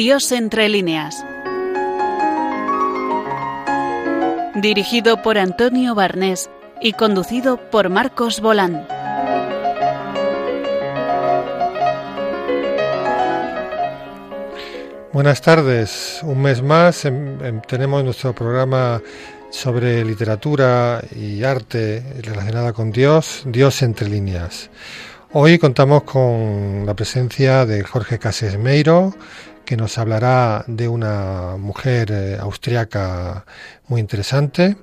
Dios 0.00 0.32
entre 0.32 0.70
líneas. 0.70 1.26
Dirigido 4.54 5.20
por 5.20 5.36
Antonio 5.36 5.94
Barnés 5.94 6.48
y 6.80 6.94
conducido 6.94 7.58
por 7.70 7.90
Marcos 7.90 8.40
Bolán. 8.40 8.88
Buenas 15.12 15.42
tardes. 15.42 16.20
Un 16.22 16.40
mes 16.40 16.62
más 16.62 17.04
em, 17.04 17.38
em, 17.44 17.60
tenemos 17.60 18.02
nuestro 18.02 18.34
programa 18.34 19.02
sobre 19.50 20.02
literatura 20.02 21.02
y 21.14 21.44
arte 21.44 22.02
relacionada 22.22 22.72
con 22.72 22.90
Dios, 22.90 23.42
Dios 23.44 23.82
entre 23.82 24.08
líneas. 24.08 24.70
Hoy 25.32 25.58
contamos 25.58 26.02
con 26.02 26.84
la 26.86 26.94
presencia 26.94 27.64
de 27.64 27.84
Jorge 27.84 28.18
Casesmeiro, 28.18 29.14
que 29.70 29.76
nos 29.76 29.98
hablará 29.98 30.64
de 30.66 30.88
una 30.88 31.56
mujer 31.56 32.10
eh, 32.10 32.36
austriaca 32.40 33.44
muy 33.86 34.00
interesante. 34.00 34.76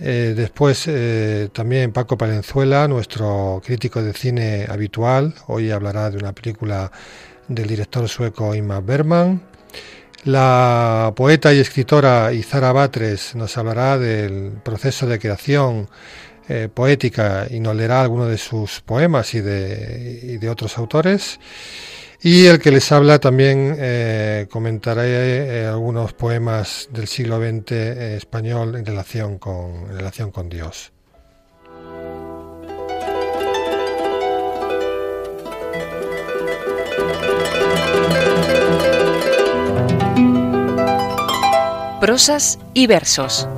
Eh, 0.00 0.32
después 0.36 0.84
eh, 0.86 1.48
también 1.52 1.90
Paco 1.90 2.16
Palenzuela, 2.16 2.86
nuestro 2.86 3.60
crítico 3.66 4.00
de 4.04 4.12
cine 4.12 4.64
habitual, 4.68 5.34
hoy 5.48 5.72
hablará 5.72 6.08
de 6.08 6.18
una 6.18 6.32
película 6.32 6.92
del 7.48 7.66
director 7.66 8.08
sueco 8.08 8.54
Ingmar 8.54 8.84
Bergman. 8.84 9.42
La 10.22 11.12
poeta 11.16 11.52
y 11.52 11.58
escritora 11.58 12.32
Izara 12.32 12.70
Batres 12.70 13.34
nos 13.34 13.58
hablará 13.58 13.98
del 13.98 14.52
proceso 14.62 15.08
de 15.08 15.18
creación 15.18 15.88
poética 16.74 17.48
y 17.50 17.58
nos 17.58 17.74
leerá 17.74 18.02
algunos 18.02 18.28
de 18.28 18.38
sus 18.38 18.80
poemas 18.82 19.34
y 19.34 19.40
de 19.40 20.48
otros 20.48 20.78
autores. 20.78 21.40
Y 22.22 22.46
el 22.46 22.60
que 22.60 22.70
les 22.70 22.90
habla 22.92 23.18
también 23.18 23.76
eh, 23.78 24.46
comentaré 24.50 25.62
eh, 25.62 25.66
algunos 25.66 26.12
poemas 26.14 26.88
del 26.92 27.06
siglo 27.06 27.38
XX 27.38 27.72
eh, 27.72 28.16
español 28.16 28.76
en 28.76 28.86
relación 28.86 29.38
con, 29.38 29.90
en 29.90 29.96
relación 29.96 30.30
con 30.30 30.48
Dios. 30.48 30.92
Prosas 42.00 42.58
y 42.72 42.86
versos. 42.86 43.48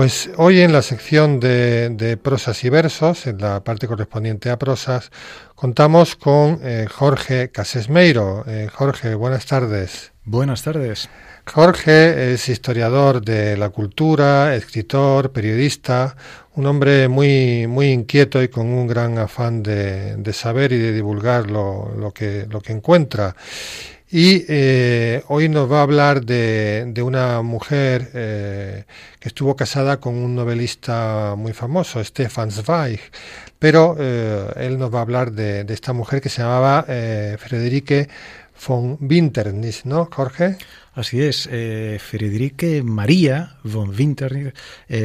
Pues 0.00 0.30
hoy 0.38 0.62
en 0.62 0.72
la 0.72 0.80
sección 0.80 1.40
de, 1.40 2.18
prosas 2.22 2.64
y 2.64 2.70
versos, 2.70 3.26
en 3.26 3.36
la 3.36 3.62
parte 3.62 3.86
correspondiente 3.86 4.48
a 4.48 4.58
prosas, 4.58 5.10
contamos 5.54 6.16
con 6.16 6.58
eh, 6.62 6.86
Jorge 6.90 7.50
Casesmeiro. 7.50 8.44
Eh, 8.46 8.70
Jorge, 8.72 9.14
buenas 9.14 9.44
tardes. 9.44 10.12
Buenas 10.24 10.62
tardes. 10.62 11.10
Jorge 11.46 12.32
es 12.32 12.48
historiador 12.48 13.20
de 13.20 13.58
la 13.58 13.68
cultura, 13.68 14.56
escritor, 14.56 15.32
periodista, 15.32 16.16
un 16.54 16.64
hombre 16.64 17.08
muy, 17.08 17.66
muy 17.66 17.90
inquieto 17.90 18.42
y 18.42 18.48
con 18.48 18.68
un 18.68 18.86
gran 18.86 19.18
afán 19.18 19.62
de, 19.62 20.32
saber 20.32 20.72
y 20.72 20.78
de 20.78 20.94
divulgar 20.94 21.50
lo, 21.50 21.94
lo, 21.94 22.14
que, 22.14 22.46
lo 22.48 22.62
que 22.62 22.72
encuentra. 22.72 23.36
Y 24.12 24.44
eh, 24.48 25.22
hoy 25.28 25.48
nos 25.48 25.70
va 25.70 25.78
a 25.78 25.82
hablar 25.82 26.24
de, 26.24 26.84
de 26.88 27.00
una 27.02 27.42
mujer 27.42 28.10
eh, 28.12 28.84
que 29.20 29.28
estuvo 29.28 29.54
casada 29.54 30.00
con 30.00 30.16
un 30.16 30.34
novelista 30.34 31.34
muy 31.36 31.52
famoso, 31.52 32.02
Stefan 32.02 32.50
Zweig, 32.50 32.98
pero 33.60 33.94
eh, 34.00 34.52
él 34.56 34.80
nos 34.80 34.92
va 34.92 34.98
a 34.98 35.02
hablar 35.02 35.30
de, 35.30 35.62
de, 35.62 35.74
esta 35.74 35.92
mujer 35.92 36.20
que 36.20 36.28
se 36.28 36.42
llamaba 36.42 36.84
eh, 36.88 37.36
Frederike 37.38 38.08
von 38.66 38.98
Winternis, 39.00 39.86
¿no, 39.86 40.08
Jorge? 40.10 40.56
Así 40.92 41.22
es, 41.22 41.48
eh, 41.50 41.98
Friederike 42.00 42.82
María 42.82 43.56
von 43.62 43.90
Winternis 43.90 44.52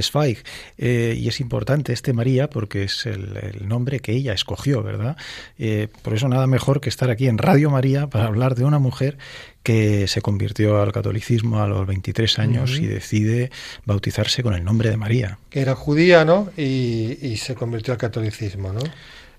Zweig. 0.01 0.43
Eh, 0.77 1.15
y 1.17 1.27
es 1.27 1.39
importante 1.39 1.93
este 1.93 2.13
María 2.13 2.49
porque 2.49 2.83
es 2.83 3.05
el, 3.05 3.37
el 3.37 3.67
nombre 3.67 3.99
que 3.99 4.13
ella 4.13 4.33
escogió, 4.33 4.83
¿verdad? 4.83 5.17
Eh, 5.57 5.87
por 6.01 6.13
eso 6.13 6.27
nada 6.27 6.47
mejor 6.47 6.81
que 6.81 6.89
estar 6.89 7.09
aquí 7.09 7.27
en 7.27 7.37
Radio 7.37 7.69
María 7.69 8.07
para 8.07 8.25
hablar 8.25 8.55
de 8.55 8.65
una 8.65 8.79
mujer 8.79 9.17
que 9.63 10.07
se 10.07 10.21
convirtió 10.21 10.81
al 10.81 10.91
catolicismo 10.91 11.61
a 11.61 11.67
los 11.67 11.87
23 11.87 12.39
años 12.39 12.71
uh 12.71 12.75
-huh. 12.75 12.83
y 12.83 12.85
decide 12.87 13.51
bautizarse 13.85 14.43
con 14.43 14.53
el 14.53 14.63
nombre 14.63 14.89
de 14.89 14.97
María. 14.97 15.39
Que 15.49 15.61
era 15.61 15.75
judía, 15.75 16.23
¿no? 16.25 16.49
Y, 16.57 17.17
y 17.21 17.37
se 17.37 17.55
convirtió 17.55 17.93
al 17.93 17.99
catolicismo, 17.99 18.73
¿no? 18.73 18.81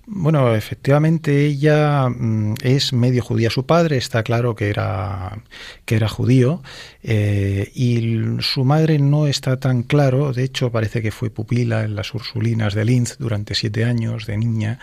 Bueno, 0.09 0.55
efectivamente 0.55 1.47
ella 1.47 2.09
mm, 2.09 2.55
es 2.63 2.93
medio 2.93 3.25
judía. 3.25 3.51
Su 3.51 3.67
padre 3.67 3.97
está 3.97 4.23
claro 4.23 4.55
que 4.55 4.71
era, 4.71 5.43
que 5.85 5.97
era 5.97 6.09
judío 6.09 6.63
eh, 7.03 7.73
y 7.75 8.41
su 8.41 8.65
madre 8.65 9.01
no 9.01 9.27
está 9.27 9.57
tan 9.57 9.83
claro. 9.83 10.33
De 10.33 10.45
hecho, 10.45 10.71
parece 10.71 11.03
que 11.03 11.11
fue 11.11 11.31
pupila 11.31 11.83
en 11.83 11.97
las 11.97 12.15
Ursulinas 12.15 12.75
de 12.75 12.85
Linz 12.85 13.17
durante 13.19 13.57
siete 13.57 13.85
años 13.85 14.27
de 14.27 14.37
niña 14.37 14.79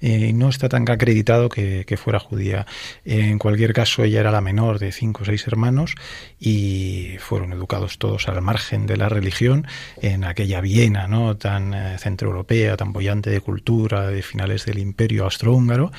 eh, 0.00 0.32
no 0.32 0.48
está 0.48 0.68
tan 0.68 0.88
acreditado 0.90 1.48
que, 1.48 1.84
fuera 1.96 2.18
judía. 2.18 2.66
En 3.04 3.38
cualquier 3.38 3.72
caso, 3.72 4.04
ella 4.04 4.20
era 4.20 4.30
la 4.30 4.40
menor 4.40 4.78
de 4.78 4.92
cinco 4.92 5.22
o 5.22 5.24
seis 5.24 5.46
hermanos 5.46 5.94
y 6.38 7.16
fueron 7.18 7.52
educados 7.52 7.98
todos 7.98 8.28
al 8.28 8.42
margen 8.42 8.86
de 8.86 8.96
la 8.96 9.08
religión 9.08 9.66
en 10.02 10.24
aquella 10.24 10.60
Viena 10.60 11.08
no 11.08 11.36
tan 11.36 11.74
eh, 11.74 11.96
centroeuropea, 11.98 12.76
tan 12.76 12.92
bollante 12.92 13.30
de 13.30 13.40
cultura 13.40 14.08
de 14.08 14.22
finales 14.22 14.66
del 14.66 14.78
imperio 14.78 15.24
austrohúngaro, 15.24 15.90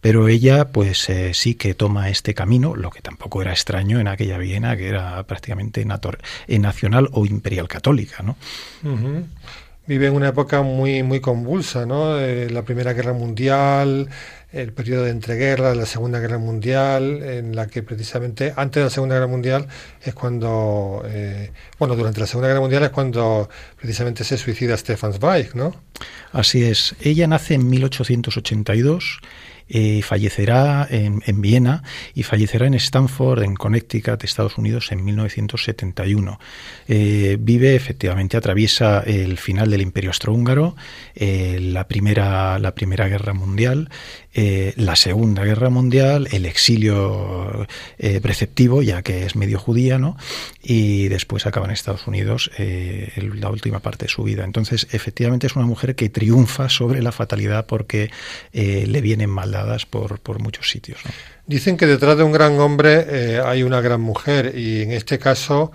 pero 0.00 0.28
ella 0.28 0.68
pues 0.68 1.08
eh, 1.08 1.34
sí 1.34 1.54
que 1.54 1.74
toma 1.74 2.08
este 2.08 2.34
camino, 2.34 2.74
lo 2.74 2.90
que 2.90 3.00
tampoco 3.00 3.42
era 3.42 3.52
extraño 3.52 4.00
en 4.00 4.08
aquella 4.08 4.38
Viena 4.38 4.76
que 4.76 4.88
era 4.88 5.22
prácticamente 5.26 5.84
nacional 5.84 7.08
o 7.12 7.26
imperial 7.26 7.68
católica, 7.68 8.22
¿no? 8.22 8.36
Vive 9.86 10.08
en 10.08 10.14
una 10.14 10.28
época 10.28 10.62
muy 10.62 11.02
muy 11.02 11.20
convulsa, 11.20 11.86
¿no? 11.86 12.18
Eh, 12.18 12.50
la 12.50 12.62
Primera 12.62 12.92
Guerra 12.92 13.12
Mundial, 13.12 14.08
el 14.52 14.72
periodo 14.72 15.04
de 15.04 15.10
entreguerra, 15.10 15.74
la 15.74 15.86
Segunda 15.86 16.18
Guerra 16.18 16.38
Mundial, 16.38 17.22
en 17.22 17.54
la 17.54 17.66
que 17.66 17.82
precisamente 17.82 18.52
antes 18.56 18.80
de 18.80 18.84
la 18.84 18.90
Segunda 18.90 19.14
Guerra 19.14 19.26
Mundial 19.26 19.68
es 20.02 20.14
cuando, 20.14 21.02
eh, 21.06 21.52
bueno, 21.78 21.94
durante 21.94 22.20
la 22.20 22.26
Segunda 22.26 22.48
Guerra 22.48 22.60
Mundial 22.60 22.82
es 22.84 22.90
cuando 22.90 23.48
precisamente 23.76 24.24
se 24.24 24.36
suicida 24.38 24.76
Stefan 24.76 25.12
Zweig, 25.12 25.54
¿no? 25.54 25.74
Así 26.32 26.64
es. 26.64 26.96
Ella 27.00 27.26
nace 27.26 27.54
en 27.54 27.68
1882 27.68 29.20
eh, 29.68 30.02
fallecerá 30.02 30.86
en, 30.88 31.22
en, 31.26 31.40
Viena 31.40 31.82
y 32.14 32.22
fallecerá 32.22 32.66
en 32.66 32.74
Stanford, 32.74 33.42
en 33.42 33.54
Connecticut, 33.54 34.22
Estados 34.22 34.58
Unidos, 34.58 34.92
en 34.92 35.04
1971. 35.04 36.38
Eh, 36.88 37.36
vive, 37.40 37.74
efectivamente, 37.74 38.36
atraviesa 38.36 39.00
el 39.00 39.38
final 39.38 39.70
del 39.70 39.82
Imperio 39.82 40.10
Austrohúngaro, 40.10 40.76
eh, 41.14 41.58
la, 41.60 41.88
primera, 41.88 42.58
la 42.58 42.74
Primera 42.74 43.08
Guerra 43.08 43.34
Mundial, 43.34 43.90
eh, 44.34 44.72
la 44.76 44.94
Segunda 44.94 45.44
Guerra 45.44 45.70
Mundial, 45.70 46.28
el 46.30 46.46
exilio 46.46 47.66
preceptivo, 48.22 48.82
ya 48.82 49.02
que 49.02 49.24
es 49.24 49.34
medio 49.34 49.58
judía, 49.58 49.98
¿no? 49.98 50.16
y 50.62 51.08
después 51.08 51.46
acaba 51.46 51.66
en 51.66 51.72
Estados 51.72 52.06
Unidos 52.06 52.50
la 52.58 53.50
última 53.50 53.80
parte 53.80 54.06
de 54.06 54.10
su 54.10 54.24
vida. 54.24 54.44
Entonces, 54.44 54.88
efectivamente, 54.90 55.46
es 55.46 55.56
una 55.56 55.64
mujer 55.64 55.94
que 55.94 56.08
triunfa 56.08 56.68
sobre 56.68 57.02
la 57.02 57.12
fatalidad 57.12 57.66
porque 57.66 58.10
le 58.52 59.00
vienen 59.00 59.30
mal 59.30 59.55
por, 59.86 60.38
muchos 60.40 60.68
sitios. 60.68 60.98
Dicen 61.46 61.76
que 61.76 61.86
detrás 61.86 62.16
de 62.16 62.24
un 62.24 62.32
gran 62.32 62.58
hombre 62.60 63.06
eh, 63.08 63.40
hay 63.44 63.62
una 63.62 63.80
gran 63.80 64.00
mujer 64.00 64.52
y 64.56 64.82
en 64.82 64.92
este 64.92 65.18
caso 65.18 65.72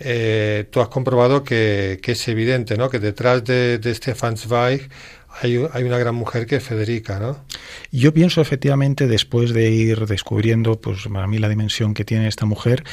eh, 0.00 0.66
tú 0.70 0.80
has 0.80 0.88
comprobado 0.88 1.44
que, 1.44 2.00
es 2.02 2.28
evidente, 2.28 2.76
¿no? 2.76 2.90
Que 2.90 2.98
detrás 2.98 3.44
de, 3.44 3.78
de 3.78 3.94
Stefan 3.94 4.36
Zweig 4.36 4.88
hay, 5.40 5.64
hay, 5.72 5.84
una 5.84 5.98
gran 5.98 6.14
mujer 6.14 6.46
que 6.46 6.56
es 6.56 6.62
Federica, 6.62 7.18
¿no? 7.18 7.38
Yo 7.90 8.12
pienso 8.12 8.40
efectivamente, 8.40 9.06
después 9.06 9.52
de 9.52 9.70
ir 9.70 10.06
descubriendo, 10.06 10.80
pues 10.80 11.08
para 11.12 11.26
mí 11.26 11.38
la 11.38 11.48
dimensión 11.48 11.94
que 11.94 12.04
tiene 12.04 12.28
esta 12.28 12.46
mujer, 12.46 12.84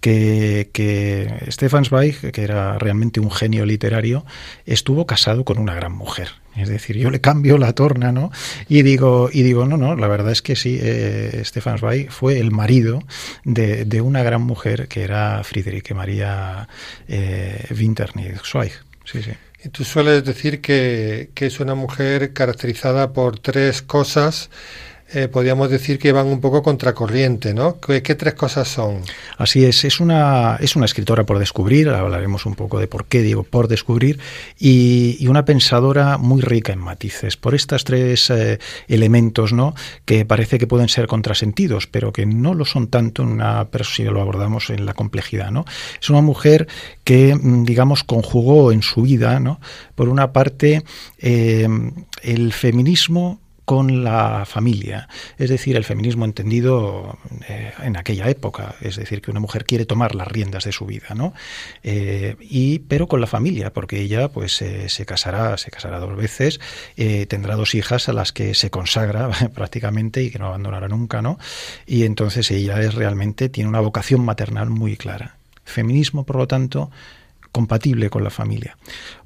que, 0.00 0.70
que 0.72 1.46
Stefan 1.48 1.84
Zweig, 1.84 2.32
que 2.32 2.42
era 2.42 2.78
realmente 2.78 3.20
un 3.20 3.30
genio 3.30 3.66
literario, 3.66 4.24
estuvo 4.66 5.06
casado 5.06 5.44
con 5.44 5.58
una 5.58 5.74
gran 5.74 5.92
mujer. 5.92 6.28
Es 6.56 6.68
decir, 6.68 6.96
yo 6.96 7.10
le 7.10 7.20
cambio 7.20 7.56
la 7.56 7.72
torna, 7.72 8.10
¿no? 8.10 8.32
Y 8.68 8.82
digo, 8.82 9.30
y 9.32 9.42
digo, 9.42 9.64
no, 9.66 9.76
no, 9.76 9.94
la 9.94 10.08
verdad 10.08 10.32
es 10.32 10.42
que 10.42 10.56
sí, 10.56 10.78
eh, 10.80 11.42
Stefan 11.44 11.78
Zweig 11.78 12.10
fue 12.10 12.40
el 12.40 12.50
marido 12.50 13.00
de, 13.44 13.84
de, 13.84 14.00
una 14.00 14.24
gran 14.24 14.42
mujer 14.42 14.88
que 14.88 15.02
era 15.02 15.42
Friederike 15.44 15.94
María 15.94 16.68
eh, 17.06 17.64
Winternig 17.70 18.40
Zweig. 18.44 18.72
Sí, 19.04 19.22
sí. 19.22 19.30
Tú 19.72 19.84
sueles 19.84 20.24
decir 20.24 20.60
que, 20.60 21.30
que, 21.34 21.46
es 21.46 21.58
una 21.58 21.74
mujer 21.74 22.32
caracterizada 22.32 23.12
por 23.12 23.40
tres 23.40 23.82
cosas 23.82 24.50
eh, 25.10 25.26
podríamos 25.26 25.70
decir 25.70 25.98
que 25.98 26.12
van 26.12 26.26
un 26.26 26.38
poco 26.38 26.62
contracorriente, 26.62 27.54
¿no? 27.54 27.80
¿Qué, 27.80 28.00
tres 28.00 28.34
cosas 28.34 28.68
son? 28.68 29.00
Así 29.38 29.64
es, 29.64 29.84
es 29.84 30.00
una, 30.00 30.56
es 30.60 30.76
una 30.76 30.84
escritora 30.84 31.24
por 31.24 31.38
descubrir, 31.38 31.88
hablaremos 31.88 32.44
un 32.44 32.54
poco 32.54 32.78
de 32.78 32.88
por 32.88 33.06
qué 33.06 33.22
digo 33.22 33.42
por 33.42 33.68
descubrir, 33.68 34.18
y, 34.58 35.26
una 35.28 35.44
pensadora 35.44 36.18
muy 36.18 36.42
rica 36.42 36.72
en 36.72 36.78
matices, 36.78 37.36
por 37.36 37.54
estos 37.54 37.84
tres 37.84 38.30
eh, 38.30 38.58
elementos, 38.86 39.52
¿no? 39.52 39.74
Que 40.04 40.24
parece 40.26 40.58
que 40.58 40.66
pueden 40.66 40.88
ser 40.88 41.06
contrasentidos, 41.06 41.86
pero 41.86 42.12
que 42.12 42.26
no 42.26 42.52
lo 42.54 42.64
son 42.64 42.88
tanto 42.88 43.22
en 43.22 43.28
una, 43.28 43.68
pero 43.70 43.84
si 43.84 44.04
lo 44.04 44.20
abordamos 44.20 44.70
en 44.70 44.84
la 44.84 44.94
complejidad, 44.94 45.50
¿no? 45.50 45.64
Es 46.00 46.10
una 46.10 46.20
mujer 46.20 46.66
que, 47.04 47.34
mm, 47.34 47.64
digamos, 47.64 48.04
conjugó 48.04 48.72
en 48.72 48.82
su 48.82 49.02
vida, 49.02 49.40
¿no? 49.40 49.60
Por 49.94 50.08
una 50.10 50.32
parte, 50.32 50.84
eh, 51.18 51.66
el 52.22 52.52
feminismo 52.52 53.40
con 53.68 54.02
la 54.02 54.46
familia, 54.46 55.10
es 55.36 55.50
decir, 55.50 55.76
el 55.76 55.84
feminismo 55.84 56.24
entendido 56.24 57.18
eh, 57.50 57.74
en 57.82 57.98
aquella 57.98 58.30
época, 58.30 58.76
es 58.80 58.96
decir, 58.96 59.20
que 59.20 59.30
una 59.30 59.40
mujer 59.40 59.66
quiere 59.66 59.84
tomar 59.84 60.14
las 60.14 60.26
riendas 60.26 60.64
de 60.64 60.72
su 60.72 60.86
vida, 60.86 61.08
¿no? 61.14 61.34
Eh, 61.82 62.36
y 62.40 62.78
pero 62.78 63.08
con 63.08 63.20
la 63.20 63.26
familia, 63.26 63.70
porque 63.70 64.00
ella, 64.00 64.28
pues, 64.30 64.52
se 64.54 65.04
casará, 65.04 65.58
se 65.58 65.70
casará 65.70 65.98
dos 65.98 66.16
veces, 66.16 66.60
eh, 66.96 67.26
tendrá 67.26 67.56
dos 67.56 67.74
hijas 67.74 68.08
a 68.08 68.14
las 68.14 68.32
que 68.32 68.54
se 68.54 68.70
consagra 68.70 69.28
prácticamente 69.54 70.22
y 70.22 70.30
que 70.30 70.38
no 70.38 70.46
abandonará 70.46 70.88
nunca, 70.88 71.20
¿no? 71.20 71.38
Y 71.84 72.04
entonces 72.04 72.50
ella 72.50 72.80
es 72.80 72.94
realmente 72.94 73.50
tiene 73.50 73.68
una 73.68 73.80
vocación 73.80 74.24
maternal 74.24 74.70
muy 74.70 74.96
clara. 74.96 75.36
Feminismo, 75.66 76.24
por 76.24 76.36
lo 76.36 76.48
tanto, 76.48 76.90
compatible 77.52 78.10
con 78.10 78.24
la 78.24 78.30
familia. 78.30 78.76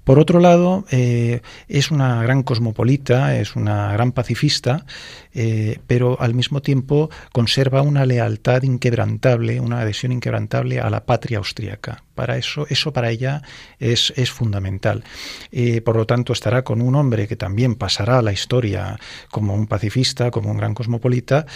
Por 0.04 0.18
otro 0.18 0.40
lado, 0.40 0.84
eh, 0.90 1.42
es 1.68 1.92
una 1.92 2.20
gran 2.22 2.42
cosmopolita, 2.42 3.38
es 3.38 3.54
una 3.54 3.92
gran 3.92 4.10
pacifista, 4.10 4.84
eh, 5.32 5.78
pero 5.86 6.20
al 6.20 6.34
mismo 6.34 6.60
tiempo 6.60 7.08
conserva 7.32 7.82
una 7.82 8.04
lealtad 8.04 8.64
inquebrantable, 8.64 9.60
una 9.60 9.80
adhesión 9.80 10.10
inquebrantable 10.10 10.80
a 10.80 10.90
la 10.90 11.06
patria 11.06 11.38
austríaca. 11.38 12.02
Para 12.16 12.36
eso, 12.36 12.66
eso 12.68 12.92
para 12.92 13.10
ella 13.10 13.42
es, 13.78 14.12
es 14.16 14.30
fundamental. 14.32 15.04
Eh, 15.52 15.80
por 15.82 15.96
lo 15.96 16.04
tanto, 16.04 16.32
estará 16.32 16.64
con 16.64 16.82
un 16.82 16.96
hombre 16.96 17.28
que 17.28 17.36
también 17.36 17.76
pasará 17.76 18.18
a 18.18 18.22
la 18.22 18.32
historia 18.32 18.98
como 19.30 19.54
un 19.54 19.68
pacifista, 19.68 20.32
como 20.32 20.50
un 20.50 20.56
gran 20.56 20.74
cosmopolita, 20.74 21.46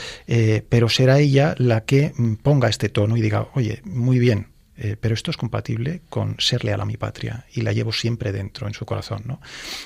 pero 0.68 0.88
será 0.88 1.18
ella 1.18 1.54
la 1.58 1.84
que 1.84 2.12
mm, 2.16 2.34
ponga 2.34 2.68
este 2.68 2.88
tono 2.88 3.16
y 3.16 3.20
diga, 3.20 3.48
oye, 3.54 3.82
muy 3.84 4.18
bien, 4.18 4.55
eh, 4.78 4.96
pero 5.00 5.14
esto 5.14 5.30
es 5.30 5.36
compatible 5.36 6.02
con 6.08 6.36
ser 6.38 6.64
leal 6.64 6.80
a 6.80 6.84
mi 6.84 6.96
patria 6.96 7.46
y 7.52 7.62
la 7.62 7.72
llevo 7.72 7.92
siempre 7.92 8.32
dentro 8.32 8.66
en 8.66 8.74
su 8.74 8.84
corazón. 8.84 9.22
¿no? 9.24 9.40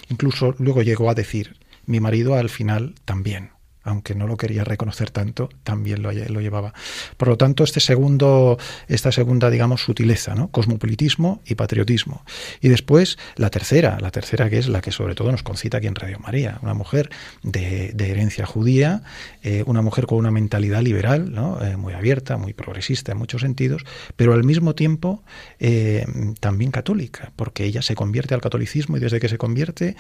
Incluso 0.09 0.55
luego 0.59 0.83
llegó 0.83 1.11
a 1.11 1.15
decir, 1.15 1.57
mi 1.87 2.01
marido 2.01 2.35
al 2.35 2.51
final 2.51 2.95
también 3.05 3.51
aunque 3.91 4.15
no 4.15 4.27
lo 4.27 4.37
quería 4.37 4.65
reconocer 4.65 5.11
tanto, 5.11 5.51
también 5.63 6.03
lo, 6.03 6.11
llevaba. 6.13 6.73
Por 7.17 7.29
lo 7.29 7.37
tanto, 7.37 7.65
este 7.65 7.81
segundo, 7.81 8.59
esta 8.89 9.13
segunda, 9.13 9.51
digamos, 9.51 9.83
sutileza. 9.83 10.35
Cosmopolitismo 10.51 11.43
y 11.45 11.57
patriotismo. 11.57 12.25
Y 12.61 12.69
después, 12.69 13.19
la 13.37 13.51
tercera, 13.51 13.99
la 14.01 14.11
tercera 14.11 14.49
que 14.49 14.59
es 14.59 14.69
la 14.69 14.81
que 14.81 14.93
sobre 14.93 15.15
todo 15.15 15.31
nos 15.33 15.43
concita 15.43 15.79
aquí 15.79 15.87
en 15.87 15.95
Radio 15.95 16.19
María, 16.21 16.59
una 16.63 16.75
mujer 16.75 17.11
de, 17.43 17.95
herencia 17.99 18.47
judía, 18.47 19.03
eh, 19.43 19.63
una 19.67 19.83
mujer 19.83 20.07
con 20.07 20.19
una 20.19 20.31
mentalidad 20.31 20.83
liberal. 20.83 21.35
Eh, 21.63 21.77
muy 21.77 21.93
abierta, 21.93 22.37
muy 22.37 22.53
progresista 22.53 23.13
en 23.13 23.19
muchos 23.19 23.43
sentidos, 23.43 23.85
pero 24.17 24.33
al 24.33 24.45
mismo 24.45 24.75
tiempo 24.75 25.23
eh, 25.59 26.07
también 26.41 26.71
católica, 26.71 27.33
porque 27.37 27.65
ella 27.65 27.83
se 27.83 27.95
convierte 27.95 28.35
al 28.35 28.41
catolicismo 28.41 28.97
y 28.97 29.01
desde 29.01 29.21
que 29.21 29.29
se 29.29 29.39
convierte, 29.39 29.97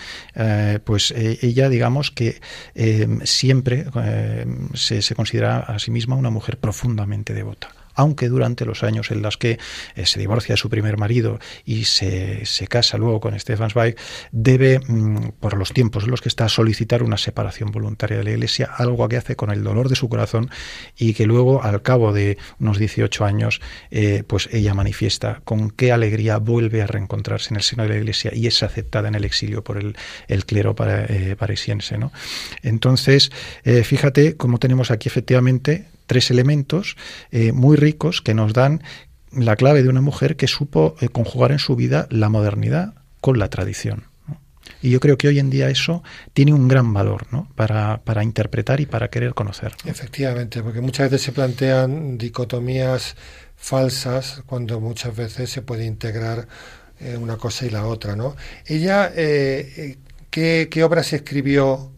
pues 0.85 1.13
ella, 1.13 1.69
digamos 1.69 2.11
que 2.11 2.41
siempre 3.25 3.80
eh, 4.03 4.47
se, 4.75 5.03
se 5.03 5.15
considera 5.15 5.61
a 5.61 5.79
sí 5.79 5.91
misma 5.91 6.17
una 6.17 6.31
mujer 6.31 6.59
profundamente 6.59 7.35
devota 7.35 7.71
aunque 7.95 8.29
durante 8.29 8.65
los 8.65 8.83
años 8.83 9.11
en 9.11 9.23
los 9.23 9.37
que 9.37 9.59
eh, 9.95 10.07
se 10.07 10.21
divorcia 10.21 10.55
de 10.55 10.57
su 10.57 10.69
primer 10.69 10.97
marido 10.97 11.39
y 11.65 11.85
se, 11.85 12.45
casa 12.69 12.99
luego 12.99 13.21
con 13.21 13.39
Stefan 13.39 13.71
Zweig, 13.71 13.97
debe, 14.33 14.81
mm, 14.81 15.33
por 15.41 15.57
los 15.57 15.73
tiempos 15.73 16.05
en 16.05 16.11
los 16.11 16.21
que 16.21 16.29
está, 16.29 16.49
solicitar 16.49 17.03
una 17.03 17.17
separación 17.17 17.71
voluntaria 17.73 18.19
de 18.19 18.25
la 18.25 18.31
Iglesia, 18.31 18.71
algo 18.77 19.09
que 19.09 19.17
hace 19.17 19.37
con 19.37 19.51
el 19.51 19.63
dolor 19.63 19.89
de 19.89 19.97
su 19.97 20.09
corazón 20.09 20.51
y 20.97 21.15
que 21.15 21.27
luego, 21.27 21.63
al 21.63 21.83
cabo 21.83 22.13
de 22.13 22.39
unos 22.59 22.79
18 22.79 23.25
años, 23.25 23.61
eh, 23.91 24.23
pues 24.27 24.49
ella 24.53 24.75
manifiesta 24.75 25.41
con 25.45 25.71
qué 25.71 25.93
alegría 25.93 26.39
vuelve 26.39 26.83
a 26.83 26.87
reencontrarse 26.87 27.51
en 27.51 27.57
el 27.57 27.63
seno 27.63 27.83
de 27.83 27.89
la 27.91 27.97
Iglesia 27.97 28.31
y 28.35 28.47
es 28.47 28.63
aceptada 28.63 29.09
en 29.09 29.15
el 29.15 29.25
exilio 29.25 29.65
por 29.65 29.79
el, 29.79 30.45
clero 30.45 30.75
para, 30.75 31.05
eh, 31.05 31.37
parisiense. 31.37 31.99
¿no? 31.99 32.13
Entonces, 32.63 33.31
fíjate 33.85 34.37
cómo 34.37 34.59
tenemos 34.59 34.91
aquí 34.91 35.09
efectivamente 35.09 35.87
tres 36.11 36.33
elementos 36.33 36.97
eh, 37.31 37.53
muy 37.53 37.77
ricos 37.77 38.21
que 38.21 38.35
nos 38.35 38.53
dan 38.53 38.83
la 39.31 39.55
clave 39.55 39.85
de 39.85 39.89
una 39.89 40.01
mujer 40.01 40.35
que 40.35 40.49
supo 40.49 40.97
eh, 41.01 41.09
conjugar 41.09 41.53
en 41.53 41.61
su 41.61 41.77
vida 41.77 42.09
la 42.11 42.29
modernidad 42.29 42.95
con 43.21 43.39
la 43.39 43.49
tradición. 43.49 44.07
Y 44.83 44.91
yo 44.91 44.99
creo 44.99 45.17
que 45.17 45.29
hoy 45.29 45.39
en 45.39 45.51
día 45.51 45.71
eso 45.71 46.03
tiene 46.33 46.53
un 46.53 46.67
gran 46.67 46.93
valor 46.93 47.29
¿no? 47.31 47.49
para, 47.55 48.01
para, 48.03 48.25
interpretar 48.25 48.81
y 48.81 48.87
para 48.87 49.09
querer 49.09 49.35
conocer. 49.35 49.77
Efectivamente, 49.85 50.65
porque 50.65 50.81
muchas 50.81 51.13
veces 51.13 51.27
se 51.27 51.31
plantean 51.31 52.19
dicotomías 52.19 53.15
falsas 53.55 54.43
cuando 54.47 54.81
muchas 54.81 55.15
veces 55.15 55.49
se 55.49 55.63
puede 55.63 55.85
integrar 55.87 56.49
eh, 56.99 57.17
una 57.17 57.37
cosa 57.37 57.67
y 57.67 57.71
la 57.71 57.87
otra. 57.87 58.17
¿no? 58.17 58.35
Ella, 58.67 59.13
¿qué, 59.15 59.97
¿qué 60.69 60.83
obras 60.83 61.13
escribió 61.13 61.90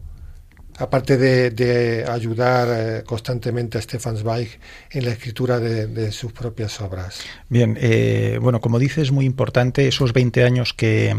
aparte 0.77 1.17
de, 1.17 2.05
ayudar 2.07 2.67
eh, 2.69 3.03
constantemente 3.05 3.77
a 3.77 3.81
Stefan 3.81 4.15
Zweig 4.17 4.59
en 4.91 5.05
la 5.05 5.11
escritura 5.11 5.59
de, 5.59 6.11
sus 6.11 6.33
propias 6.33 6.81
obras. 6.81 7.21
Bien, 7.49 7.77
eh, 7.79 8.39
bueno, 8.41 8.59
como 8.59 8.79
dices, 8.79 9.03
es 9.03 9.11
muy 9.11 9.25
importante 9.25 9.87
esos 9.87 10.13
20 10.13 10.43
años 10.43 10.73
que 10.73 11.15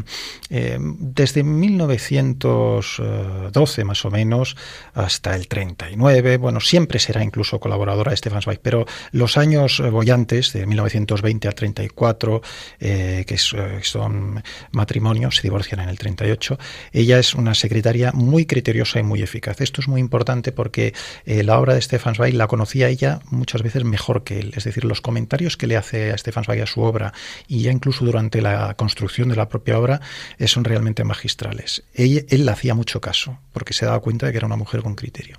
eh, 0.50 0.78
desde 0.80 1.42
1912 1.42 3.84
más 3.84 4.04
o 4.04 4.10
menos 4.10 4.56
hasta 4.92 5.36
el 5.36 5.48
39, 5.48 6.36
bueno, 6.38 6.60
siempre 6.60 6.98
será 6.98 7.24
incluso 7.24 7.60
colaboradora 7.60 8.10
de 8.10 8.16
Stefan 8.16 8.42
Zweig, 8.42 8.58
pero 8.60 8.84
los 9.12 9.36
años 9.36 9.80
bollantes 9.90 10.52
de 10.52 10.66
1920 10.66 11.46
al 11.48 11.54
34, 11.54 12.42
que 12.78 13.36
son 13.82 14.42
matrimonios, 14.72 15.36
se 15.36 15.42
divorcian 15.42 15.80
en 15.80 15.88
el 15.88 15.98
38, 15.98 16.58
ella 16.92 17.18
es 17.18 17.34
una 17.34 17.54
secretaria 17.54 18.12
muy 18.12 18.44
criteriosa 18.46 19.00
y 19.00 19.02
muy 19.02 19.22
eficaz 19.22 19.53
esto 19.62 19.80
es 19.80 19.88
muy 19.88 20.00
importante 20.00 20.50
porque 20.50 20.94
eh, 21.24 21.42
la 21.42 21.58
obra 21.58 21.74
de 21.74 21.82
Stefan 21.82 22.14
Zweig 22.14 22.34
la 22.34 22.46
conocía 22.46 22.88
ella 22.88 23.20
muchas 23.30 23.62
veces 23.62 23.84
mejor 23.84 24.24
que 24.24 24.40
él. 24.40 24.52
Es 24.56 24.64
decir, 24.64 24.84
los 24.84 25.00
comentarios 25.00 25.56
que 25.56 25.66
le 25.66 25.76
hace 25.76 26.10
a 26.10 26.18
Stefan 26.18 26.44
Zweig 26.44 26.62
a 26.62 26.66
su 26.66 26.80
obra 26.80 27.12
y 27.46 27.62
ya 27.62 27.70
incluso 27.70 28.04
durante 28.04 28.42
la 28.42 28.74
construcción 28.74 29.28
de 29.28 29.36
la 29.36 29.48
propia 29.48 29.78
obra 29.78 30.00
eh, 30.38 30.48
son 30.48 30.64
realmente 30.64 31.04
magistrales. 31.04 31.84
él 31.94 32.24
le 32.28 32.50
hacía 32.50 32.74
mucho 32.74 33.00
caso 33.00 33.38
porque 33.52 33.72
se 33.72 33.86
daba 33.86 34.00
cuenta 34.00 34.26
de 34.26 34.32
que 34.32 34.38
era 34.38 34.46
una 34.46 34.56
mujer 34.56 34.82
con 34.82 34.94
criterio. 34.94 35.36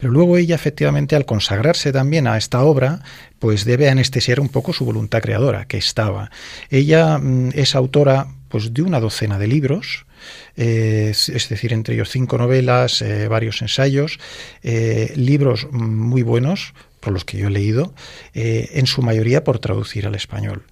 Pero 0.00 0.12
luego 0.12 0.38
ella 0.38 0.54
efectivamente 0.54 1.14
al 1.14 1.26
consagrarse 1.26 1.92
también 1.92 2.26
a 2.26 2.38
esta 2.38 2.62
obra, 2.62 3.00
pues 3.38 3.66
debe 3.66 3.90
anestesiar 3.90 4.40
un 4.40 4.48
poco 4.48 4.72
su 4.72 4.86
voluntad 4.86 5.20
creadora, 5.20 5.66
que 5.66 5.76
estaba. 5.76 6.30
Ella 6.70 7.18
mm, 7.18 7.50
es 7.54 7.74
autora 7.74 8.28
pues 8.48 8.72
de 8.72 8.82
una 8.82 8.98
docena 8.98 9.38
de 9.38 9.46
libros, 9.46 10.06
eh, 10.56 11.10
es 11.10 11.48
decir, 11.48 11.72
entre 11.72 11.94
ellos 11.94 12.10
cinco 12.10 12.38
novelas, 12.38 13.02
eh, 13.02 13.28
varios 13.28 13.62
ensayos, 13.62 14.18
eh, 14.62 15.12
libros 15.16 15.68
muy 15.70 16.22
buenos, 16.22 16.74
por 17.00 17.14
los 17.14 17.24
que 17.24 17.38
yo 17.38 17.46
he 17.46 17.50
leído, 17.50 17.94
en 18.34 18.86
su 18.86 19.00
mayoría 19.00 19.42
por 19.42 19.58
traducir 19.58 20.06
al 20.06 20.14
español. 20.14 20.64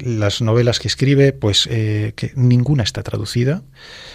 las 0.00 0.40
novelas 0.40 0.78
que 0.78 0.88
escribe, 0.88 1.34
pues 1.34 1.66
que 1.66 2.32
ninguna 2.34 2.84
está 2.84 3.02
traducida. 3.02 3.62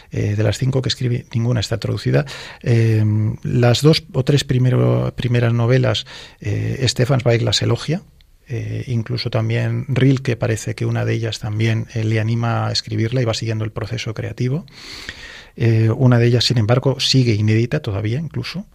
de 0.10 0.44
las 0.44 0.58
cinco 0.58 0.82
que 0.82 0.90
escribe, 0.90 1.28
ninguna 1.32 1.60
está 1.60 1.78
traducida. 1.78 2.26
las 2.64 3.84
dos 3.84 4.04
o 4.14 4.24
tres 4.24 4.44
primeras 4.44 5.54
novelas, 5.54 6.08
Stefan 6.42 7.20
Zweig 7.20 7.44
las 7.44 7.62
elogia, 7.62 8.02
eh, 8.48 8.84
incluso 8.88 9.30
también 9.30 9.86
Rilke 9.88 10.36
parece 10.36 10.76
que 10.76 10.86
una 10.86 11.06
de 11.06 11.14
ellas 11.14 11.40
también 11.40 11.88
eh, 11.94 12.04
le 12.04 12.20
anima 12.20 12.68
a 12.68 12.72
escribirla 12.72 13.22
y 13.22 13.26
va 13.26 13.34
siguiendo 13.34 13.64
el 13.64 13.72
proceso 13.72 14.14
creativo. 14.14 14.66
Eh, 15.56 15.92
una 15.96 16.18
de 16.18 16.26
ellas, 16.26 16.46
sin 16.46 16.58
embargo, 16.58 17.00
sigue 17.00 17.36
inédita 17.36 17.80
todavía 17.80 18.18
incluso, 18.18 18.66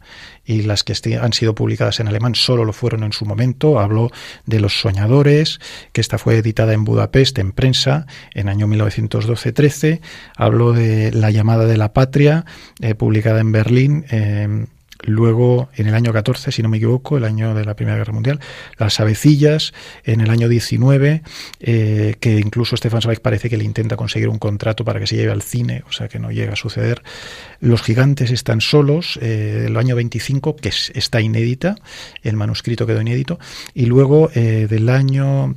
y 0.44 0.62
las 0.62 0.84
que 0.84 0.94
han 1.16 1.32
sido 1.32 1.52
publicadas 1.56 1.98
en 1.98 2.06
alemán 2.06 2.36
solo 2.36 2.64
lo 2.64 2.72
fueron 2.72 3.02
en 3.02 3.12
su 3.12 3.26
momento. 3.26 3.80
Habló 3.80 4.12
de 4.46 4.60
Los 4.60 4.80
Soñadores, 4.80 5.58
que 5.92 6.00
esta 6.00 6.18
fue 6.18 6.36
editada 6.36 6.72
en 6.72 6.84
Budapest 6.84 7.38
en 7.40 7.50
prensa 7.50 8.06
en 8.32 8.48
año 8.48 8.68
1912-13. 8.68 10.00
Habló 10.36 10.72
de 10.72 11.10
La 11.10 11.32
llamada 11.32 11.66
de 11.66 11.76
la 11.76 11.92
patria, 11.92 12.44
publicada 12.96 13.40
en 13.40 13.50
Berlín 13.50 14.04
Luego, 15.04 15.68
en 15.76 15.86
el 15.86 15.94
año 15.94 16.12
14, 16.12 16.50
si 16.50 16.62
no 16.62 16.68
me 16.68 16.78
equivoco, 16.78 17.16
el 17.16 17.24
año 17.24 17.54
de 17.54 17.64
la 17.64 17.74
Primera 17.74 17.96
Guerra 17.96 18.12
Mundial, 18.12 18.40
Las 18.78 18.98
Avecillas, 18.98 19.72
en 20.04 20.20
el 20.20 20.30
año 20.30 20.48
19, 20.48 21.22
eh, 21.60 22.16
que 22.18 22.38
incluso 22.38 22.76
Stefan 22.76 23.00
Zweig 23.02 23.20
parece 23.20 23.48
que 23.48 23.56
le 23.56 23.64
intenta 23.64 23.96
conseguir 23.96 24.28
un 24.28 24.38
contrato 24.38 24.84
para 24.84 24.98
que 24.98 25.06
se 25.06 25.16
lleve 25.16 25.30
al 25.30 25.42
cine, 25.42 25.84
o 25.88 25.92
sea 25.92 26.08
que 26.08 26.18
no 26.18 26.32
llega 26.32 26.54
a 26.54 26.56
suceder. 26.56 27.02
Los 27.60 27.82
Gigantes 27.82 28.32
están 28.32 28.60
solos, 28.60 29.18
eh, 29.22 29.66
el 29.68 29.76
año 29.76 29.94
25, 29.94 30.56
que 30.56 30.72
está 30.94 31.20
inédita, 31.20 31.76
el 32.22 32.36
manuscrito 32.36 32.86
quedó 32.86 33.00
inédito, 33.00 33.38
y 33.74 33.86
luego 33.86 34.30
eh, 34.34 34.66
del 34.68 34.88
año 34.88 35.54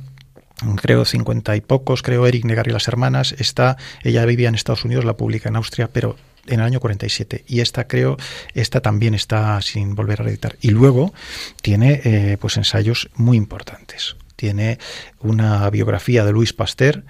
creo 0.80 1.04
cincuenta 1.04 1.56
y 1.56 1.60
pocos, 1.60 2.02
creo 2.02 2.26
Eric 2.28 2.44
Negar 2.44 2.68
y 2.68 2.70
las 2.70 2.86
hermanas, 2.86 3.34
está, 3.38 3.76
ella 4.04 4.24
vivía 4.24 4.48
en 4.48 4.54
Estados 4.54 4.84
Unidos, 4.84 5.04
la 5.04 5.16
publica 5.16 5.48
en 5.48 5.56
Austria, 5.56 5.88
pero 5.92 6.16
en 6.46 6.60
el 6.60 6.66
año 6.66 6.80
47 6.80 7.44
y 7.46 7.60
esta 7.60 7.86
creo 7.86 8.16
esta 8.54 8.80
también 8.80 9.14
está 9.14 9.60
sin 9.62 9.94
volver 9.94 10.22
a 10.22 10.24
editar 10.24 10.56
y 10.60 10.70
luego 10.70 11.12
tiene 11.60 12.00
eh, 12.04 12.36
pues 12.40 12.56
ensayos 12.56 13.10
muy 13.14 13.36
importantes. 13.36 14.16
Tiene 14.36 14.78
una 15.20 15.70
biografía 15.70 16.24
de 16.24 16.32
Luis 16.32 16.52
Pasteur 16.52 17.04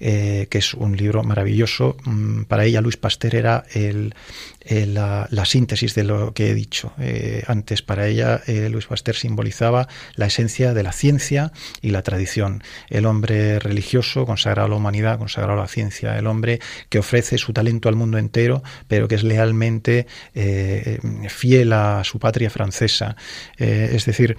eh, 0.00 0.46
que 0.48 0.58
es 0.58 0.74
un 0.74 0.96
libro 0.96 1.24
maravilloso. 1.24 1.96
Mm, 2.04 2.42
para 2.44 2.64
ella 2.64 2.80
Luis 2.80 2.96
Pasteur 2.96 3.34
era 3.34 3.64
el, 3.72 4.14
la, 4.64 5.44
síntesis 5.44 5.94
de 5.94 6.04
lo 6.04 6.32
que 6.32 6.50
he 6.50 6.54
dicho 6.54 6.92
eh, 6.98 7.42
antes. 7.48 7.82
Para 7.82 8.06
ella 8.06 8.40
eh, 8.46 8.68
Luis 8.68 8.86
Pasteur 8.86 9.16
simbolizaba 9.16 9.88
la 10.14 10.26
esencia 10.26 10.72
de 10.72 10.82
la 10.82 10.92
ciencia 10.92 11.52
y 11.82 11.90
la 11.90 12.02
tradición. 12.02 12.62
El 12.90 13.06
hombre 13.06 13.58
religioso 13.58 14.24
consagrado 14.24 14.66
a 14.66 14.70
la 14.70 14.76
humanidad, 14.76 15.18
consagrado 15.18 15.58
a 15.58 15.62
la 15.62 15.68
ciencia. 15.68 16.16
El 16.16 16.28
hombre 16.28 16.60
que 16.88 17.00
ofrece 17.00 17.36
su 17.38 17.52
talento 17.52 17.88
al 17.88 17.96
mundo 17.96 18.18
entero, 18.18 18.62
pero 18.86 19.08
que 19.08 19.16
es 19.16 19.24
lealmente 19.24 20.06
fiel 21.28 21.72
a 21.72 22.02
su 22.04 22.18
patria 22.18 22.50
francesa. 22.50 23.16
es 23.58 24.04
decir, 24.04 24.36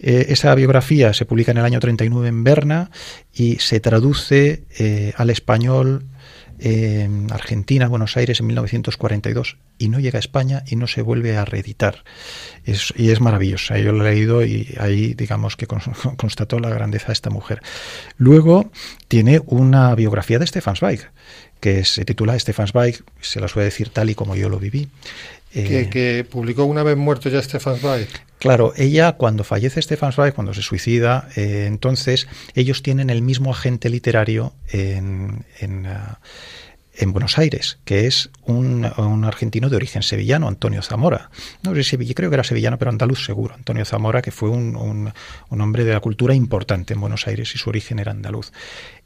esa 0.00 0.54
biografía 0.54 1.12
se 1.14 1.24
publica 1.24 1.52
en 1.52 1.58
el 1.58 1.64
año 1.64 1.80
39 1.80 2.28
en 2.28 2.44
Berna 2.44 2.90
y 3.38 3.56
se 3.60 3.78
traduce 3.80 4.64
eh, 4.78 4.97
al 5.16 5.30
español 5.30 6.04
en 6.58 7.32
Argentina, 7.32 7.86
Buenos 7.88 8.16
Aires, 8.16 8.40
en 8.40 8.46
1942, 8.46 9.58
y 9.78 9.88
no 9.88 10.00
llega 10.00 10.18
a 10.18 10.20
España 10.20 10.64
y 10.66 10.76
no 10.76 10.86
se 10.86 11.02
vuelve 11.02 11.36
a 11.36 11.44
reeditar. 11.44 12.04
y 12.64 13.10
es 13.10 13.20
maravillosa. 13.20 13.78
Yo 13.78 13.92
lo 13.92 14.06
he 14.06 14.12
leído 14.12 14.44
y 14.44 14.74
ahí, 14.78 15.14
digamos, 15.14 15.56
que 15.56 15.66
constató 16.16 16.58
la 16.58 16.70
grandeza 16.70 17.08
de 17.08 17.12
esta 17.12 17.30
mujer. 17.30 17.62
Luego 18.16 18.70
tiene 19.06 19.40
una 19.46 19.94
biografía 19.94 20.38
de 20.38 20.46
Stefan 20.46 20.76
Zweig, 20.76 21.10
que 21.60 21.84
se 21.84 22.04
titula 22.04 22.38
Stefan 22.38 22.68
Zweig, 22.68 23.02
se 23.20 23.40
la 23.40 23.48
suele 23.48 23.66
decir 23.66 23.90
tal 23.90 24.10
y 24.10 24.14
como 24.14 24.36
yo 24.36 24.48
lo 24.48 24.58
viví. 24.58 24.88
Eh, 25.54 25.88
que, 25.90 26.26
publicó 26.28 26.64
una 26.64 26.82
vez 26.82 26.96
muerto 26.96 27.28
ya 27.28 27.42
Stefan 27.42 27.76
Zweig. 27.76 28.08
Claro, 28.38 28.72
ella 28.76 29.12
cuando 29.12 29.44
fallece 29.44 29.82
Stefan 29.82 30.12
Zweig, 30.12 30.34
cuando 30.34 30.54
se 30.54 30.62
suicida, 30.62 31.28
eh, 31.36 31.64
entonces 31.66 32.28
ellos 32.54 32.82
tienen 32.82 33.10
el 33.10 33.22
mismo 33.22 33.50
agente 33.50 33.88
literario 33.88 34.52
en, 34.70 35.44
en, 35.58 35.86
ah, 35.86 36.20
Buenos 37.06 37.38
Aires, 37.38 37.78
que 37.84 38.06
es 38.06 38.30
un, 38.44 38.84
argentino 39.24 39.68
de 39.70 39.76
origen 39.76 40.02
sevillano, 40.02 40.48
Antonio 40.48 40.82
Zamora. 40.82 41.30
No 41.62 41.74
sé 41.74 41.84
si 41.84 41.96
creo 42.14 42.28
que 42.28 42.34
era 42.34 42.44
sevillano, 42.44 42.78
pero 42.78 42.90
andaluz 42.90 43.24
seguro. 43.24 43.54
Antonio 43.54 43.84
Zamora, 43.84 44.20
que 44.20 44.32
fue 44.32 44.50
un, 44.50 45.12
hombre 45.50 45.84
de 45.84 45.92
la 45.92 46.00
cultura 46.00 46.34
importante 46.34 46.94
en 46.94 47.00
Buenos 47.00 47.26
Aires 47.26 47.54
y 47.54 47.58
su 47.58 47.70
origen 47.70 47.98
era 47.98 48.12
andaluz. 48.12 48.52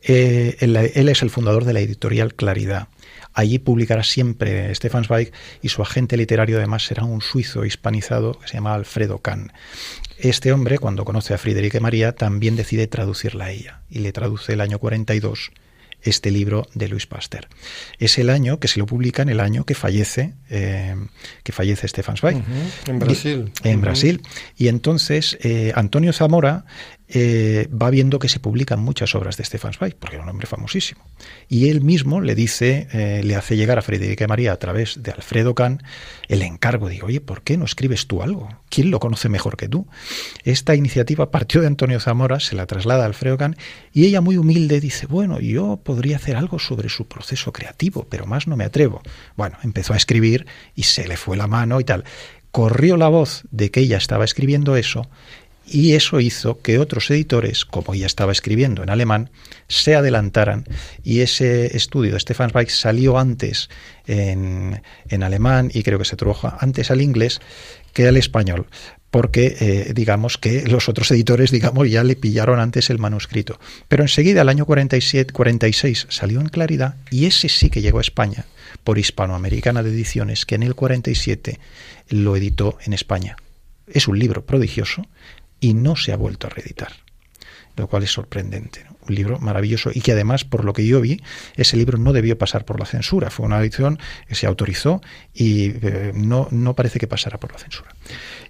Eh, 0.03 0.57
él, 0.61 0.77
él 0.77 1.09
es 1.09 1.23
el 1.23 1.31
fundador 1.31 1.65
de 1.65 1.75
la 1.75 1.81
editorial 1.81 2.35
Claridad. 2.35 2.89
Allí 3.35 3.59
publicará 3.59 4.03
siempre 4.03 4.75
Stefan 4.75 5.05
Zweig 5.05 5.33
y 5.63 5.69
su 5.69 5.83
agente 5.83 6.17
literario 6.17 6.59
además 6.59 6.85
será 6.85 7.05
un 7.05 7.21
suizo 7.21 7.65
hispanizado 7.65 8.39
que 8.39 8.49
se 8.49 8.55
llama 8.55 8.75
Alfredo 8.75 9.19
Kahn. 9.19 9.53
Este 10.19 10.53
hombre, 10.53 10.79
cuando 10.79 11.05
conoce 11.05 11.35
a 11.35 11.39
Friederike 11.39 11.81
María, 11.81 12.13
también 12.13 12.57
decide 12.57 12.87
traducirla 12.87 13.47
a 13.47 13.51
ella 13.51 13.81
y 13.89 14.01
le 14.01 14.13
traduce 14.13 14.53
el 14.53 14.61
año 14.61 14.79
42 14.79 15.51
este 16.03 16.31
libro 16.31 16.67
de 16.75 16.89
Luis 16.89 17.07
Pasteur. 17.07 17.49
Es 17.99 18.19
el 18.19 18.31
año 18.31 18.59
que 18.59 18.69
se 18.69 18.79
lo 18.79 18.87
publica 18.87 19.23
en 19.23 19.29
el 19.29 19.41
año 19.41 19.65
que 19.65 19.75
fallece, 19.75 20.35
eh, 20.51 20.95
que 21.43 21.53
fallece 21.53 21.89
Stefan 21.89 22.17
Zweig. 22.17 22.43
En 22.87 22.99
Brasil. 22.99 23.53
en 23.65 23.81
Brasil. 23.81 24.23
Y 24.57 24.69
entonces 24.69 25.39
eh, 25.43 25.73
Antonio 25.75 26.13
Zamora 26.13 26.65
eh, 27.15 27.69
va 27.71 27.91
viendo 27.91 28.19
que 28.19 28.29
se 28.29 28.41
publican 28.41 28.81
muchas 28.81 29.15
obras 29.15 29.37
de 29.37 29.45
Stefan 29.45 29.75
Zweig, 29.75 29.97
porque 29.97 30.17
era 30.17 30.25
un 30.25 30.31
hombre 30.31 30.47
famosísimo. 30.47 31.05
Y 31.47 31.69
él 31.69 31.83
mismo 31.83 32.23
le 32.23 32.35
dice, 32.35 32.89
eh, 32.93 33.21
le 33.23 33.37
hace 33.37 33.57
llegar 33.57 33.79
a 33.79 33.83
Frederica 33.83 34.27
María 34.27 34.53
a 34.53 34.59
través 34.59 35.03
de 35.03 35.11
Alfredo 35.11 35.55
Kahn 35.55 35.83
el 36.29 36.41
encargo. 36.41 36.89
Digo, 36.89 37.09
oye, 37.09 37.21
¿por 37.21 37.43
qué 37.43 37.59
no 37.59 37.67
escribes 37.67 38.07
tú 38.07 38.23
algo? 38.23 38.49
¿Quién 38.73 38.91
lo 38.91 39.01
conoce 39.01 39.29
mejor 39.29 39.59
que 39.59 39.69
tú? 39.69 39.87
Esta 40.45 40.75
iniciativa 40.75 41.31
partió 41.31 41.61
de 41.61 41.67
Antonio 41.67 42.01
Zamora, 42.01 42.41
se 42.41 42.57
la 42.57 42.65
traslada 42.65 43.03
a 43.03 43.07
Alfredo 43.07 43.37
Kahn 43.37 43.55
y 43.93 44.07
ella 44.07 44.23
muy 44.23 44.39
humilde 44.39 44.81
dice, 44.81 45.07
bueno, 45.07 45.41
yo 45.41 45.79
podría 45.83 46.17
hacer 46.17 46.37
algo 46.37 46.59
sobre 46.59 46.89
su 46.89 47.07
proceso 47.07 47.53
creativo, 47.53 48.07
pero 48.09 48.25
más 48.25 48.47
no 48.47 48.57
me 48.57 48.65
atrevo. 48.65 49.03
Bueno, 49.37 49.59
empezó 49.63 49.93
a 49.93 49.99
escribir 49.99 50.47
y 50.75 50.85
se 50.85 51.07
le 51.07 51.19
fue 51.19 51.37
la 51.37 51.47
mano 51.47 51.81
y 51.81 51.85
tal 51.85 52.05
corrió 52.51 52.97
la 52.97 53.09
voz 53.09 53.45
de 53.51 53.71
que 53.71 53.81
ella 53.81 53.97
estaba 53.97 54.25
escribiendo 54.25 54.77
eso 54.77 55.09
y 55.67 55.95
eso 55.95 56.21
hizo 56.21 56.61
que 56.61 56.79
otros 56.79 57.11
editores, 57.11 57.65
como 57.65 57.95
ya 57.95 58.07
estaba 58.07 58.33
escribiendo 58.33 58.83
en 58.83 58.91
alemán, 58.91 59.31
se 59.69 59.95
adelantaran 59.95 60.65
y 61.03 61.21
ese 61.21 61.77
estudio 61.77 62.13
de 62.13 62.21
Stefan 62.21 62.51
Zweig 62.51 62.71
salió 62.71 63.17
antes 63.17 63.71
en, 64.07 64.83
en 65.09 65.23
alemán 65.23 65.71
y 65.73 65.83
creo 65.83 65.99
que 65.99 66.05
se 66.05 66.17
tradujo 66.17 66.53
antes 66.59 66.91
al 66.91 67.01
inglés 67.01 67.41
que 67.93 68.09
al 68.09 68.17
español 68.17 68.67
porque 69.13 69.59
eh, 69.61 69.93
digamos 69.95 70.39
que 70.39 70.63
los 70.63 70.89
otros 70.89 71.11
editores 71.11 71.51
digamos 71.51 71.89
ya 71.91 72.03
le 72.03 72.17
pillaron 72.17 72.59
antes 72.59 72.89
el 72.89 72.99
manuscrito. 72.99 73.61
Pero 73.87 74.05
enseguida, 74.05 74.41
el 74.41 74.49
año 74.49 74.65
47, 74.65 75.35
46, 75.35 76.07
salió 76.09 76.41
en 76.41 76.49
claridad 76.49 76.97
y 77.11 77.27
ese 77.27 77.51
sí 77.51 77.69
que 77.69 77.83
llegó 77.83 77.99
a 77.99 78.01
España 78.01 78.47
por 78.85 78.99
Hispanoamericana 78.99 79.83
de 79.83 79.91
Ediciones, 79.91 80.47
que 80.47 80.55
en 80.55 80.63
el 80.63 80.75
47 80.75 81.61
lo 82.09 82.37
editó 82.37 82.79
en 82.87 82.95
España. 82.95 83.37
Es 83.87 84.09
un 84.09 84.19
libro 84.19 84.47
prodigioso 84.47 85.07
y 85.61 85.75
no 85.75 85.95
se 85.95 86.13
ha 86.13 86.17
vuelto 86.17 86.47
a 86.47 86.51
reeditar, 86.51 86.93
lo 87.77 87.89
cual 87.89 88.05
es 88.05 88.13
sorprendente. 88.13 88.87
Un 89.09 89.15
libro 89.15 89.39
maravilloso 89.39 89.91
y 89.93 90.01
que 90.01 90.13
además, 90.13 90.45
por 90.45 90.65
lo 90.65 90.73
que 90.73 90.87
yo 90.87 91.01
vi, 91.01 91.21
ese 91.57 91.77
libro 91.77 91.99
no 91.99 92.13
debió 92.13 92.39
pasar 92.39 92.65
por 92.65 92.79
la 92.79 92.87
censura. 92.87 93.31
Fue 93.31 93.47
una 93.47 93.61
edición 93.61 93.99
que 94.29 94.35
se 94.35 94.47
autorizó 94.47 95.01
y 95.35 95.73
eh, 95.83 96.13
no, 96.15 96.49
no 96.51 96.75
parece 96.75 96.99
que 96.99 97.07
pasara 97.07 97.39
por 97.39 97.53
la 97.53 97.59
censura. 97.59 97.95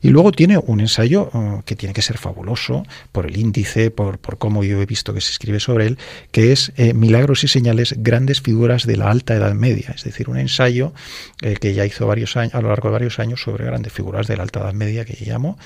Y 0.01 0.09
luego 0.09 0.33
tiene 0.33 0.59
un 0.59 0.81
ensayo 0.81 1.31
uh, 1.33 1.63
que 1.65 1.77
tiene 1.77 1.95
que 1.95 2.03
ser 2.03 2.19
fabuloso 2.19 2.85
por 3.13 3.27
el 3.27 3.37
índice, 3.37 3.91
por, 3.91 4.19
por 4.19 4.37
cómo 4.39 4.65
yo 4.65 4.83
he 4.83 4.87
visto 4.87 5.15
que 5.15 5.21
se 5.21 5.31
escribe 5.31 5.61
sobre 5.61 5.87
él, 5.87 5.99
que 6.33 6.53
es 6.53 6.73
eh, 6.77 6.93
Milagros 6.93 7.45
y 7.45 7.49
señales, 7.49 7.95
grandes 7.99 8.41
figuras 8.41 8.87
de 8.87 8.97
la 8.97 9.11
alta 9.11 9.35
Edad 9.35 9.55
Media. 9.55 9.93
Es 9.95 10.05
decir, 10.05 10.29
un 10.29 10.39
ensayo 10.39 10.93
eh, 11.41 11.57
que 11.61 11.73
ya 11.75 11.87
hizo 11.87 12.07
varios 12.07 12.37
años, 12.37 12.55
a 12.55 12.61
lo 12.61 12.69
largo 12.69 12.89
de 12.89 12.93
varios 12.93 13.19
años 13.21 13.43
sobre 13.43 13.65
grandes 13.65 13.93
figuras 13.93 14.27
de 14.27 14.37
la 14.37 14.43
alta 14.43 14.61
Edad 14.61 14.75
Media, 14.75 15.05
que 15.05 15.17
llamo, 15.25 15.57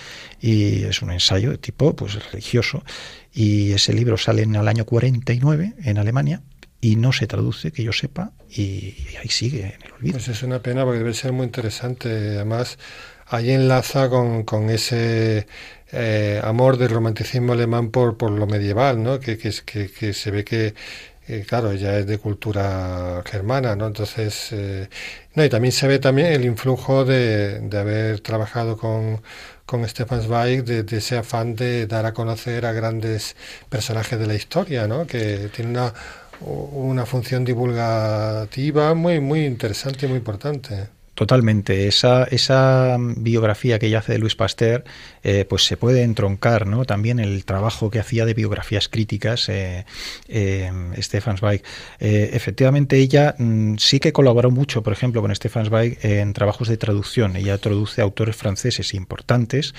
y 0.40 0.85
es 0.85 1.02
un 1.02 1.11
ensayo 1.11 1.50
de 1.50 1.59
tipo 1.59 1.97
pues, 1.97 2.14
religioso. 2.31 2.85
Y 3.37 3.73
ese 3.73 3.93
libro 3.93 4.16
sale 4.16 4.45
en 4.45 4.55
el 4.55 4.66
año 4.66 4.87
49 4.87 5.75
en 5.85 5.99
Alemania 5.99 6.40
y 6.81 6.97
no 6.97 7.12
se 7.12 7.26
traduce, 7.26 7.71
que 7.71 7.83
yo 7.83 7.93
sepa, 7.93 8.33
y, 8.49 8.95
ahí 9.21 9.28
sigue 9.28 9.75
en 9.75 9.83
el 9.83 9.93
olvido. 9.93 10.12
Pues 10.14 10.28
es 10.28 10.43
una 10.43 10.61
pena 10.61 10.85
porque 10.85 11.00
debe 11.00 11.12
ser 11.12 11.33
muy 11.33 11.45
interesante. 11.45 12.09
Además, 12.09 12.78
ahí 13.26 13.50
enlaza 13.50 14.09
con, 14.09 14.45
con 14.45 14.71
ese 14.71 15.47
eh, 15.93 16.40
amor 16.43 16.78
del 16.78 16.88
romanticismo 16.88 17.52
alemán 17.52 17.90
por, 17.90 18.16
por 18.16 18.31
lo 18.31 18.47
medieval, 18.47 19.02
¿no? 19.02 19.21
que, 19.21 19.37
que, 19.37 19.52
se 20.14 20.31
ve 20.31 20.43
que, 20.43 20.73
claro, 21.47 21.73
ella 21.73 21.99
es 21.99 22.07
de 22.07 22.16
cultura 22.16 23.23
germana, 23.26 23.76
¿no? 23.76 23.87
Entonces, 23.87 24.49
eh, 24.52 24.88
no, 25.35 25.45
y 25.45 25.50
también 25.50 25.73
se 25.73 25.87
ve 25.88 25.99
también 25.99 26.28
el 26.28 26.47
influjo 26.47 27.05
de, 27.05 27.61
de 27.61 27.78
haber 27.78 28.21
trabajado 28.21 28.78
con, 28.78 29.21
con 29.66 29.87
Stefan 29.88 30.23
Zweig, 30.23 30.64
de, 30.64 30.82
de, 30.85 30.96
ese 30.99 31.18
afán 31.18 31.56
de 31.56 31.87
dar 31.87 32.06
a 32.06 32.14
conocer 32.14 32.64
a 32.66 32.73
grandes 32.73 33.37
personajes 33.68 34.18
de 34.18 34.26
la 34.26 34.35
historia, 34.35 34.87
¿no? 34.87 35.06
Que 35.06 35.50
tiene 35.54 35.73
una, 35.73 35.92
una 36.40 37.06
función 37.06 37.44
divulgativa 37.44 38.94
muy, 38.94 39.20
muy 39.20 39.44
interesante 39.44 40.06
y 40.06 40.08
muy 40.08 40.18
importante. 40.18 40.96
Totalmente. 41.16 41.88
Esa, 41.88 42.25
esa 42.25 42.99
biografía 42.99 43.78
que 43.78 43.87
ella 43.87 44.00
hace 44.00 44.12
de 44.12 44.18
Luis 44.18 44.37
Pasteur, 44.37 44.85
eh, 45.23 45.46
pues 45.49 45.64
se 45.64 45.78
puede 45.78 46.02
entroncar, 46.02 46.66
¿no? 46.66 46.85
También 46.85 47.20
el 47.20 47.46
trabajo 47.46 47.88
que 47.90 47.99
hacía 47.99 48.26
de 48.26 48.35
biografías 48.35 48.90
críticas 48.90 49.49
eh, 49.49 49.87
eh, 50.28 50.70
Stefan 50.99 51.38
Zweig. 51.38 51.62
efectivamente, 51.99 52.99
ella 52.99 53.35
mm, 53.38 53.76
sí 53.78 53.99
que 53.99 54.12
colaboró 54.12 54.50
mucho, 54.50 54.82
por 54.82 54.92
ejemplo, 54.92 55.23
con 55.23 55.35
Stefan 55.35 55.64
Zweig 55.64 55.99
en 56.02 56.35
trabajos 56.35 56.68
de 56.68 56.76
traducción. 56.76 57.35
Ella 57.35 57.56
traduce 57.56 58.02
autores 58.02 58.37
franceses 58.37 58.92
importantes, 58.92 59.75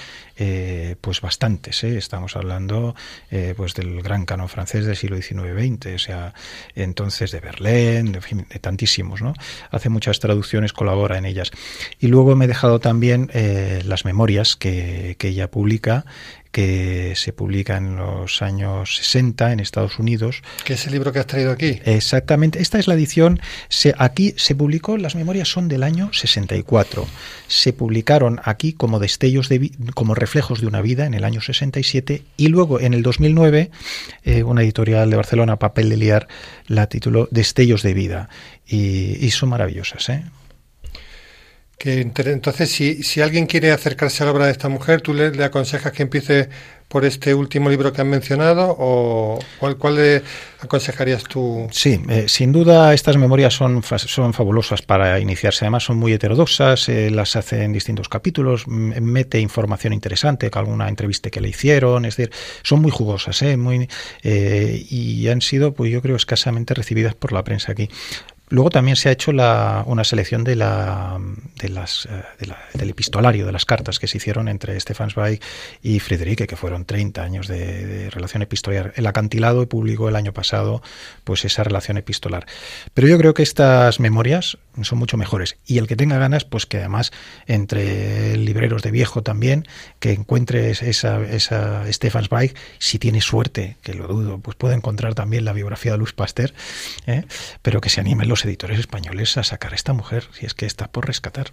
pues 1.02 1.22
bastantes. 1.22 1.84
Estamos 1.84 2.36
hablando, 2.36 2.96
pues 3.56 3.76
del 3.76 4.02
gran 4.02 4.26
canon 4.26 4.50
francés 4.50 4.88
del 4.88 4.96
siglo 4.96 5.18
XIX-XX, 5.18 5.94
o 5.94 6.00
sea, 6.00 6.34
entonces 6.74 7.32
de 7.32 7.40
Berlín, 7.40 8.12
de, 8.12 8.20
de 8.20 8.60
tantísimos, 8.60 9.22
¿no? 9.22 9.34
Hace 9.70 9.90
muchas 9.90 10.20
traducciones, 10.20 10.74
colabora 10.74 11.20
en 11.20 11.27
ellas. 11.28 11.52
Y 12.00 12.08
luego 12.08 12.36
me 12.36 12.46
he 12.46 12.48
dejado 12.48 12.80
también 12.80 13.30
las 13.86 14.06
memorias 14.06 14.56
que, 14.56 15.16
que 15.20 15.30
ella 15.30 15.50
publica 15.50 16.06
que 16.58 17.14
se 17.16 17.34
publica 17.34 17.78
en 17.78 17.98
los 17.98 18.42
años 18.42 18.98
60 18.98 19.52
en 19.52 19.60
Estados 19.60 20.00
Unidos. 20.00 20.42
¿Qué 20.66 20.74
es 20.74 20.88
el 20.88 20.94
libro 20.94 21.12
que 21.12 21.20
has 21.20 21.28
traído 21.28 21.52
aquí? 21.52 21.80
Exactamente. 21.86 22.60
Esta 22.60 22.80
es 22.80 22.88
la 22.88 22.96
edición. 22.96 23.40
Se, 23.70 23.94
aquí 23.96 24.34
se 24.38 24.56
publicó, 24.56 24.98
las 24.98 25.14
memorias 25.14 25.50
son 25.50 25.68
del 25.68 25.84
año 25.84 26.10
64. 26.14 27.08
Se 27.48 27.74
publicaron 27.74 28.42
aquí 28.44 28.74
como 28.74 28.98
destellos 28.98 29.50
de 29.50 29.70
como 29.94 30.16
reflejos 30.16 30.60
de 30.60 30.66
una 30.66 30.82
vida 30.82 31.06
en 31.06 31.14
el 31.14 31.26
año 31.26 31.42
67 31.42 32.24
y 32.38 32.48
luego 32.48 32.80
en 32.80 32.96
el 32.96 33.04
2009 33.04 33.70
eh, 34.24 34.42
una 34.42 34.64
editorial 34.64 35.12
de 35.12 35.16
Barcelona, 35.16 35.60
Papel 35.60 35.90
de 35.90 35.98
Liar, 35.98 36.28
la 36.66 36.88
tituló 36.88 37.28
Destellos 37.30 37.84
de 37.84 37.94
vida 37.94 38.30
y, 38.66 39.24
y 39.24 39.30
son 39.30 39.50
maravillosas. 39.50 40.10
¿eh? 40.10 40.24
Que 41.78 42.02
entonces, 42.02 42.72
si, 42.72 43.04
si 43.04 43.22
alguien 43.22 43.46
quiere 43.46 43.72
acercarse 43.72 44.24
a 44.24 44.26
la 44.26 44.32
obra 44.32 44.46
de 44.46 44.52
esta 44.52 44.68
mujer, 44.68 45.02
¿tú 45.02 45.14
le, 45.14 45.44
aconsejas 45.44 45.92
que 45.92 46.04
empiece 46.04 46.50
por 46.88 47.06
este 47.06 47.34
último 47.34 47.70
libro 47.70 47.94
que 47.94 48.02
han 48.02 48.10
mencionado 48.10 48.76
o 48.80 49.40
cuál, 49.60 49.78
cuál 49.78 49.96
le 49.98 50.24
aconsejarías 50.60 51.24
tú? 51.26 51.68
Sí, 51.72 52.02
eh, 52.10 52.26
sin 52.28 52.52
duda 52.52 52.94
estas 52.96 53.18
memorias 53.18 53.54
son, 53.54 53.84
son 53.84 54.34
fabulosas 54.34 54.82
para 54.82 55.20
iniciarse. 55.20 55.66
Además 55.66 55.84
son 55.84 55.98
muy 55.98 56.14
heterodoxas, 56.14 56.90
eh, 56.90 57.12
las 57.12 57.36
hace 57.36 57.64
en 57.64 57.74
distintos 57.74 58.10
capítulos, 58.10 58.68
mete 58.68 59.40
información 59.40 59.94
interesante, 59.94 60.50
alguna 60.54 60.90
entrevista 60.90 61.30
que 61.30 61.42
le 61.42 61.50
hicieron, 61.50 62.06
es 62.06 62.18
decir, 62.18 62.34
son 62.64 62.82
muy 62.82 62.92
jugosas 62.92 63.42
eh, 63.44 63.58
muy, 63.58 63.88
eh, 64.24 64.86
y 64.90 65.28
han 65.28 65.42
sido, 65.42 65.74
pues 65.74 65.92
yo 65.92 66.02
creo, 66.02 66.16
escasamente 66.16 66.74
recibidas 66.74 67.14
por 67.14 67.34
la 67.34 67.44
prensa 67.44 67.74
aquí. 67.74 67.90
Luego 68.50 68.70
también 68.70 68.96
se 68.96 69.10
ha 69.10 69.12
hecho 69.12 69.34
la, 69.34 69.84
una 69.88 70.06
selección 70.06 70.46
de 70.46 70.56
la, 70.56 71.20
de 71.60 71.68
las, 71.68 72.08
eh, 72.10 72.48
del 72.74 72.90
epistolario, 72.90 73.46
de 73.46 73.52
las 73.52 73.66
cartas 73.66 74.00
que 74.00 74.08
se 74.08 74.18
hicieron 74.18 74.48
entre 74.48 74.80
Stefan 74.80 75.10
Zweig 75.10 75.42
y 75.82 76.00
Friederike, 76.00 76.48
que 76.48 76.56
fueron 76.56 76.86
30 76.86 77.22
años 77.22 77.48
de, 77.50 78.10
relación 78.10 78.42
epistolar. 78.42 78.94
El 78.96 79.06
acantilado 79.06 79.68
publicó 79.68 80.08
el 80.08 80.16
año 80.16 80.32
pasado 80.32 80.82
pues 81.26 81.44
esa 81.44 81.64
relación 81.64 81.98
epistolar. 81.98 82.46
Pero 82.94 83.10
yo 83.10 83.18
creo 83.18 83.34
que 83.34 83.44
estas 83.44 84.00
memorias 84.00 84.58
son 84.82 85.00
mucho 85.00 85.18
mejores. 85.18 85.58
Y 85.66 85.78
el 85.80 85.88
que 85.88 85.98
tenga 85.98 86.18
ganas, 86.18 86.46
pues 86.46 86.66
que 86.66 86.78
además 86.78 87.12
entre 87.48 88.38
libreros 88.38 88.82
de 88.82 88.92
viejo 88.92 89.24
también, 89.24 89.68
que 90.00 90.14
encuentre 90.14 90.72
esa, 90.72 91.22
esa 91.22 91.92
Stefan 91.92 92.26
Zweig, 92.26 92.54
si 92.80 92.98
tiene 92.98 93.20
suerte, 93.20 93.76
que 93.82 93.94
lo 93.94 94.08
dudo, 94.08 94.40
pues 94.40 94.56
puede 94.56 94.76
encontrar 94.76 95.16
también 95.16 95.44
la 95.44 95.52
biografía 95.52 95.92
de 95.92 95.98
Luis 95.98 96.14
Pasteur, 96.14 96.54
¿eh? 97.08 97.26
pero 97.62 97.82
que 97.82 97.90
se 97.90 98.00
animen 98.00 98.30
los 98.30 98.37
editores 98.46 98.80
españoles 98.80 99.38
a 99.38 99.44
sacar 99.44 99.74
a 99.74 99.76
esta 99.76 99.94
mujer, 99.94 100.26
si 100.32 100.46
es 100.46 100.54
que 100.54 100.66
está 100.66 100.88
por 100.88 101.08
rescatar. 101.08 101.52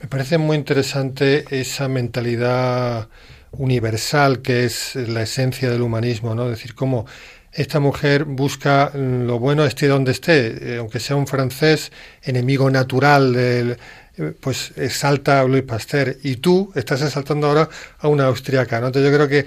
Me 0.00 0.08
parece 0.08 0.38
muy 0.38 0.56
interesante 0.56 1.44
esa 1.50 1.88
mentalidad 1.88 3.08
universal 3.52 4.40
que 4.40 4.64
es 4.64 4.94
la 4.94 5.22
esencia 5.22 5.70
del 5.70 5.82
humanismo, 5.82 6.34
¿no? 6.34 6.44
Es 6.44 6.50
decir, 6.50 6.74
cómo 6.74 7.06
esta 7.52 7.80
mujer 7.80 8.24
busca 8.24 8.92
lo 8.94 9.38
bueno 9.38 9.64
esté 9.64 9.88
donde 9.88 10.12
esté, 10.12 10.74
eh, 10.74 10.78
aunque 10.78 11.00
sea 11.00 11.16
un 11.16 11.26
francés, 11.26 11.90
enemigo 12.22 12.70
natural 12.70 13.32
del, 13.32 13.76
eh, 14.16 14.32
pues 14.38 14.72
exalta 14.76 15.40
a 15.40 15.44
Louis 15.44 15.64
Pasteur 15.64 16.16
y 16.22 16.36
tú 16.36 16.72
estás 16.74 17.02
exaltando 17.02 17.48
ahora 17.48 17.68
a 17.98 18.08
una 18.08 18.26
austriaca, 18.26 18.80
¿no? 18.80 18.88
Entonces 18.88 19.10
yo 19.10 19.16
creo 19.16 19.28
que 19.28 19.46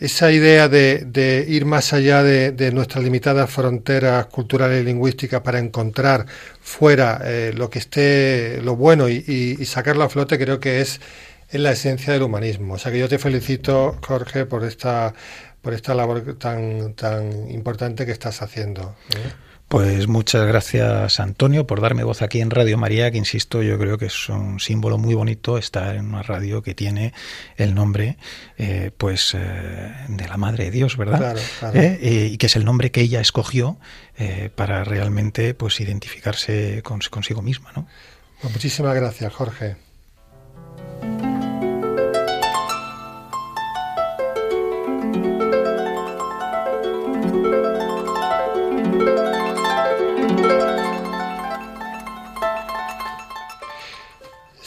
esa 0.00 0.32
idea 0.32 0.68
de, 0.68 1.44
ir 1.46 1.66
más 1.66 1.92
allá 1.92 2.22
de, 2.22 2.72
nuestras 2.72 3.04
limitadas 3.04 3.50
fronteras 3.50 4.26
culturales 4.26 4.82
y 4.82 4.84
lingüísticas 4.86 5.42
para 5.42 5.58
encontrar 5.58 6.24
fuera 6.62 7.20
eh, 7.22 7.52
lo 7.54 7.68
que 7.68 7.78
esté 7.78 8.60
lo 8.62 8.76
bueno 8.76 9.08
y, 9.10 9.56
sacarlo 9.66 10.04
a 10.04 10.08
flote 10.08 10.38
creo 10.38 10.58
que 10.58 10.80
es, 10.80 11.00
en 11.50 11.62
la 11.62 11.72
esencia 11.72 12.12
del 12.14 12.22
humanismo. 12.22 12.74
O 12.74 12.78
sea 12.78 12.90
que 12.90 12.98
yo 12.98 13.08
te 13.08 13.18
felicito, 13.18 13.98
Jorge, 14.02 14.46
por 14.46 14.64
esta 14.64 15.14
por 15.60 15.74
esta 15.74 15.94
labor 15.94 16.38
tan 16.38 16.94
tan 16.94 17.50
importante 17.50 18.06
que 18.06 18.12
estás 18.12 18.40
haciendo. 18.40 18.96
¿eh? 19.14 19.49
Pues 19.70 20.08
muchas 20.08 20.48
gracias 20.48 21.20
Antonio 21.20 21.64
por 21.64 21.80
darme 21.80 22.02
voz 22.02 22.22
aquí 22.22 22.40
en 22.40 22.50
Radio 22.50 22.76
María, 22.76 23.12
que 23.12 23.18
insisto, 23.18 23.62
yo 23.62 23.78
creo 23.78 23.98
que 23.98 24.06
es 24.06 24.28
un 24.28 24.58
símbolo 24.58 24.98
muy 24.98 25.14
bonito 25.14 25.58
estar 25.58 25.94
en 25.94 26.06
una 26.06 26.24
radio 26.24 26.60
que 26.60 26.74
tiene 26.74 27.14
el 27.56 27.72
nombre 27.72 28.16
eh, 28.58 28.90
pues 28.96 29.32
eh, 29.32 29.92
de 30.08 30.28
la 30.28 30.36
Madre 30.38 30.64
de 30.64 30.70
Dios, 30.72 30.96
¿verdad? 30.96 31.18
Claro, 31.18 31.40
claro. 31.60 31.80
Eh, 31.80 32.30
y 32.32 32.36
que 32.36 32.46
es 32.46 32.56
el 32.56 32.64
nombre 32.64 32.90
que 32.90 33.02
ella 33.02 33.20
escogió 33.20 33.78
para 34.56 34.82
realmente 34.82 35.54
pues 35.54 35.80
identificarse 35.80 36.82
con, 36.82 36.98
consigo 37.08 37.40
misma, 37.40 37.70
¿no? 37.76 37.86
Pues 38.40 38.52
muchísimas 38.52 38.96
gracias, 38.96 39.32
Jorge. 39.32 39.76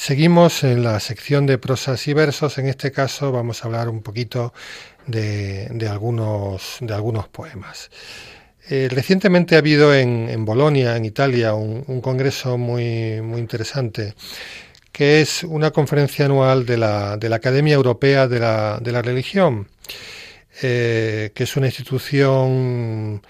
Seguimos 0.05 0.65
en 0.65 0.83
la 0.83 0.99
sección 0.99 1.45
de 1.45 1.57
prosas 1.57 2.09
y 2.09 2.13
versos. 2.13 2.57
En 2.57 2.67
este 2.67 2.91
caso 2.91 3.31
vamos 3.31 3.63
a 3.63 3.67
hablar 3.67 3.87
un 3.87 4.01
poquito 4.01 4.53
de, 5.07 5.87
algunos, 5.89 6.79
de 6.81 6.93
algunos 6.93 7.29
poemas. 7.29 7.89
Eh, 8.69 8.89
recientemente 8.91 9.55
ha 9.55 9.59
habido 9.59 9.95
en, 9.95 10.43
Bolonia, 10.43 10.97
en 10.97 11.05
Italia, 11.05 11.53
un, 11.53 12.01
congreso 12.01 12.57
muy, 12.57 13.21
muy 13.21 13.39
interesante, 13.39 14.13
que 14.91 15.21
es 15.21 15.45
una 15.45 15.71
conferencia 15.71 16.25
anual 16.25 16.65
de 16.65 16.77
la, 16.79 17.15
de 17.15 17.29
la 17.29 17.37
Academia 17.37 17.75
Europea 17.75 18.27
de 18.27 18.41
la, 18.41 18.79
de 18.81 18.91
la 18.91 19.01
Religión, 19.01 19.69
eh, 20.61 21.31
que 21.33 21.45
es 21.45 21.55
una 21.55 21.67
institución 21.67 23.21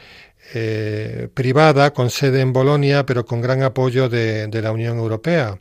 eh, 0.56 1.28
privada 1.36 1.94
con 1.94 2.10
sede 2.10 2.42
en 2.42 2.52
Bolonia, 2.52 3.06
pero 3.06 3.28
con 3.28 3.42
gran 3.42 3.62
apoyo 3.62 4.10
de 4.10 4.60
la 4.60 4.72
Unión 4.72 4.98
Europea. 4.98 5.60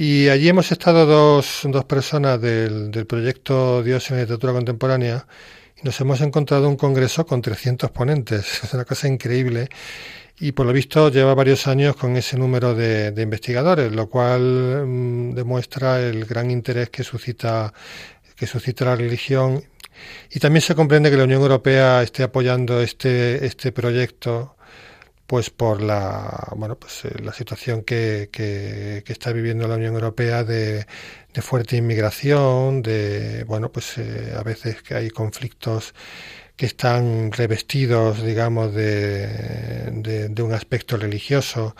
Y 0.00 0.28
allí 0.28 0.48
hemos 0.48 0.70
estado 0.70 1.06
dos, 1.06 1.62
dos 1.64 1.84
personas 1.84 2.40
del, 2.40 2.92
del, 2.92 3.04
proyecto 3.04 3.82
Dios 3.82 4.08
en 4.08 4.16
la 4.16 4.22
literatura 4.22 4.52
contemporánea 4.52 5.26
y 5.76 5.84
nos 5.84 6.00
hemos 6.00 6.20
encontrado 6.20 6.68
un 6.68 6.76
congreso 6.76 7.26
con 7.26 7.42
300 7.42 7.90
ponentes. 7.90 8.60
Es 8.62 8.72
una 8.74 8.84
cosa 8.84 9.08
increíble. 9.08 9.68
Y 10.38 10.52
por 10.52 10.66
lo 10.66 10.72
visto 10.72 11.10
lleva 11.10 11.34
varios 11.34 11.66
años 11.66 11.96
con 11.96 12.16
ese 12.16 12.38
número 12.38 12.76
de, 12.76 13.10
de 13.10 13.22
investigadores, 13.22 13.90
lo 13.90 14.08
cual 14.08 14.86
mm, 14.86 15.34
demuestra 15.34 16.00
el 16.00 16.26
gran 16.26 16.52
interés 16.52 16.90
que 16.90 17.02
suscita, 17.02 17.74
que 18.36 18.46
suscita 18.46 18.84
la 18.84 18.94
religión. 18.94 19.64
Y 20.30 20.38
también 20.38 20.62
se 20.62 20.76
comprende 20.76 21.10
que 21.10 21.16
la 21.16 21.24
Unión 21.24 21.42
Europea 21.42 22.04
esté 22.04 22.22
apoyando 22.22 22.80
este, 22.80 23.44
este 23.44 23.72
proyecto 23.72 24.57
pues 25.28 25.50
por 25.50 25.82
la 25.82 26.48
bueno 26.56 26.76
pues 26.76 27.04
eh, 27.04 27.10
la 27.22 27.34
situación 27.34 27.82
que, 27.82 28.30
que, 28.32 29.04
está 29.06 29.30
viviendo 29.30 29.68
la 29.68 29.74
Unión 29.76 29.92
Europea 29.94 30.42
de, 30.42 30.86
fuerte 31.42 31.76
inmigración 31.76 32.82
de 32.82 33.44
bueno 33.44 33.70
pues 33.70 33.98
eh, 33.98 34.32
a 34.36 34.42
veces 34.42 34.82
que 34.82 34.94
hay 34.94 35.10
conflictos 35.10 35.94
que 36.56 36.64
están 36.66 37.30
revestidos 37.30 38.22
digamos 38.24 38.74
de, 38.74 40.28
de, 40.30 40.42
un 40.42 40.52
aspecto 40.54 40.96
religioso. 40.96 41.76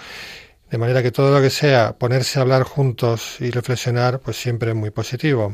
De 0.70 0.78
manera 0.78 1.02
que 1.02 1.10
todo 1.10 1.34
lo 1.34 1.40
que 1.42 1.50
sea 1.50 1.96
ponerse 1.98 2.38
a 2.38 2.42
hablar 2.42 2.62
juntos 2.64 3.36
y 3.40 3.50
reflexionar 3.50 4.20
pues 4.20 4.36
siempre 4.36 4.70
es 4.70 4.76
muy 4.76 4.90
positivo. 4.90 5.52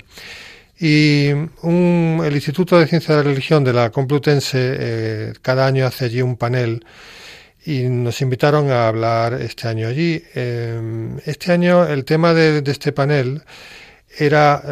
Y 0.78 1.30
un, 1.62 2.22
el 2.24 2.34
Instituto 2.34 2.78
de 2.78 2.88
Ciencia 2.88 3.14
de 3.14 3.22
la 3.22 3.28
Religión 3.30 3.62
de 3.64 3.72
la 3.72 3.90
Complutense 3.90 4.58
eh, 4.60 5.32
cada 5.42 5.66
año 5.66 5.86
hace 5.86 6.06
allí 6.06 6.20
un 6.22 6.36
panel 6.36 6.84
y 7.64 7.84
nos 7.84 8.20
invitaron 8.20 8.70
a 8.70 8.88
hablar 8.88 9.34
este 9.34 9.68
año 9.68 9.88
allí. 9.88 10.22
Em, 10.34 11.18
este 11.24 11.52
año 11.52 11.86
el 11.86 12.04
tema 12.04 12.34
de, 12.34 12.62
este 12.66 12.92
panel 12.92 13.42
era 14.16 14.62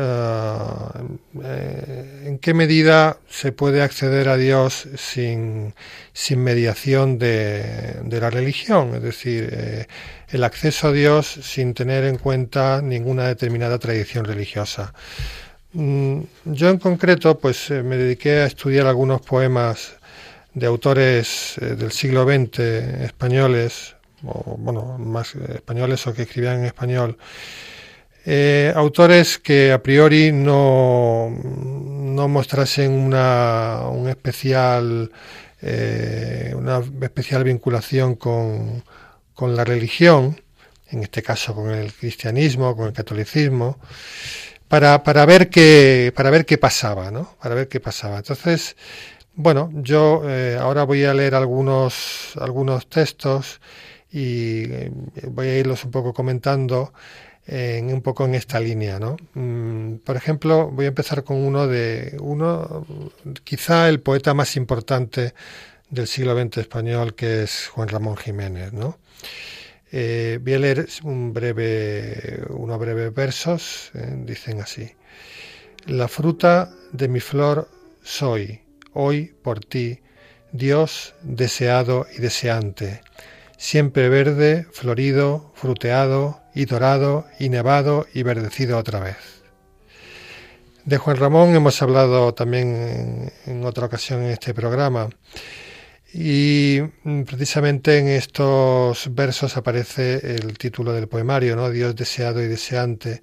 eh, 1.44 2.22
en 2.26 2.38
qué 2.38 2.54
medida 2.54 3.18
se 3.28 3.52
puede 3.52 3.82
acceder 3.82 4.28
a 4.28 4.36
Dios 4.36 4.86
sin, 4.96 5.74
sin 6.12 6.44
mediación 6.44 7.18
de, 7.18 7.96
de, 8.04 8.20
la 8.20 8.30
religión, 8.30 8.94
es 8.94 9.02
decir, 9.02 9.48
eh, 9.52 9.86
el 10.28 10.44
acceso 10.44 10.88
a 10.88 10.92
Dios 10.92 11.26
sin 11.26 11.74
tener 11.74 12.04
en 12.04 12.18
cuenta 12.18 12.80
ninguna 12.82 13.26
determinada 13.26 13.78
tradición 13.78 14.24
religiosa. 14.24 14.92
Mm, 15.72 16.20
yo 16.44 16.68
en 16.68 16.78
concreto 16.78 17.38
pues 17.38 17.70
eh, 17.70 17.82
me 17.82 17.96
dediqué 17.96 18.40
a 18.40 18.46
estudiar 18.46 18.86
algunos 18.86 19.22
poemas 19.22 19.94
de 20.54 20.66
autores 20.66 21.56
eh, 21.58 21.74
del 21.76 21.92
siglo 21.92 22.24
XX 22.24 22.58
españoles, 23.02 23.96
o 24.24 24.56
bueno, 24.58 24.98
más 24.98 25.34
españoles 25.34 26.06
o 26.06 26.14
que 26.14 26.22
escribían 26.22 26.60
en 26.60 26.66
español, 26.66 27.18
eh, 28.24 28.72
autores 28.76 29.38
que 29.38 29.72
a 29.72 29.82
priori 29.82 30.30
no, 30.30 31.28
no 31.30 32.28
mostrasen 32.28 32.92
una, 32.92 33.80
un 33.90 34.08
especial, 34.08 35.10
eh, 35.60 36.54
una 36.56 36.82
especial 37.00 37.42
vinculación 37.42 38.14
con, 38.14 38.84
con 39.34 39.56
la 39.56 39.64
religión, 39.64 40.40
en 40.90 41.02
este 41.02 41.22
caso 41.22 41.54
con 41.54 41.70
el 41.70 41.92
cristianismo, 41.92 42.76
con 42.76 42.86
el 42.86 42.92
catolicismo, 42.92 43.78
para, 44.68 45.02
para 45.02 45.26
ver 45.26 45.50
qué, 45.50 46.12
para 46.14 46.30
ver 46.30 46.46
qué 46.46 46.58
pasaba, 46.58 47.10
¿no? 47.10 47.36
Para 47.42 47.54
ver 47.54 47.68
qué 47.68 47.80
pasaba. 47.80 48.18
Entonces, 48.18 48.76
bueno, 49.34 49.70
yo 49.74 50.22
eh, 50.28 50.58
ahora 50.60 50.84
voy 50.84 51.04
a 51.04 51.14
leer 51.14 51.34
algunos, 51.34 52.32
algunos 52.38 52.86
textos 52.88 53.60
y 54.10 54.64
eh, 54.64 54.92
voy 55.28 55.48
a 55.48 55.58
irlos 55.58 55.84
un 55.84 55.90
poco 55.90 56.12
comentando 56.12 56.92
en, 57.46 57.92
un 57.92 58.02
poco 58.02 58.26
en 58.26 58.34
esta 58.34 58.60
línea, 58.60 58.98
¿no? 58.98 59.16
Mm, 59.34 59.96
por 60.04 60.16
ejemplo, 60.16 60.70
voy 60.70 60.84
a 60.84 60.88
empezar 60.88 61.24
con 61.24 61.38
uno 61.38 61.66
de 61.66 62.16
uno, 62.20 62.86
quizá 63.44 63.88
el 63.88 64.00
poeta 64.00 64.34
más 64.34 64.56
importante 64.56 65.34
del 65.88 66.06
siglo 66.06 66.38
XX 66.38 66.58
español, 66.58 67.14
que 67.14 67.44
es 67.44 67.68
Juan 67.68 67.88
Ramón 67.88 68.16
Jiménez, 68.16 68.72
¿no? 68.72 68.98
Eh, 69.90 70.38
voy 70.42 70.54
a 70.54 70.58
leer 70.58 70.88
un 71.04 71.32
breve, 71.32 72.42
unos 72.50 72.78
breves 72.78 73.14
versos, 73.14 73.90
dicen 74.24 74.60
así. 74.60 74.90
La 75.86 76.08
fruta 76.08 76.70
de 76.92 77.08
mi 77.08 77.20
flor 77.20 77.68
soy, 78.02 78.61
hoy 78.94 79.34
por 79.42 79.60
ti, 79.60 80.00
Dios 80.52 81.14
deseado 81.22 82.06
y 82.16 82.20
deseante 82.20 83.00
siempre 83.62 84.08
verde, 84.08 84.66
florido, 84.72 85.52
fruteado 85.54 86.40
y 86.52 86.64
dorado 86.64 87.26
y 87.38 87.48
nevado 87.48 88.08
y 88.12 88.24
verdecido 88.24 88.76
otra 88.76 88.98
vez. 88.98 89.16
De 90.84 90.98
Juan 90.98 91.16
Ramón 91.16 91.54
hemos 91.54 91.80
hablado 91.80 92.34
también 92.34 93.30
en, 93.46 93.64
otra 93.64 93.86
ocasión 93.86 94.24
en 94.24 94.30
este 94.30 94.52
programa 94.52 95.08
y 96.12 96.80
mm, 97.04 97.22
precisamente 97.22 97.98
en 97.98 98.08
estos 98.08 99.14
versos 99.14 99.56
aparece 99.56 100.14
el 100.34 100.58
título 100.58 100.92
del 100.92 101.06
poemario, 101.06 101.54
¿no? 101.54 101.70
Dios 101.70 101.94
deseado 101.94 102.42
y 102.42 102.48
deseante. 102.48 103.22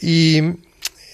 Y 0.00 0.40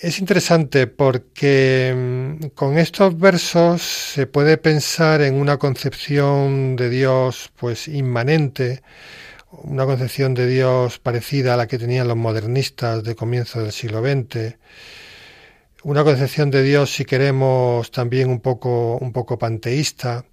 es 0.03 0.19
interesante 0.19 0.89
porque 0.89 1.95
mm, 1.97 2.47
con 2.57 2.77
estos 2.77 3.17
versos 3.17 3.83
se 3.83 4.27
puede 4.27 4.59
pensar 4.59 5.23
en 5.23 5.35
una 5.35 5.59
concepción 5.59 6.75
de 6.75 6.91
Dios 6.91 7.53
pues 7.57 7.87
inmanente, 7.87 8.83
una 9.53 9.87
concepción 9.87 10.35
de 10.35 10.49
Dios 10.49 10.99
parecida 10.99 11.55
a 11.55 11.57
la 11.57 11.69
que 11.69 11.79
tenían 11.79 12.09
los 12.09 12.17
modernistas 12.17 13.05
de 13.05 13.15
comienzo 13.15 13.63
del 13.63 13.71
siglo 13.71 14.03
XX, 14.03 14.57
una 15.85 16.03
concepción 16.03 16.51
de 16.51 16.65
Dios 16.65 16.91
si 16.91 17.05
queremos 17.05 17.93
también 17.93 18.29
un 18.29 18.41
poco 18.41 18.99
un 18.99 19.13
poco 19.13 19.39
panteísta. 19.39 20.25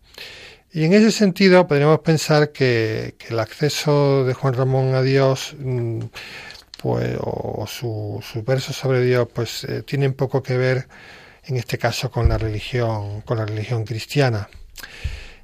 Y 0.72 0.84
en 0.84 0.94
ese 0.94 1.12
sentido 1.12 1.68
podríamos 1.68 2.00
pensar 2.00 2.52
que, 2.52 3.16
que 3.20 3.34
el 3.34 3.40
acceso 3.40 4.26
de 4.26 4.34
Juan 4.34 4.56
Ramón 4.56 4.96
a 4.96 5.04
Dios 5.04 5.56
mm, 5.60 6.02
pues, 6.82 7.18
o 7.20 7.66
sus 7.68 8.26
su 8.26 8.44
versos 8.44 8.76
sobre 8.76 9.02
Dios, 9.02 9.28
pues 9.34 9.64
eh, 9.66 9.84
tienen 9.84 10.14
poco 10.14 10.42
que 10.42 10.58
ver, 10.58 10.88
en 11.46 11.58
este 11.58 11.78
caso, 11.78 12.10
con 12.12 12.30
la 12.30 12.38
religión, 12.38 13.22
con 13.22 13.38
la 13.38 13.46
religión 13.46 13.86
cristiana. 13.86 14.50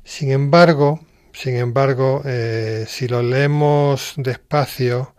Sin 0.03 0.31
embargo, 0.31 1.01
sin 1.33 1.57
embargo, 1.57 2.21
eh, 2.25 2.85
si 2.87 3.07
lo 3.07 3.21
leemos 3.21 4.13
despacio, 4.15 5.15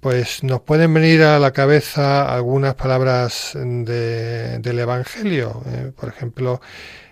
pues 0.00 0.42
nos 0.42 0.60
pueden 0.62 0.92
venir 0.92 1.22
a 1.22 1.38
la 1.38 1.52
cabeza 1.52 2.34
algunas 2.34 2.74
palabras 2.74 3.52
del 3.54 4.78
Evangelio. 4.78 5.62
Eh, 5.66 5.92
por 5.98 6.10
ejemplo, 6.10 6.60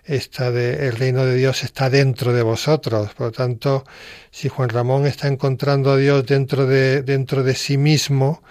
el 0.07 0.97
reino 0.97 1.25
de 1.25 1.37
Dios 1.37 1.65
está 1.65 1.89
dentro 1.91 2.33
de 2.33 2.43
vosotros. 2.43 3.15
Por 3.15 3.27
lo 3.29 3.33
tanto, 3.33 3.85
si 4.31 4.49
Juan 4.49 4.69
Ramón 4.69 5.07
está 5.07 5.29
encontrando 5.29 5.93
a 5.93 5.97
Dios 5.97 6.27
dentro 6.27 6.67
de, 6.67 7.03
dentro 7.03 7.43
de 7.43 7.55
sí 7.55 7.77
mismo, 7.79 8.43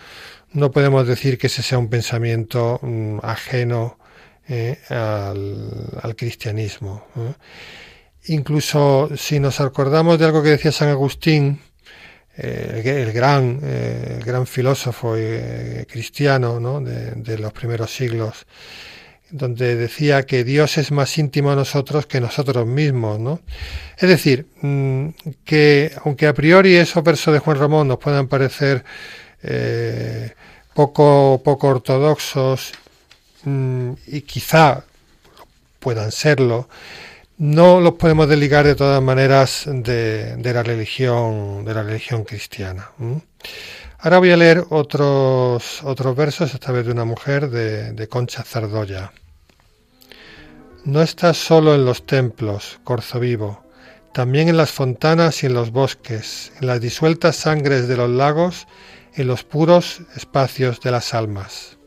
no 0.54 0.72
podemos 0.72 1.08
decir 1.08 1.38
que 1.38 1.48
ese 1.48 1.62
sea 1.64 1.78
un 1.78 1.90
pensamiento 1.90 2.80
mm, 2.82 3.20
ajeno 3.24 3.98
eh, 4.48 4.78
al, 4.90 6.16
cristianismo. 6.18 7.08
Incluso 8.26 9.10
si 9.16 9.40
nos 9.40 9.60
acordamos 9.60 10.20
de 10.20 10.26
algo 10.26 10.44
que 10.44 10.50
decía 10.50 10.72
San 10.72 10.90
Agustín, 10.90 11.62
eh, 12.36 12.82
el, 12.86 13.14
gran, 13.14 13.60
eh, 13.64 14.20
gran 14.26 14.46
filósofo 14.48 15.16
cristiano 15.88 16.60
¿no? 16.60 16.82
de, 16.82 17.12
de 17.12 17.38
los 17.38 17.54
primeros 17.54 17.94
siglos, 17.94 18.46
donde 19.34 19.76
decía 19.76 20.28
que 20.28 20.44
Dios 20.44 20.78
es 20.78 20.92
más 20.92 21.18
íntimo 21.18 21.52
a 21.52 21.56
nosotros 21.56 22.06
que 22.06 22.22
nosotros 22.22 22.68
mismos, 22.68 23.20
¿no? 23.20 23.42
Es 23.98 24.08
decir, 24.08 24.46
mm, 24.62 25.08
que 25.44 25.92
aunque 26.06 26.28
a 26.28 26.36
priori 26.36 26.76
esos 26.76 27.04
versos 27.04 27.34
de 27.34 27.40
Juan 27.40 27.58
Ramón 27.58 27.88
nos 27.88 27.98
puedan 27.98 28.28
parecer 28.28 28.84
eh, 29.42 30.34
poco, 30.76 31.42
poco 31.44 31.68
ortodoxos 31.68 32.74
mm, 33.44 33.94
y 34.08 34.22
quizá 34.22 34.84
puedan 35.80 36.12
serlo, 36.12 36.70
no 37.40 37.82
los 37.82 37.94
podemos 37.94 38.30
desligar 38.30 38.66
de 38.66 38.76
todas 38.76 39.02
maneras 39.02 39.64
de, 39.68 40.38
la 40.44 40.62
religión, 40.62 41.66
de 41.66 41.74
la 41.74 41.82
religión 41.82 42.24
cristiana. 42.24 42.92
Ahora 43.98 44.20
voy 44.20 44.32
a 44.32 44.38
leer 44.38 44.64
otros, 44.70 45.82
otros 45.84 46.16
versos, 46.16 46.54
esta 46.54 46.72
vez 46.72 46.86
de 46.86 46.92
una 46.92 47.06
mujer, 47.06 47.50
de, 47.50 47.94
de 47.94 48.08
Concha 48.08 48.44
Zardoya. 48.44 49.12
No 50.86 51.02
estás 51.02 51.38
solo 51.38 51.74
en 51.76 51.86
los 51.86 52.06
templos, 52.06 52.82
corzo 52.84 53.18
vivo, 53.18 53.64
también 54.14 54.50
en 54.50 54.58
las 54.58 54.72
fontanas 54.72 55.42
y 55.42 55.46
en 55.46 55.54
los 55.54 55.72
bosques, 55.72 56.52
en 56.60 56.68
las 56.68 56.82
disueltas 56.82 57.38
sangres 57.38 57.88
de 57.88 57.96
los 57.96 58.10
lagos, 58.10 58.68
en 59.16 59.28
los 59.28 59.46
puros 59.46 60.02
espacios 60.18 60.82
de 60.82 60.92
las 60.92 61.14
almas. 61.14 61.78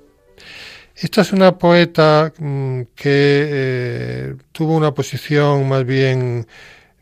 Esta 0.94 1.20
es 1.20 1.32
una 1.34 1.58
poeta 1.58 2.32
mm, 2.38 2.80
que 2.94 3.48
eh, 3.50 4.34
tuvo 4.52 4.74
una 4.74 4.94
posición 4.94 5.68
más 5.68 5.84
bien 5.84 6.46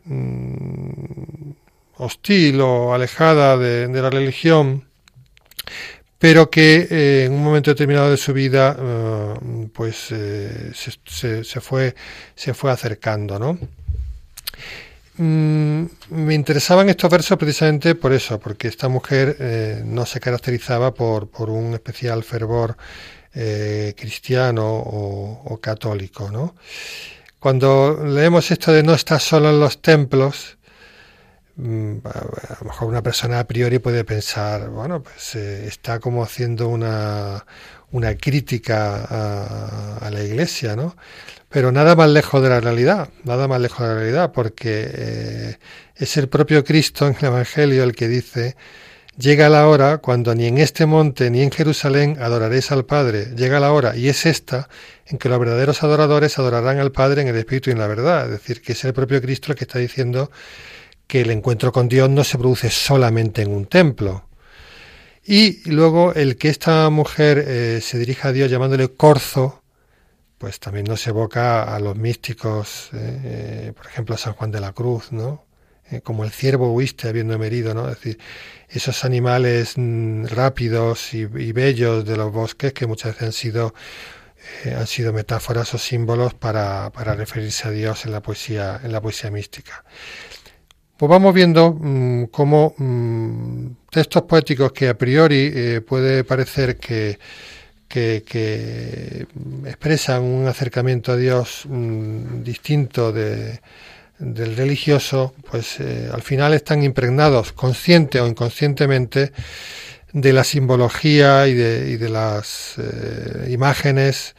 mm, 0.03 1.51
hostil 1.95 2.59
o 2.59 2.93
alejada 2.93 3.57
de 3.57 4.01
la 4.01 4.09
religión, 4.09 4.83
pero 6.25 6.49
que 6.49 6.87
eh, 6.89 7.25
en 7.25 7.33
un 7.33 7.43
momento 7.43 7.69
determinado 7.69 8.09
de 8.09 8.17
su 8.17 8.33
vida 8.33 8.75
eh, 8.79 9.67
pues 9.71 10.07
eh, 10.09 10.71
se, 10.73 11.61
fue 11.61 11.93
se 12.33 12.55
fue 12.55 12.71
acercando 12.71 13.37
no 13.37 13.59
mm, 15.17 15.85
me 16.09 16.33
interesaban 16.33 16.89
estos 16.89 17.11
versos 17.11 17.37
precisamente 17.37 17.93
por 17.93 18.11
eso 18.11 18.39
porque 18.39 18.69
esta 18.69 18.87
mujer 18.87 19.37
no 19.85 20.07
se 20.07 20.19
caracterizaba 20.19 20.95
por, 20.95 21.29
por 21.29 21.51
un 21.51 21.75
especial 21.75 22.23
fervor 22.23 22.75
cristiano 23.31 24.65
o, 24.65 25.59
católico 25.61 26.31
no 26.31 26.55
cuando 27.37 28.03
leemos 28.03 28.49
esto 28.49 28.73
de 28.73 28.81
no 28.81 28.95
estar 28.95 29.21
solo 29.21 29.51
en 29.51 29.59
los 29.59 29.79
templos 29.79 30.57
a 31.57 32.57
lo 32.59 32.65
mejor 32.65 32.87
una 32.89 33.01
persona 33.01 33.39
a 33.39 33.47
priori 33.47 33.79
puede 33.79 34.03
pensar, 34.03 34.69
bueno, 34.69 35.01
pues 35.01 35.35
eh, 35.35 35.67
está 35.67 35.99
como 35.99 36.23
haciendo 36.23 36.67
una, 36.67 37.45
una 37.91 38.15
crítica 38.15 39.99
a, 40.01 40.09
la 40.11 40.23
iglesia, 40.23 40.75
¿no? 40.75 40.95
Pero 41.49 41.71
nada 41.71 41.95
más 41.95 42.09
lejos 42.09 42.43
de 42.43 42.49
la 42.49 42.59
realidad, 42.59 43.09
nada 43.23 43.47
más 43.47 43.61
lejos 43.61 43.79
de 43.79 43.87
la 43.87 43.95
realidad, 43.95 44.31
porque 44.33 44.89
eh, 44.91 45.57
es 45.95 46.17
el 46.17 46.27
propio 46.27 46.63
Cristo 46.65 47.07
en 47.07 47.15
el 47.19 47.25
Evangelio 47.25 47.83
el 47.83 47.95
que 47.95 48.09
dice, 48.09 48.57
llega 49.17 49.47
la 49.47 49.67
hora 49.69 49.99
cuando 49.99 50.35
ni 50.35 50.47
en 50.47 50.57
este 50.57 50.85
monte 50.85 51.29
ni 51.29 51.41
en 51.41 51.51
Jerusalén 51.51 52.17
adoraréis 52.19 52.71
al 52.71 52.83
Padre, 52.85 53.27
llega 53.37 53.61
la 53.61 53.71
hora, 53.71 53.95
y 53.95 54.09
es 54.09 54.25
esta, 54.25 54.67
en 55.05 55.17
que 55.17 55.29
los 55.29 55.39
verdaderos 55.39 55.83
adoradores 55.83 56.37
adorarán 56.37 56.79
al 56.79 56.91
Padre 56.91 57.21
en 57.21 57.29
el 57.29 57.37
Espíritu 57.37 57.69
y 57.69 57.73
en 57.73 57.79
la 57.79 57.87
verdad, 57.87 58.25
es 58.25 58.31
decir, 58.31 58.61
que 58.61 58.73
es 58.73 58.83
el 58.83 58.93
propio 58.93 59.21
Cristo 59.21 59.53
el 59.53 59.57
que 59.57 59.63
está 59.63 59.79
diciendo 59.79 60.31
que 61.07 61.21
el 61.21 61.31
encuentro 61.31 61.71
con 61.71 61.87
Dios 61.87 62.09
no 62.09 62.23
se 62.23 62.37
produce 62.37 62.69
solamente 62.69 63.41
en 63.41 63.51
un 63.51 63.65
templo. 63.65 64.25
Y 65.25 65.67
luego 65.69 66.13
el 66.13 66.37
que 66.37 66.49
esta 66.49 66.87
mujer 66.91 67.43
eh, 67.47 67.79
se 67.81 67.97
dirija 67.97 68.29
a 68.29 68.31
Dios 68.31 68.51
llamándole 68.51 68.89
corzo, 68.89 69.63
pues 70.37 70.59
también 70.59 70.85
nos 70.85 71.05
evoca 71.07 71.75
a 71.75 71.79
los 71.79 71.95
místicos, 71.95 72.89
eh, 72.93 73.21
eh, 73.23 73.73
por 73.75 73.87
ejemplo 73.87 74.13
a 74.13 74.19
San 74.19 74.33
Juan 74.33 74.51
de 74.51 74.59
la 74.59 74.73
Cruz, 74.73 75.11
¿no? 75.11 75.43
como 76.03 76.23
el 76.23 76.31
ciervo 76.31 76.73
huiste 76.73 77.07
habiendo 77.07 77.35
herido, 77.43 77.75
¿no? 77.75 77.87
Es 77.87 77.97
decir, 77.97 78.17
esos 78.69 79.05
animales 79.05 79.73
mm, 79.75 80.25
rápidos 80.25 81.13
y, 81.13 81.25
bellos 81.25 82.03
de 82.05 82.17
los 82.17 82.31
bosques 82.31 82.73
que 82.73 82.87
muchas 82.87 83.11
veces 83.13 83.27
han 83.27 83.33
sido 83.33 83.73
han 84.75 84.87
sido 84.87 85.13
metáforas 85.13 85.73
o 85.75 85.77
símbolos 85.77 86.33
para, 86.33 86.91
para 86.91 87.13
referirse 87.13 87.67
a 87.67 87.71
Dios 87.71 88.05
en 88.05 88.11
la 88.13 88.21
poesía 88.21 88.79
en 88.83 88.91
la 88.91 89.01
poesía 89.01 89.29
mística. 89.29 89.83
Pues 90.97 91.09
vamos 91.09 91.33
viendo 91.33 91.73
mm, 91.73 92.25
cómo 92.25 92.73
mm, 92.77 93.67
textos 93.91 94.23
poéticos 94.23 94.71
que 94.71 94.87
a 94.87 94.97
priori 94.97 95.51
eh, 95.53 95.81
puede 95.81 96.23
parecer 96.23 96.77
que, 96.77 97.19
que, 97.87 99.27
expresan 99.65 100.23
un 100.23 100.47
acercamiento 100.47 101.11
a 101.11 101.17
Dios 101.17 101.63
mm, 101.67 102.43
distinto 102.43 103.11
de, 103.11 103.59
del 104.19 104.55
religioso, 104.55 105.33
pues 105.49 105.79
eh, 105.79 106.09
al 106.13 106.21
final 106.21 106.53
están 106.53 106.83
impregnados, 106.83 107.51
consciente 107.51 108.21
o 108.21 108.27
inconscientemente, 108.27 109.33
de 110.13 110.31
la 110.31 110.45
simbología 110.45 111.45
y 111.47 111.53
de, 111.53 112.09
las 112.09 112.75
eh, 112.77 113.49
imágenes 113.51 114.35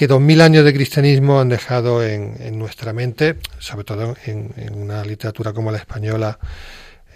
que 0.00 0.06
dos 0.06 0.22
mil 0.22 0.40
años 0.40 0.64
de 0.64 0.72
cristianismo 0.72 1.42
han 1.42 1.50
dejado 1.50 2.02
en, 2.02 2.58
nuestra 2.58 2.94
mente, 2.94 3.36
sobre 3.58 3.84
todo 3.84 4.16
en, 4.24 4.50
una 4.72 5.04
literatura 5.04 5.52
como 5.52 5.70
la 5.70 5.76
española, 5.76 6.38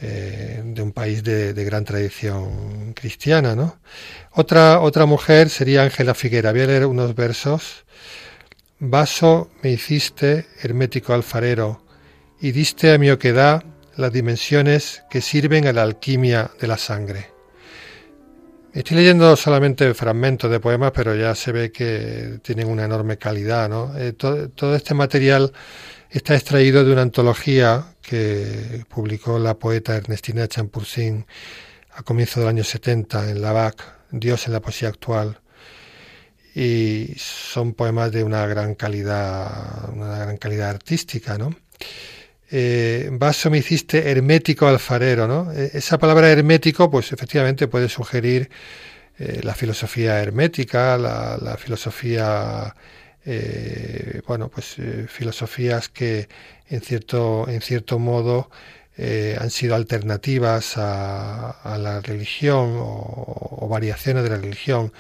eh, 0.03 0.61
de 0.63 0.83
un 0.83 0.93
país 0.93 1.25
de, 1.25 1.55
gran 1.65 1.87
tradición 1.87 2.93
cristiana. 2.93 3.57
¿no? 3.57 3.79
Otra, 4.33 4.81
otra 4.81 5.07
mujer 5.07 5.49
sería 5.49 5.83
Ángela 5.83 6.13
Figuera. 6.13 6.53
Voy 6.53 6.61
a 6.61 6.67
leer 6.67 6.85
unos 6.85 7.15
versos. 7.15 7.87
Vaso 8.81 9.51
me 9.63 9.71
hiciste, 9.71 10.45
hermético 10.61 11.15
alfarero, 11.15 11.87
y 12.39 12.53
diste 12.53 12.93
a 12.93 12.99
mi 12.99 13.09
oquedad 13.11 13.65
las 13.97 14.13
dimensiones 14.13 15.05
que 15.09 15.23
sirven 15.23 15.67
a 15.67 15.73
la 15.73 15.85
alquimia 15.85 16.51
de 16.61 16.67
la 16.67 16.77
sangre. 16.77 17.34
Estoy 18.75 18.97
leyendo 18.97 19.37
solamente 19.37 19.95
fragmentos 19.95 20.51
de 20.51 20.59
poemas, 20.59 20.91
pero 20.93 21.15
ya 21.15 21.33
se 21.37 21.53
ve 21.53 21.71
que 21.71 22.41
tienen 22.43 22.67
una 22.67 22.85
enorme 22.85 23.19
calidad. 23.19 23.69
¿no? 23.69 23.97
Eh, 23.97 24.15
todo, 24.15 24.75
este 24.75 24.95
material 24.95 25.53
está 26.11 26.35
extraído 26.35 26.85
de 26.85 26.93
una 26.93 27.03
antología 27.03 27.95
que 28.03 28.85
publicó 28.89 29.39
la 29.39 29.55
poeta 29.55 29.95
Ernestina 29.95 30.49
Champursin 30.49 31.25
a 31.93 32.03
comienzos 32.03 32.39
del 32.39 32.49
año 32.49 32.65
70 32.65 33.31
en 33.31 33.43
la 33.43 33.53
BAC, 33.53 33.81
Dios 34.11 34.49
en 34.49 34.55
la 34.55 34.61
poesía 34.61 34.89
actual. 34.89 35.39
Y 36.53 37.15
son 37.17 37.75
poemas 37.75 38.11
de 38.11 38.25
una 38.25 38.45
gran 38.49 38.75
calidad, 38.75 39.89
una 39.93 40.19
gran 40.19 40.37
calidad 40.37 40.71
artística, 40.71 41.39
¿no? 41.39 41.55
Eh, 42.51 43.09
vaso 43.13 43.51
me 43.51 43.59
hiciste 43.59 44.11
hermético 44.11 44.67
alfarero, 44.67 45.27
¿no? 45.27 45.53
E, 45.53 45.71
esa 45.75 45.99
palabra 45.99 46.31
hermético, 46.31 46.91
pues 46.91 47.13
efectivamente 47.13 47.69
puede 47.69 47.89
sugerir 47.89 48.51
eh, 49.19 49.41
la 49.45 49.55
filosofía 49.55 50.21
hermética, 50.21 50.99
la, 50.99 51.57
filosofía, 51.57 52.75
eh, 53.25 54.21
bueno, 54.27 54.49
pues 54.49 54.77
eh, 54.79 55.07
filosofías 55.09 55.89
que 55.89 56.29
en 56.69 56.81
cierto, 56.81 57.49
en 57.49 57.61
cierto 57.61 57.99
modo 57.99 58.51
han 58.97 59.51
sido 59.51 59.75
alternativas 59.75 60.75
a, 60.77 61.77
la 61.81 62.01
religión 62.01 62.77
o, 62.79 63.59
o, 63.61 63.69
variaciones 63.69 64.23
de 64.23 64.31
la 64.31 64.37
religión. 64.37 64.93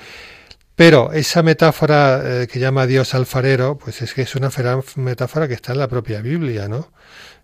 Pero 0.76 1.12
esa 1.12 1.42
metáfora 1.44 2.46
que 2.50 2.58
llama 2.58 2.86
Dios 2.86 3.14
alfarero, 3.14 3.78
pues 3.78 4.02
es 4.02 4.14
que 4.14 4.22
es 4.22 4.34
una 4.34 4.50
metáfora 4.96 5.46
que 5.46 5.54
está 5.54 5.72
en 5.72 5.78
la 5.78 5.88
propia 5.88 6.20
Biblia, 6.20 6.68
¿no? 6.68 6.92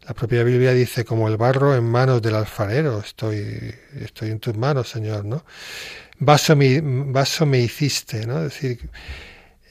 La 0.06 0.14
propia 0.14 0.42
Biblia 0.42 0.72
dice, 0.72 1.04
como 1.04 1.28
el 1.28 1.36
barro 1.36 1.76
en 1.76 1.84
manos 1.84 2.22
del 2.22 2.34
alfarero, 2.34 3.00
estoy, 3.00 3.74
estoy 4.00 4.30
en 4.30 4.40
tus 4.40 4.56
manos, 4.56 4.88
Señor, 4.88 5.24
¿no? 5.24 5.44
Vaso 6.18 6.56
me, 6.56 6.80
vaso 6.82 7.46
me 7.46 7.58
hiciste, 7.58 8.26
¿no? 8.26 8.42
Decir, 8.42 8.78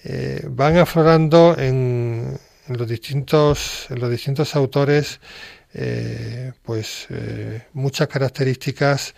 eh, 0.04 0.46
van 0.48 0.78
aflorando 0.78 1.56
en, 1.58 2.38
los 2.68 2.88
distintos, 2.88 3.88
en 3.90 4.00
los 4.00 4.10
distintos 4.10 4.56
autores 4.56 5.20
eh, 5.74 6.52
pues 6.64 7.08
eh, 7.10 7.64
muchas 7.74 8.08
características 8.08 9.14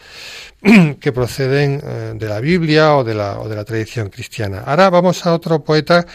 que 1.00 1.12
proceden 1.12 2.18
de 2.18 2.28
la 2.28 2.40
Biblia 2.40 2.96
o 2.96 3.04
de 3.04 3.14
la, 3.14 3.40
o 3.40 3.48
de 3.48 3.56
la 3.56 3.64
tradición 3.64 4.10
cristiana. 4.10 4.64
Ahora 4.66 4.90
vamos 4.90 5.26
a 5.26 5.34
otro 5.34 5.64
poeta 5.64 6.06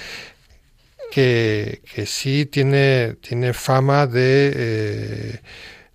que, 1.11 1.81
sí 2.07 2.47
tiene, 2.47 3.16
tiene 3.21 3.53
fama 3.53 4.07
de, 4.07 4.53
eh, 4.55 5.40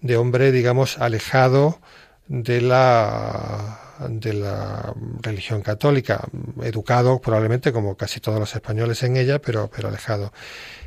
de 0.02 0.18
hombre, 0.18 0.52
digamos, 0.52 0.98
alejado 0.98 1.80
de 2.28 2.62
la 2.62 3.82
de 4.10 4.34
la 4.34 4.94
religión 5.22 5.62
católica, 5.62 6.28
educado 6.64 7.20
probablemente 7.20 7.72
como 7.72 7.96
casi 7.96 8.20
todos 8.20 8.40
los 8.40 8.56
españoles 8.56 9.04
en 9.04 9.18
ella, 9.18 9.40
pero, 9.40 9.70
pero 9.74 9.90
alejado. 9.90 10.34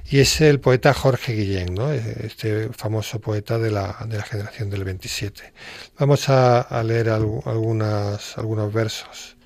Y 0.07 0.21
es 0.21 0.41
el 0.41 0.61
poeta 0.61 0.93
Jorge 0.93 1.33
Guillén, 1.33 1.75
¿no? 1.75 1.93
este 1.93 2.71
famoso 2.71 3.21
poeta 3.21 3.59
de 3.59 3.71
la, 3.71 3.97
de 4.09 4.19
la 4.19 4.25
generación 4.25 4.71
del 4.71 4.85
27. 4.85 5.53
Vamos 5.99 6.29
a, 6.29 6.61
a 6.61 6.83
leer 6.83 7.11
algunas, 7.11 8.37
algunos 8.37 8.73
versos. 8.73 9.37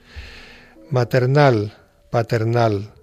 Maternal, 0.91 1.77
paternal, 2.11 2.95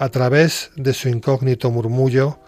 a 0.00 0.08
través 0.08 0.70
de 0.76 0.94
su 0.94 1.10
incógnito 1.10 1.70
murmullo, 1.70 2.40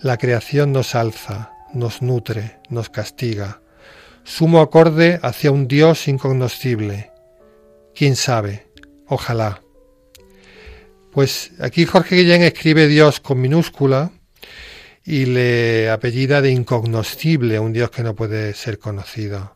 la 0.00 0.16
creación 0.16 0.70
nos 0.70 0.94
alza, 0.94 1.50
nos 1.74 2.02
nutre, 2.02 2.60
nos 2.70 2.88
castiga. 2.88 3.60
Sumo 4.22 4.60
acorde 4.60 5.18
hacia 5.20 5.50
un 5.50 5.66
Dios 5.66 6.06
incognoscible. 6.06 7.10
¿Quién 7.96 8.14
sabe? 8.14 8.68
Ojalá. 9.08 9.60
Pues 11.10 11.50
aquí 11.58 11.84
Jorge 11.84 12.14
Guillén 12.14 12.42
escribe 12.42 12.86
Dios 12.86 13.18
con 13.18 13.40
minúscula 13.40 14.12
y 15.04 15.26
le 15.26 15.90
apellida 15.90 16.42
de 16.42 16.52
incognoscible, 16.52 17.58
un 17.58 17.72
Dios 17.72 17.90
que 17.90 18.04
no 18.04 18.14
puede 18.14 18.54
ser 18.54 18.78
conocido 18.78 19.53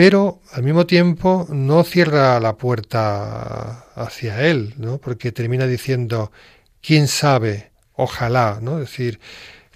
pero 0.00 0.40
al 0.52 0.62
mismo 0.62 0.86
tiempo 0.86 1.46
no 1.50 1.84
cierra 1.84 2.40
la 2.40 2.56
puerta 2.56 3.84
hacia 3.94 4.48
él, 4.48 4.72
¿no? 4.78 4.96
porque 4.96 5.30
termina 5.30 5.66
diciendo, 5.66 6.32
quién 6.80 7.06
sabe, 7.06 7.72
ojalá, 7.92 8.60
¿no? 8.62 8.80
es 8.80 8.88
decir, 8.88 9.20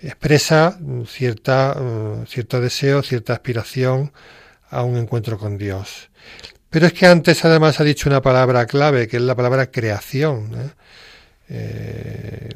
expresa 0.01 0.79
cierta, 1.07 1.77
uh, 1.79 2.25
cierto 2.25 2.63
deseo, 2.63 3.03
cierta 3.03 3.35
aspiración 3.35 4.15
a 4.71 4.83
un 4.83 4.97
encuentro 4.97 5.39
con 5.39 5.59
Dios. 5.59 6.09
Pero 6.71 6.87
es 6.87 6.95
que 6.95 7.05
antes 7.05 7.45
además 7.45 7.79
ha 7.81 7.85
dicho 7.85 8.09
una 8.09 8.23
palabra 8.23 8.65
clave, 8.65 9.07
que 9.07 9.19
es 9.19 9.23
la 9.23 9.35
palabra 9.35 9.71
creación. 9.71 10.53
¿eh? 10.55 10.71
Eh, 11.51 12.49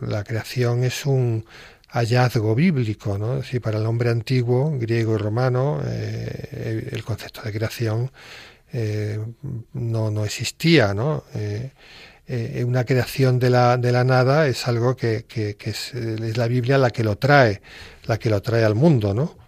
la 0.00 0.24
creación 0.24 0.82
es 0.82 1.04
un, 1.04 1.44
hallazgo 1.88 2.54
bíblico, 2.54 3.18
¿no? 3.18 3.34
Es 3.34 3.44
decir, 3.44 3.60
para 3.60 3.78
el 3.78 3.86
hombre 3.86 4.10
antiguo, 4.10 4.76
griego 4.78 5.14
y 5.14 5.18
romano, 5.18 5.80
eh, 5.86 6.88
el 6.92 7.02
concepto 7.04 7.42
de 7.42 7.52
creación 7.52 8.10
eh, 8.72 9.18
no, 9.72 10.10
no, 10.10 10.24
existía, 10.24 10.92
¿no? 10.92 11.24
Eh, 11.34 11.72
una 12.66 12.84
creación 12.84 13.38
de 13.38 13.48
la, 13.48 13.78
de 13.78 13.90
la 13.90 14.04
nada 14.04 14.46
es 14.48 14.68
algo 14.68 14.94
que, 14.96 15.24
que, 15.26 15.56
es, 15.64 15.94
la 15.94 16.46
Biblia 16.46 16.76
la 16.76 16.90
que 16.90 17.02
lo 17.02 17.16
trae, 17.16 17.62
la 18.04 18.18
que 18.18 18.28
lo 18.28 18.42
trae 18.42 18.64
al 18.64 18.74
mundo, 18.74 19.14
¿no? 19.14 19.38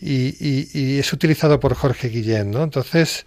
Y, 0.00 0.34
y, 0.76 0.98
es 0.98 1.12
utilizado 1.12 1.60
por 1.60 1.74
Jorge 1.74 2.08
Guillén, 2.08 2.50
¿no? 2.50 2.64
Entonces, 2.64 3.24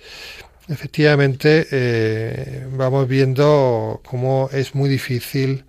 efectivamente, 0.67 2.65
vamos 2.73 3.07
viendo 3.07 4.01
cómo 4.03 4.49
es 4.51 4.75
muy 4.75 4.89
difícil 4.89 5.63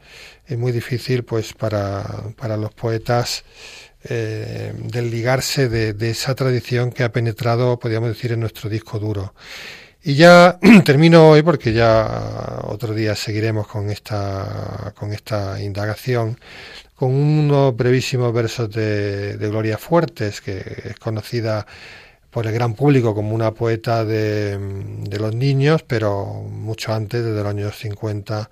es 0.46 0.58
muy 0.58 0.72
difícil 0.72 1.24
pues 1.24 1.52
para, 1.52 2.04
para 2.36 2.56
los 2.56 2.72
poetas 2.72 3.44
eh, 4.04 4.72
desligarse 4.76 5.68
de, 5.68 5.92
de, 5.92 6.10
esa 6.10 6.34
tradición 6.34 6.92
que 6.92 7.02
ha 7.02 7.10
penetrado, 7.10 7.78
podríamos 7.78 8.10
decir, 8.10 8.32
en 8.32 8.40
nuestro 8.40 8.70
disco 8.70 8.98
duro. 8.98 9.34
Y 10.02 10.14
ya 10.14 10.58
termino 10.84 11.30
hoy 11.30 11.42
porque 11.42 11.72
ya 11.72 12.60
otro 12.64 12.94
día 12.94 13.16
seguiremos 13.16 13.66
con 13.66 13.90
esta, 13.90 14.94
con 14.96 15.12
esta 15.12 15.60
indagación, 15.60 16.38
con 16.94 17.12
unos 17.12 17.76
brevísimos 17.76 18.32
versos 18.32 18.70
de, 18.70 19.36
de 19.36 19.48
Gloria 19.48 19.78
Fuertes, 19.78 20.40
que 20.40 20.58
es 20.84 20.96
conocida 21.00 21.66
por 22.36 22.46
el 22.46 22.52
gran 22.52 22.74
público 22.74 23.14
como 23.14 23.34
una 23.34 23.52
poeta 23.52 24.04
de, 24.04 24.58
los 25.18 25.34
niños, 25.34 25.82
pero 25.84 26.42
mucho 26.42 26.92
antes, 26.92 27.24
desde 27.24 27.38
los 27.38 27.46
años 27.46 27.78
50, 27.78 28.50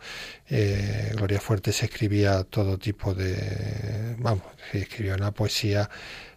eh, 0.49 1.13
Gloria 1.15 1.39
Fuertes 1.39 1.83
escribía 1.83 2.45
todo 2.45 2.79
tipo 2.79 3.13
de, 3.13 4.17
vamos, 4.21 4.45
escribía 4.73 5.17
una 5.17 5.33
poesía 5.33 5.91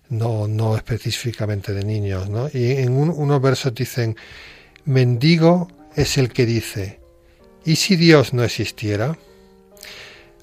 no, 0.09 0.45
no 0.49 0.75
específicamente 0.75 1.71
de 1.71 1.85
niños, 1.85 2.29
¿no? 2.29 2.49
Y 2.53 2.71
en 2.71 2.91
unos 2.91 3.41
versos 3.41 3.73
dicen, 3.73 4.17
mendigo 4.83 5.69
es 5.95 6.17
el 6.17 6.33
que 6.33 6.45
dice, 6.45 6.99
¿y 7.63 7.77
si 7.77 7.95
Dios 7.95 8.33
no 8.33 8.43
existiera? 8.43 9.17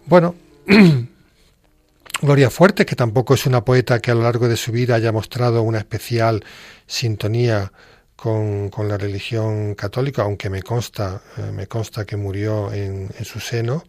Bueno, 0.06 0.36
Gloria 2.24 2.48
Fuerte, 2.48 2.86
que 2.86 2.96
tampoco 2.96 3.34
es 3.34 3.44
una 3.44 3.66
poeta 3.66 4.00
que 4.00 4.10
a 4.10 4.14
lo 4.14 4.22
largo 4.22 4.48
de 4.48 4.56
su 4.56 4.72
vida 4.72 4.94
haya 4.94 5.12
mostrado 5.12 5.62
una 5.62 5.76
especial 5.76 6.42
sintonía 6.86 7.70
con, 8.16 8.70
la 8.88 8.96
religión 8.96 9.74
católica, 9.74 10.22
aunque 10.22 10.48
me 10.48 10.62
consta, 10.62 11.20
eh, 11.36 11.52
me 11.52 11.66
consta 11.66 12.06
que 12.06 12.16
murió 12.16 12.72
en, 12.72 13.10
su 13.24 13.40
seno. 13.40 13.84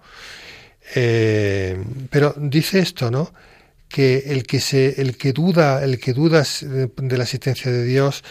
Eh, 0.96 1.82
pero 2.10 2.34
dice 2.36 2.80
esto, 2.80 3.10
¿no? 3.10 3.34
Que 3.88 4.18
el 4.28 4.44
que 4.44 4.60
se, 4.60 5.02
el 5.02 5.16
que 5.16 5.32
duda, 5.32 5.82
el 5.82 5.98
que 5.98 6.12
duda 6.12 6.44
de 6.44 7.18
la 7.18 7.24
existencia 7.24 7.72
de 7.72 7.86
Dios 7.86 8.22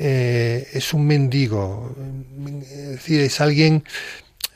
eh, 0.00 0.66
es 0.72 0.92
un 0.92 1.06
mendigo. 1.06 1.94
Es 2.62 2.88
decir, 2.88 3.20
es 3.20 3.40
alguien, 3.40 3.84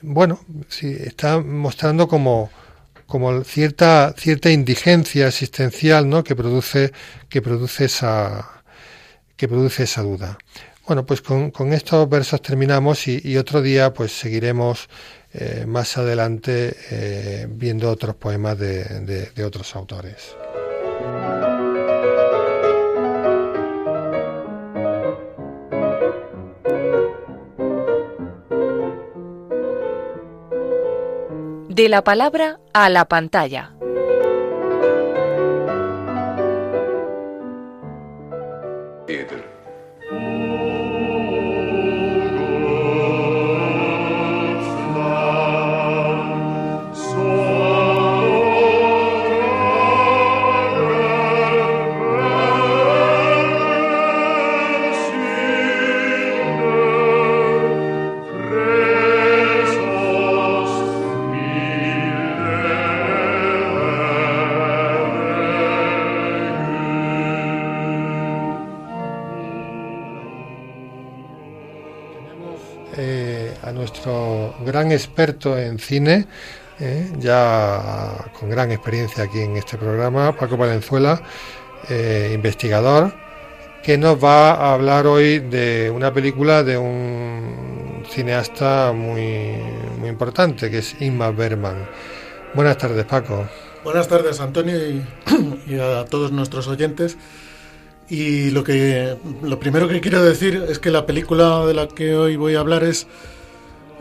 bueno, 0.03 0.45
sí, 0.69 0.97
está 0.99 1.39
mostrando 1.39 2.09
como 2.09 2.51
como 3.11 3.45
cierta 3.45 4.15
cierta 4.17 4.51
indigencia 4.51 5.27
existencial, 5.27 6.09
¿no? 6.09 6.25
que 6.25 6.35
produce 6.37 6.93
que 7.29 7.43
produce 7.43 7.85
esa 7.85 8.63
que 9.37 9.49
produce 9.49 9.83
esa 9.83 10.03
duda. 10.03 10.39
Bueno, 10.87 11.05
pues 11.05 11.21
con, 11.21 11.73
estos 11.73 12.09
versos 12.09 12.41
terminamos 12.43 13.07
y, 13.07 13.37
otro 13.37 13.63
día 13.63 13.93
pues 13.93 14.13
seguiremos 14.13 14.89
eh, 15.33 15.65
más 15.67 15.99
adelante 15.99 16.75
eh, 16.91 17.47
viendo 17.49 17.91
otros 17.91 18.17
poemas 18.17 18.59
de 18.59 19.45
otros 19.45 19.77
autores. 19.77 20.37
De 31.71 31.89
la 31.89 32.03
palabra 32.03 32.59
a 32.73 32.89
la 32.89 33.05
pantalla. 33.05 33.71
Experto 74.91 75.59
en 75.59 75.79
cine, 75.79 76.27
eh, 76.79 77.11
ya 77.19 78.31
con 78.39 78.51
gran 78.51 78.71
experiencia 78.71 79.25
aquí 79.25 79.41
en 79.41 79.57
este 79.57 79.77
programa, 79.77 80.37
Paco 80.37 80.57
Valenzuela, 80.57 81.23
eh, 81.89 82.33
investigador, 82.35 83.13
que 83.83 83.99
nos 83.99 84.23
va 84.23 84.53
a 84.53 84.75
hablar 84.75 85.07
hoy 85.07 85.39
de 85.41 85.91
una 85.95 86.13
película 86.13 86.63
de 86.63 86.79
un 86.79 88.03
cineasta 88.09 88.93
muy, 88.93 89.57
muy 89.99 90.09
importante, 90.09 90.71
que 90.71 90.79
es 90.79 91.01
Ingmar 91.01 91.35
Bergman. 91.35 91.87
Buenas 92.55 92.79
tardes, 92.79 93.05
Paco. 93.05 93.47
Buenas 93.85 94.09
tardes, 94.09 94.41
Antonio, 94.41 94.77
y, 94.77 95.79
a 95.81 96.05
todos 96.05 96.33
nuestros 96.33 96.69
oyentes. 96.69 97.17
Y 98.09 98.51
lo 98.51 98.65
que 98.65 99.17
lo 99.43 99.61
primero 99.61 99.89
que 99.89 100.01
quiero 100.01 100.23
decir 100.23 100.65
es 100.69 100.79
que 100.79 100.91
la 100.91 101.07
película 101.07 101.65
de 101.65 101.75
la 101.75 101.89
que 101.89 102.17
hoy 102.17 102.37
voy 102.37 102.57
a 102.57 102.61
hablar 102.61 102.83
es 102.83 103.07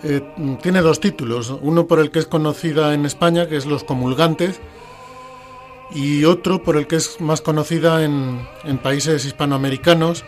eh, 0.04 0.22
tiene 0.62 0.82
dos 0.82 1.00
títulos, 1.00 1.54
uno 1.62 1.88
por 1.88 2.00
el 2.00 2.12
que 2.12 2.20
es 2.20 2.26
conocida 2.26 2.94
en 2.94 3.06
España, 3.06 3.48
que 3.48 3.58
es 3.58 3.66
Los 3.66 3.84
Comulgantes, 3.84 4.60
y 5.92 6.24
otro 6.26 6.64
por 6.64 6.78
el 6.78 6.88
que 6.88 6.98
es 6.98 7.20
más 7.20 7.42
conocida 7.42 8.04
en, 8.04 8.48
países 8.84 9.26
hispanoamericanos 9.26 10.24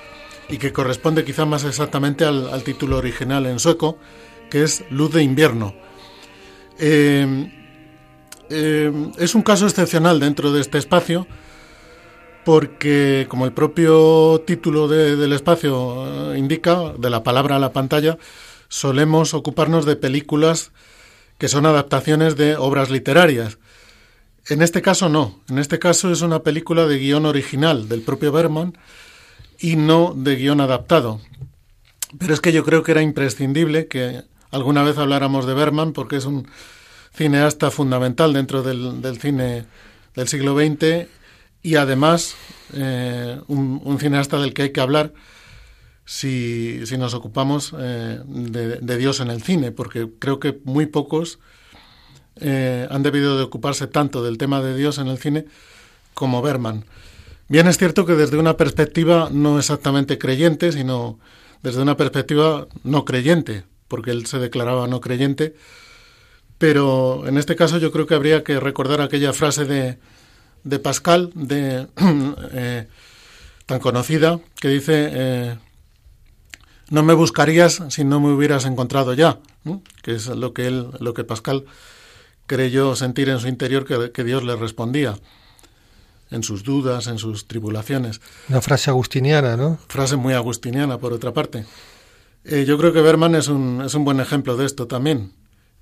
y 0.49 0.57
que 0.57 0.73
corresponde 0.73 1.23
quizá 1.23 1.45
más 1.45 1.63
exactamente 1.63 2.25
al, 2.25 2.63
título 2.63 2.97
original 2.97 3.45
en 3.45 3.60
sueco, 3.60 3.97
que 4.49 4.63
es 4.63 4.84
Luz 4.89 5.13
de 5.13 5.23
invierno. 5.23 5.73
Eh, 6.79 7.51
eh, 8.49 8.91
es 9.17 9.36
un 9.36 9.43
caso 9.43 9.65
excepcional 9.65 10.19
dentro 10.19 10.51
de 10.51 10.62
este 10.62 10.77
espacio 10.77 11.27
porque, 12.43 13.27
como 13.29 13.45
el 13.45 13.53
propio 13.53 14.41
título 14.45 14.88
del 14.88 15.31
espacio 15.31 16.36
indica, 16.36 16.93
de 16.97 17.10
la 17.10 17.23
palabra 17.23 17.57
a 17.57 17.60
la 17.60 17.71
pantalla, 17.71 18.17
solemos 18.71 19.34
ocuparnos 19.34 19.86
de 19.86 19.97
películas 19.97 20.71
que 21.38 21.49
son 21.49 21.65
adaptaciones 21.65 22.38
de 22.38 22.55
obras 22.55 22.89
literarias. 22.89 23.60
En 24.47 24.62
este 24.62 24.81
caso 24.81 25.10
no, 25.10 25.41
en 25.49 25.60
este 25.60 25.77
caso 25.77 26.10
es 26.10 26.21
una 26.21 26.41
película 26.41 26.88
de 26.88 26.97
guion 26.97 27.25
original 27.25 27.89
del 27.89 28.01
propio 28.01 28.31
Berman 28.31 28.77
y 29.60 29.75
no 29.75 30.13
de 30.15 30.38
guion 30.38 30.62
adaptado. 30.62 31.19
Pero 32.17 32.34
es 32.34 32.39
que 32.39 32.53
yo 32.53 32.63
creo 32.63 32.81
que 32.81 32.93
era 32.93 33.01
imprescindible 33.01 33.88
que 33.88 34.23
alguna 34.51 34.84
vez 34.84 34.97
habláramos 34.97 35.45
de 35.45 35.53
Berman 35.53 35.91
porque 35.91 36.15
es 36.15 36.25
un 36.25 36.47
cineasta 37.13 37.71
fundamental 37.71 38.31
dentro 38.31 38.63
del, 38.63 39.19
cine 39.19 39.65
del 40.15 40.29
siglo 40.29 40.57
XX 40.57 41.10
y 41.62 41.75
además 41.75 42.36
eh, 42.73 43.38
un 43.47 43.97
cineasta 43.99 44.39
del 44.39 44.53
que 44.53 44.62
hay 44.62 44.71
que 44.71 44.81
hablar 44.81 45.12
si, 46.12 46.86
si 46.86 46.97
nos 46.97 47.13
ocupamos 47.13 47.74
eh, 47.80 48.19
de, 48.26 48.97
Dios 48.97 49.21
en 49.21 49.30
el 49.30 49.41
cine, 49.43 49.71
porque 49.71 50.10
creo 50.19 50.41
que 50.41 50.60
muy 50.65 50.86
pocos 50.86 51.39
eh, 52.36 52.86
han 52.91 53.02
debido 53.02 53.38
de 53.38 53.43
ocuparse 53.43 53.88
tanto 53.88 54.21
del 54.21 54.38
tema 54.38 54.62
de 54.62 54.76
Dios 54.76 54.97
en 54.97 55.08
el 55.08 55.19
cine 55.19 55.45
como 56.13 56.41
Berman. 56.41 56.84
Bien 57.47 57.65
es 57.67 57.78
cierto 57.78 58.06
que 58.06 58.15
desde 58.15 58.38
una 58.38 58.58
perspectiva 58.58 59.30
no 59.32 59.58
exactamente 59.58 60.17
creyente, 60.17 60.74
sino 60.74 61.17
desde 61.63 61.82
una 61.82 61.95
perspectiva 61.95 62.67
no 62.84 63.06
creyente, 63.06 63.63
porque 63.88 64.12
él 64.12 64.26
se 64.26 64.38
declaraba 64.38 64.88
no 64.88 65.00
creyente, 65.00 65.56
pero 66.58 67.26
en 67.26 67.38
este 67.38 67.56
caso 67.56 67.78
yo 67.78 67.93
creo 67.93 68.06
que 68.06 68.15
habría 68.15 68.43
que 68.43 68.60
recordar 68.60 69.00
aquella 69.00 69.32
frase 69.32 69.63
de, 69.63 69.97
de 70.65 70.80
Pascal, 70.80 71.32
de, 71.36 71.88
eh, 72.52 72.88
tan 73.65 73.80
conocida, 73.80 74.41
que 74.60 74.67
dice, 74.67 75.58
no 76.91 77.04
me 77.04 77.13
buscarías 77.13 77.82
si 77.89 78.04
no 78.04 78.19
me 78.19 78.32
hubieras 78.32 78.65
encontrado 78.65 79.13
ya, 79.13 79.39
que 80.04 80.13
es 80.13 80.27
lo 80.27 80.54
que 80.54 80.67
él, 80.67 80.88
lo 80.99 81.13
que 81.13 81.23
Pascal 81.23 81.65
creyó 82.45 82.95
sentir 82.97 83.30
en 83.30 83.39
su 83.39 83.47
interior 83.47 84.12
que, 84.12 84.23
Dios 84.23 84.43
le 84.43 84.56
respondía 84.58 85.17
en 86.30 86.43
sus 86.43 86.63
dudas, 86.63 87.08
en 87.08 87.17
sus 87.17 87.47
tribulaciones. 87.47 88.21
Una 88.49 88.62
frase 88.62 88.89
agustiniana, 88.89 89.58
¿no? 89.58 89.80
Frase 89.88 90.17
muy 90.17 90.34
agustiniana, 90.34 90.97
por 90.97 91.13
otra 91.13 91.34
parte. 91.34 91.65
Eh, 92.43 92.65
yo 92.67 92.77
creo 92.77 92.91
que 92.93 93.01
Berman 93.01 93.36
es 93.36 93.47
un, 93.47 93.82
es 93.86 93.93
un 93.95 94.04
buen 94.04 94.19
ejemplo 94.19 94.58
de 94.58 94.65
esto 94.65 94.88
también. 94.88 95.32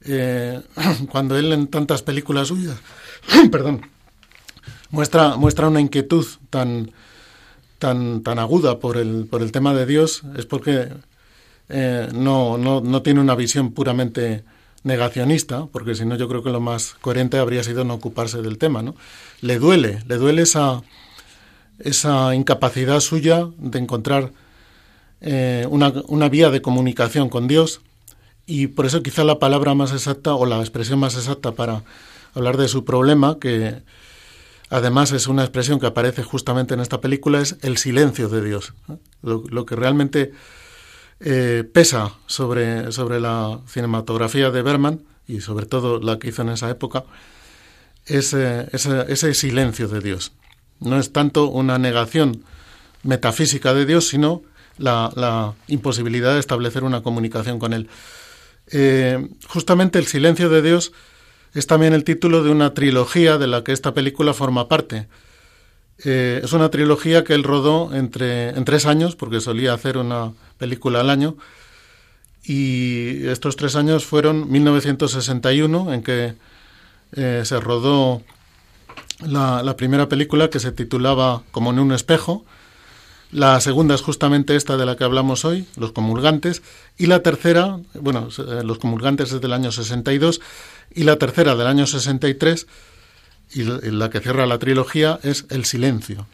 Eh, 0.05 0.61
cuando 1.11 1.37
él 1.37 1.51
en 1.53 1.67
tantas 1.67 2.03
películas 2.03 2.49
suyas, 2.49 2.77
perdón, 3.51 3.81
muestra, 4.91 5.35
muestra 5.37 5.67
una 5.67 5.81
inquietud 5.81 6.25
tan, 6.51 6.91
tan, 7.79 8.21
tan 8.21 8.37
aguda 8.37 8.79
por 8.79 8.97
el, 8.97 9.25
por 9.29 9.41
el 9.41 9.51
tema 9.51 9.73
de 9.73 9.85
Dios 9.85 10.23
es 10.37 10.45
porque 10.45 10.89
eh, 11.69 12.09
no, 12.13 12.57
no, 12.57 12.81
no 12.81 13.01
tiene 13.01 13.21
una 13.21 13.35
visión 13.35 13.71
puramente 13.71 14.43
negacionista, 14.83 15.65
porque 15.71 15.95
si 15.95 16.05
no 16.05 16.15
yo 16.15 16.27
creo 16.27 16.43
que 16.43 16.51
lo 16.51 16.59
más 16.61 16.95
coherente 17.01 17.37
habría 17.37 17.63
sido 17.63 17.83
no 17.83 17.95
ocuparse 17.95 18.41
del 18.41 18.57
tema, 18.57 18.81
¿no? 18.81 18.95
Le 19.41 19.59
duele, 19.59 20.03
le 20.07 20.17
duele 20.17 20.43
esa, 20.43 20.81
esa 21.79 22.33
incapacidad 22.35 22.99
suya 22.99 23.47
de 23.57 23.79
encontrar 23.79 24.31
eh, 25.21 25.65
una, 25.69 25.93
una, 26.07 26.29
vía 26.29 26.49
de 26.49 26.61
comunicación 26.61 27.29
con 27.29 27.47
Dios 27.47 27.81
y 28.45 28.67
por 28.67 28.85
eso 28.85 29.03
quizá 29.03 29.25
la 29.25 29.37
palabra 29.37 29.73
más 29.73 29.91
exacta 29.91 30.33
o 30.33 30.45
la 30.45 30.59
expresión 30.59 30.99
más 30.99 31.15
exacta 31.15 31.51
para 31.51 31.83
hablar 32.33 32.55
de 32.55 32.69
su 32.69 32.85
problema, 32.85 33.37
que 33.39 33.81
además 34.69 35.11
es 35.11 35.27
una 35.27 35.43
expresión 35.43 35.79
que 35.79 35.87
aparece 35.87 36.23
justamente 36.23 36.73
en 36.73 36.79
esta 36.79 37.01
película, 37.01 37.41
es 37.41 37.57
el 37.61 37.77
silencio 37.77 38.29
de 38.29 38.43
Dios. 38.43 38.73
Lo, 39.21 39.65
que 39.65 39.75
realmente 39.75 40.31
eh, 41.19 41.63
pesa 41.71 42.13
sobre, 42.27 42.91
sobre 42.91 43.19
la 43.19 43.59
cinematografía 43.67 44.51
de 44.51 44.61
Berman, 44.61 45.01
y 45.29 45.41
sobre 45.41 45.67
todo 45.67 45.99
la 45.99 46.17
que 46.17 46.29
hizo 46.29 46.41
en 46.41 46.49
esa 46.49 46.69
época, 46.71 47.03
es 48.07 48.33
eh, 48.33 48.67
ese, 48.71 49.33
silencio 49.35 49.87
de 49.87 50.01
Dios. 50.01 50.31
No 50.79 50.99
es 50.99 51.13
tanto 51.13 51.47
una 51.47 51.77
negación 51.77 52.43
metafísica 53.03 53.75
de 53.75 53.85
Dios, 53.85 54.07
sino 54.07 54.41
la, 54.77 55.53
imposibilidad 55.67 56.33
de 56.33 56.39
establecer 56.39 56.83
una 56.83 57.03
comunicación 57.03 57.59
con 57.59 57.73
Él. 57.73 57.89
Eh, 58.71 59.29
justamente 59.47 59.99
el 59.99 60.07
silencio 60.07 60.49
de 60.49 60.61
Dios 60.63 60.91
es 61.53 61.67
también 61.67 61.93
el 61.93 62.03
título 62.03 62.43
de 62.43 62.51
una 62.51 62.73
trilogía 62.73 63.37
de 63.37 63.47
la 63.47 63.63
que 63.63 63.71
esta 63.71 63.93
película 63.93 64.33
forma 64.33 64.67
parte. 64.67 65.07
Eh, 66.05 66.41
es 66.43 66.53
una 66.53 66.69
trilogía 66.69 67.23
que 67.23 67.33
él 67.33 67.43
rodó 67.43 67.93
entre, 67.93 68.49
en 68.49 68.65
tres 68.65 68.85
años, 68.85 69.15
porque 69.15 69.41
solía 69.41 69.73
hacer 69.73 69.97
una 69.97 70.31
película 70.57 71.01
al 71.01 71.09
año, 71.09 71.35
y 72.43 73.27
estos 73.27 73.55
tres 73.55 73.75
años 73.75 74.05
fueron 74.05 74.49
1961, 74.49 75.93
en 75.93 76.03
que 76.03 76.35
eh, 77.13 77.41
se 77.43 77.59
rodó 77.59 78.21
la, 79.21 79.75
primera 79.75 80.07
película 80.07 80.49
que 80.49 80.59
se 80.59 80.71
titulaba 80.71 81.43
Como 81.51 81.71
en 81.71 81.79
un 81.79 81.91
espejo, 81.91 82.45
La 83.31 83.59
segunda 83.61 83.93
es 83.93 84.01
justamente 84.01 84.55
esta 84.55 84.75
de 84.75 84.85
la 84.87 84.95
que 84.95 85.03
hablamos 85.03 85.45
hoy, 85.45 85.67
los 85.77 85.91
comulgantes. 85.91 86.63
Y 86.97 87.05
la 87.05 87.21
tercera, 87.21 87.79
bueno, 87.93 88.29
eh, 88.37 88.63
los 88.63 88.79
comulgantes 88.79 89.31
es 89.31 89.41
del 89.41 89.53
año 89.53 89.71
62. 89.71 90.41
Y 90.95 91.03
la 91.03 91.17
tercera 91.17 91.55
del 91.55 91.67
año 91.67 91.85
63, 91.85 92.65
y 93.53 93.63
la 93.63 94.09
que 94.09 94.19
cierra 94.19 94.47
la 94.47 94.57
trilogía, 94.57 95.19
es 95.21 95.45
El 95.49 95.65
silencio. 95.65 96.25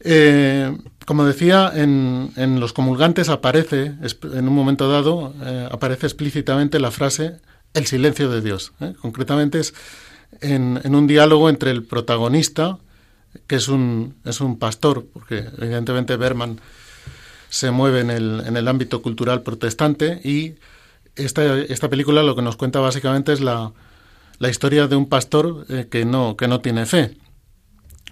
Eh, 0.00 0.76
como 1.04 1.24
decía, 1.24 1.70
en, 1.74 2.32
los 2.58 2.72
comulgantes 2.72 3.28
aparece, 3.28 3.94
en 4.32 4.48
un 4.48 4.54
momento 4.54 4.90
dado, 4.90 5.34
eh, 5.42 5.68
aparece 5.70 6.06
explícitamente 6.06 6.80
la 6.80 6.90
frase 6.90 7.36
el 7.74 7.86
silencio 7.86 8.30
de 8.30 8.40
Dios. 8.40 8.72
Concretamente 9.00 9.60
es 9.60 9.74
en, 10.40 10.80
en, 10.82 10.94
un 10.94 11.06
diálogo 11.06 11.48
entre 11.48 11.70
el 11.70 11.84
protagonista, 11.84 12.78
que 13.46 13.56
es 13.56 13.68
un, 13.68 14.16
es 14.24 14.40
un 14.40 14.58
pastor, 14.58 15.06
porque 15.12 15.48
evidentemente 15.58 16.16
Berman 16.16 16.60
se 17.48 17.70
mueve 17.70 18.00
en 18.00 18.10
el, 18.10 18.42
en 18.46 18.56
el 18.56 18.68
ámbito 18.68 19.02
cultural 19.02 19.42
protestante 19.42 20.20
y 20.24 20.54
esta, 21.16 21.58
esta 21.58 21.88
película 21.88 22.22
lo 22.22 22.36
que 22.36 22.42
nos 22.42 22.56
cuenta 22.56 22.80
básicamente 22.80 23.32
es 23.32 23.40
la, 23.40 23.72
la 24.38 24.48
historia 24.48 24.86
de 24.86 24.96
un 24.96 25.08
pastor 25.08 25.66
eh, 25.68 25.86
que, 25.90 26.04
no, 26.04 26.36
que 26.36 26.48
no 26.48 26.60
tiene 26.60 26.86
fe. 26.86 27.16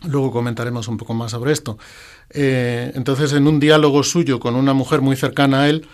Luego 0.04 0.30
comentaremos 0.30 0.86
un 0.86 0.96
poco 0.96 1.14
más 1.14 1.32
sobre 1.32 1.52
esto. 1.52 1.78
Eh, 2.30 2.92
entonces, 2.94 3.32
en 3.32 3.48
un 3.48 3.58
diálogo 3.58 4.02
suyo 4.02 4.38
con 4.38 4.54
una 4.54 4.72
mujer 4.72 5.00
muy 5.00 5.16
cercana 5.16 5.62
a 5.62 5.68
él, 5.68 5.88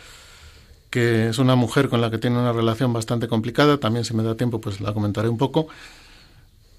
que 0.90 1.28
es 1.28 1.38
una 1.38 1.54
mujer 1.54 1.88
con 1.88 2.00
la 2.00 2.10
que 2.10 2.18
tiene 2.18 2.38
una 2.38 2.52
relación 2.52 2.92
bastante 2.92 3.28
complicada, 3.28 3.78
también 3.78 4.04
si 4.04 4.14
me 4.14 4.22
da 4.22 4.36
tiempo 4.36 4.60
pues 4.60 4.80
la 4.80 4.92
comentaré 4.92 5.28
un 5.28 5.38
poco, 5.38 5.68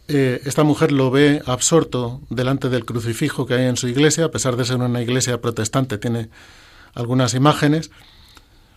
eh, 0.08 0.42
esta 0.46 0.64
mujer 0.64 0.92
lo 0.92 1.10
ve 1.10 1.42
absorto 1.46 2.22
delante 2.30 2.70
del 2.70 2.86
crucifijo 2.86 3.46
que 3.46 3.56
hay 3.56 3.66
en 3.66 3.78
su 3.78 3.88
iglesia, 3.88 4.26
a 4.26 4.32
pesar 4.32 4.56
de 4.56 4.66
ser 4.66 4.78
una 4.78 5.02
iglesia 5.02 5.42
protestante, 5.42 5.98
tiene 5.98 6.30
algunas 6.94 7.34
imágenes. 7.34 7.92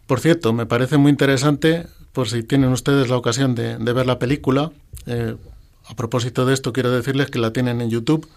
Por 0.06 0.20
cierto, 0.20 0.52
me 0.52 0.64
parece 0.64 0.96
muy 0.96 1.10
interesante, 1.10 1.86
por 2.12 2.28
si 2.28 2.42
tienen 2.42 2.72
ustedes 2.72 3.08
la 3.08 3.16
ocasión 3.16 3.54
de, 3.54 3.76
ver 3.76 4.06
la 4.06 4.18
película, 4.18 4.72
eh, 5.06 5.36
a 5.86 5.94
propósito 5.94 6.46
de 6.46 6.54
esto 6.54 6.72
quiero 6.72 6.90
decirles 6.90 7.30
que 7.30 7.38
la 7.38 7.52
tienen 7.52 7.80
en 7.80 7.90
YouTube. 7.90 8.28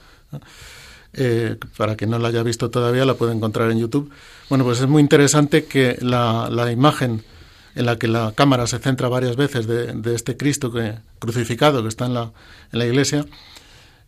Eh, 1.14 1.58
para 1.76 1.98
quien 1.98 2.10
no 2.10 2.20
la 2.20 2.30
haya 2.30 2.42
visto 2.44 2.70
todavía, 2.70 3.04
la 3.04 3.16
puede 3.16 3.34
encontrar 3.34 3.70
en 3.72 3.80
YouTube. 3.80 4.10
Bueno, 4.50 4.64
pues 4.64 4.80
es 4.80 4.88
muy 4.88 5.02
interesante 5.02 5.66
que 5.66 5.98
la, 6.02 6.50
la 6.50 6.72
imagen 6.72 7.24
en 7.76 7.86
la 7.86 7.98
que 7.98 8.08
la 8.08 8.34
cámara 8.34 8.68
se 8.68 8.80
centra 8.80 9.10
varias 9.10 9.36
veces 9.36 9.68
de, 9.68 10.16
este 10.16 10.38
Cristo 10.38 10.72
que, 10.72 10.96
crucificado 11.20 11.82
que 11.82 11.90
está 11.90 12.06
en 12.06 12.14
la, 12.14 12.32
en 12.72 12.80
la 12.80 12.86
iglesia, 12.86 13.26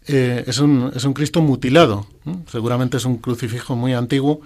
eh, 0.07 0.43
es, 0.47 0.59
un, 0.59 0.91
es 0.95 1.05
un 1.05 1.13
Cristo 1.13 1.41
mutilado. 1.41 2.07
Seguramente 2.51 2.97
es 2.97 3.05
un 3.05 3.17
crucifijo 3.17 3.75
muy 3.75 3.93
antiguo 3.93 4.41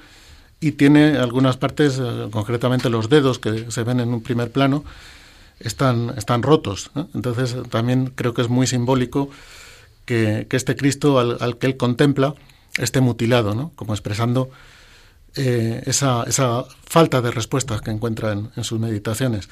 y 0.60 0.74
tiene 0.74 1.18
algunas 1.18 1.58
partes, 1.58 2.00
eh, 2.00 2.28
concretamente 2.32 2.90
los 2.90 3.10
dedos 3.10 3.40
que 3.40 3.72
se 3.72 3.84
ven 3.84 4.00
en 4.00 4.10
un 4.10 4.22
primer 4.22 4.52
plano, 4.52 4.84
están, 5.60 6.14
están 6.18 6.44
rotos. 6.44 6.92
Entonces 7.14 7.56
también 7.70 8.12
creo 8.16 8.34
que 8.34 8.42
es 8.42 8.50
muy 8.50 8.68
simbólico 8.68 9.30
que, 10.06 10.48
este 10.52 10.76
Cristo 10.76 11.20
al, 11.20 11.38
al, 11.40 11.58
que 11.58 11.68
él 11.68 11.78
contempla 11.78 12.36
esté 12.78 13.02
mutilado, 13.02 13.56
¿no? 13.56 13.72
como 13.76 13.94
expresando 13.94 14.50
eh, 15.38 15.84
esa, 15.86 16.24
esa, 16.24 16.66
falta 16.84 17.22
de 17.22 17.32
respuestas 17.32 17.82
que 17.82 17.92
encuentra 17.92 18.32
en, 18.32 18.64
sus 18.64 18.80
meditaciones. 18.80 19.50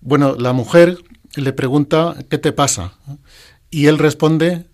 Bueno, 0.00 0.34
la 0.38 0.52
mujer 0.52 0.98
le 1.34 1.52
pregunta, 1.52 2.16
¿qué 2.28 2.38
te 2.38 2.52
pasa? 2.52 2.94
Y 3.70 3.86
él 3.86 3.98
responde, 3.98 4.66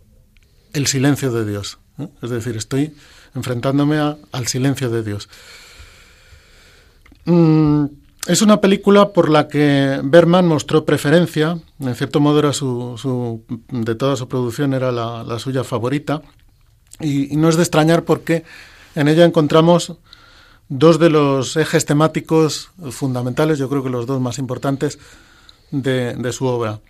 el 0.73 0.87
silencio 0.87 1.33
de 1.33 1.45
Dios. 1.45 1.79
Es 2.23 2.31
decir, 2.31 2.57
estoy 2.57 2.95
enfrentándome 3.35 3.99
al 3.99 4.47
silencio 4.47 4.91
de 4.91 5.03
Dios. 5.03 5.29
Mm, 7.25 7.87
es 8.27 8.41
una 8.41 8.61
película 8.61 9.13
por 9.13 9.29
la 9.29 9.49
que 9.49 10.01
Berman 10.03 10.47
mostró 10.47 10.87
preferencia, 10.87 11.59
en 11.79 11.95
cierto 11.95 12.21
modo 12.21 12.39
era 12.39 12.53
su, 12.55 13.45
de 13.69 13.95
toda 13.95 14.17
su 14.17 14.29
producción 14.29 14.73
era 14.73 14.91
la, 14.93 15.39
suya 15.39 15.63
favorita, 15.63 16.23
y, 17.01 17.37
no 17.37 17.49
es 17.49 17.57
de 17.57 17.63
extrañar 17.63 18.05
porque 18.05 18.45
en 18.95 19.09
ella 19.09 19.25
encontramos 19.25 19.99
dos 20.69 20.99
de 20.99 21.11
los 21.11 21.57
ejes 21.57 21.85
temáticos 21.85 22.71
fundamentales, 22.91 23.59
yo 23.59 23.69
creo 23.69 23.83
que 23.83 23.91
los 23.91 24.07
dos 24.07 24.21
más 24.21 24.39
importantes 24.39 24.99
de, 25.71 26.33
su 26.33 26.47
obra. 26.47 26.81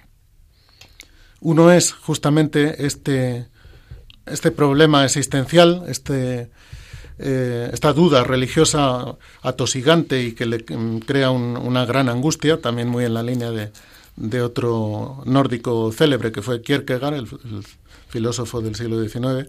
Uno 1.40 1.70
es 1.70 1.92
justamente 1.92 2.86
este, 2.86 3.48
este 4.26 4.50
problema 4.50 5.04
existencial, 5.04 5.84
este, 5.88 6.50
eh, 7.18 7.70
esta 7.72 7.92
duda 7.92 8.24
religiosa 8.24 9.16
atosigante 9.42 10.22
y 10.22 10.32
que 10.32 10.46
le 10.46 10.64
crea 10.64 11.30
una 11.30 11.84
gran 11.84 12.08
angustia, 12.08 12.60
también 12.60 12.88
muy 12.88 13.04
en 13.04 13.14
la 13.14 13.22
línea 13.22 13.50
de, 13.50 13.72
de 14.16 14.42
otro 14.42 15.22
nórdico 15.24 15.90
célebre 15.92 16.32
que 16.32 16.42
fue 16.42 16.62
Kierkegaard, 16.62 17.14
el, 17.14 17.28
filósofo 18.08 18.60
del 18.60 18.76
siglo 18.76 19.02
XIX, 19.02 19.48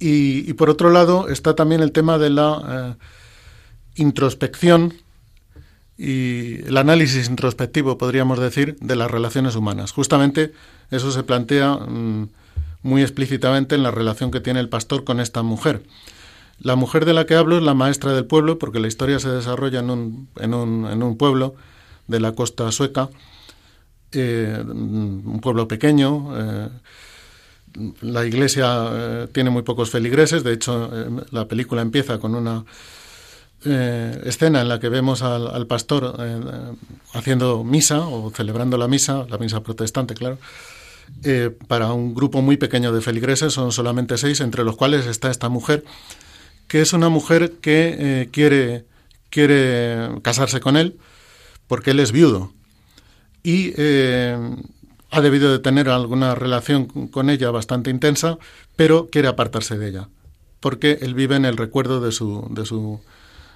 y, 0.00 0.52
por 0.54 0.70
otro 0.70 0.90
lado 0.90 1.28
está 1.28 1.54
también 1.54 1.82
el 1.82 1.92
tema 1.92 2.16
de 2.18 2.30
la 2.30 2.96
eh, 2.98 3.04
introspección 3.96 4.94
y 5.98 6.64
el 6.64 6.78
análisis 6.78 7.28
introspectivo, 7.28 7.98
podríamos 7.98 8.40
decir, 8.40 8.76
de 8.80 8.96
las 8.96 9.10
relaciones 9.10 9.54
humanas. 9.56 9.92
Justamente 9.92 10.52
eso 10.90 11.12
se 11.12 11.22
plantea 11.22 11.74
mm, 11.74 12.30
muy 12.82 13.02
explícitamente 13.02 13.74
en 13.74 13.82
la 13.82 13.90
relación 13.90 14.30
que 14.30 14.40
tiene 14.40 14.60
el 14.60 14.70
pastor 14.70 15.04
con 15.04 15.20
esta 15.20 15.42
mujer. 15.42 15.82
La 16.58 16.76
mujer 16.76 17.04
de 17.04 17.12
la 17.12 17.26
que 17.26 17.34
hablo 17.34 17.58
es 17.58 17.62
la 17.62 17.74
maestra 17.74 18.14
del 18.14 18.24
pueblo, 18.24 18.58
porque 18.58 18.80
la 18.80 18.88
historia 18.88 19.18
se 19.18 19.28
desarrolla 19.28 19.80
en 19.80 19.90
un, 19.90 20.28
en 20.36 20.54
un, 20.54 20.86
en 20.90 21.02
un 21.02 21.18
pueblo 21.18 21.54
de 22.06 22.20
la 22.20 22.32
costa 22.32 22.72
sueca, 22.72 23.10
eh, 24.12 24.62
un 24.66 25.40
pueblo 25.42 25.68
pequeño, 25.68 26.32
eh, 26.34 26.68
la 28.00 28.26
iglesia 28.26 28.88
eh, 28.92 29.28
tiene 29.32 29.50
muy 29.50 29.62
pocos 29.62 29.90
feligreses, 29.90 30.42
de 30.44 30.52
hecho 30.52 30.90
eh, 30.92 31.24
la 31.30 31.46
película 31.46 31.82
empieza 31.82 32.18
con 32.18 32.34
una 32.34 32.64
eh, 33.64 34.20
escena 34.24 34.62
en 34.62 34.68
la 34.68 34.80
que 34.80 34.88
vemos 34.88 35.22
al, 35.22 35.66
pastor 35.66 36.16
haciendo 37.12 37.62
misa 37.62 38.00
o 38.00 38.30
celebrando 38.30 38.76
la 38.78 38.88
misa, 38.88 39.26
la 39.28 39.38
misa 39.38 39.62
protestante, 39.62 40.14
claro, 40.14 40.38
para 41.68 41.92
un 41.92 42.14
grupo 42.14 42.40
muy 42.40 42.56
pequeño 42.56 42.92
de 42.92 43.00
feligreses, 43.00 43.52
son 43.52 43.72
solamente 43.72 44.16
seis, 44.16 44.40
entre 44.40 44.64
los 44.64 44.76
cuales 44.76 45.06
está 45.06 45.30
esta 45.30 45.48
mujer, 45.48 45.84
que 46.68 46.80
es 46.80 46.92
una 46.92 47.08
mujer 47.08 47.54
que 47.60 48.28
quiere, 48.32 48.86
quiere 49.28 50.20
casarse 50.22 50.60
con 50.60 50.76
él 50.76 50.98
porque 51.66 51.90
él 51.90 52.00
es 52.00 52.12
viudo. 52.12 52.52
Y 53.42 53.72
ha 55.10 55.20
debido 55.20 55.50
de 55.50 55.58
tener 55.58 55.88
alguna 55.88 56.34
relación 56.34 56.86
con 57.08 57.30
ella 57.30 57.50
bastante 57.50 57.90
intensa, 57.90 58.38
pero 58.76 59.08
quiere 59.10 59.28
apartarse 59.28 59.76
de 59.76 59.88
ella, 59.88 60.08
porque 60.60 60.98
él 61.02 61.14
vive 61.14 61.36
en 61.36 61.44
el 61.44 61.56
recuerdo 61.56 62.00
de 62.00 62.12
su, 62.12 62.46
de 62.50 62.64
su 62.64 63.00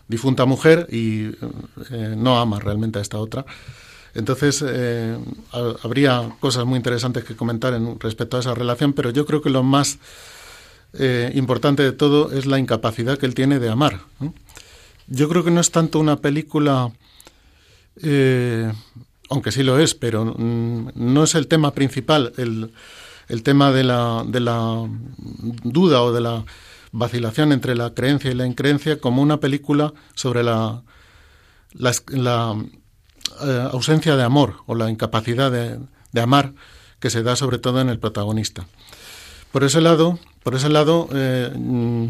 difunta 0.09 0.44
mujer 0.44 0.88
y 0.90 1.26
eh, 1.90 2.14
no 2.16 2.38
ama 2.38 2.59
realmente 2.59 2.98
a 2.98 3.02
esta 3.02 3.18
otra. 3.18 3.46
Entonces, 4.14 4.64
eh, 4.66 5.18
habría 5.82 6.30
cosas 6.38 6.64
muy 6.64 6.76
interesantes 6.76 7.24
que 7.24 7.34
comentar 7.34 7.74
en, 7.74 7.98
respecto 7.98 8.36
a 8.36 8.40
esa 8.40 8.55
relación, 8.55 8.92
pero 8.92 9.11
yo 9.11 9.26
creo 9.26 9.42
que 9.42 9.50
lo 9.50 9.62
más 9.62 9.98
eh, 10.92 11.32
importante 11.34 11.82
de 11.82 11.92
todo 11.92 12.32
es 12.32 12.46
la 12.46 12.59
incapacidad 12.59 13.18
que 13.18 13.26
él 13.26 13.34
tiene 13.34 13.59
de 13.59 13.70
amar. 13.70 14.00
Yo 15.09 15.28
creo 15.28 15.42
que 15.42 15.50
no 15.50 15.61
es 15.61 15.70
tanto 15.70 15.98
una 15.98 16.16
película 16.16 16.92
aunque 19.31 19.53
sí 19.53 19.62
lo 19.62 19.79
es, 19.79 19.95
pero 19.95 20.25
mm, 20.25 20.91
no 20.95 21.25
es 21.25 21.35
el 21.35 21.47
tema 21.47 21.72
principal, 21.72 22.33
el, 22.37 22.72
el 23.29 23.43
tema 23.43 23.72
de 23.72 23.85
la, 23.85 24.25
de 24.27 24.41
la 24.41 24.89
duda 25.62 26.03
o 26.03 26.12
de 26.12 26.20
la 26.20 26.45
vacilación 26.93 27.53
entre 27.53 27.75
la 27.75 27.93
creencia 27.95 28.31
y 28.31 28.35
la 28.35 28.47
increencia 28.47 29.01
como 29.01 29.22
una 29.22 29.41
película 29.41 29.93
sobre 30.14 30.43
la, 30.43 30.83
la, 31.72 32.57
eh, 33.43 33.68
ausencia 33.72 34.16
de 34.16 34.22
amor 34.22 34.57
o 34.66 34.75
la 34.75 34.91
incapacidad 34.91 35.51
de, 35.51 35.81
de, 36.12 36.20
amar 36.20 36.53
que 37.01 37.11
se 37.11 37.22
da 37.22 37.35
sobre 37.35 37.59
todo 37.59 37.81
en 37.81 37.89
el 37.89 37.99
protagonista. 37.99 38.66
Por 39.51 39.64
ese 39.64 39.81
lado, 39.81 40.18
por 40.43 40.55
ese 40.55 40.68
lado 40.68 41.09
eh, 41.12 41.51
mm, 41.55 42.09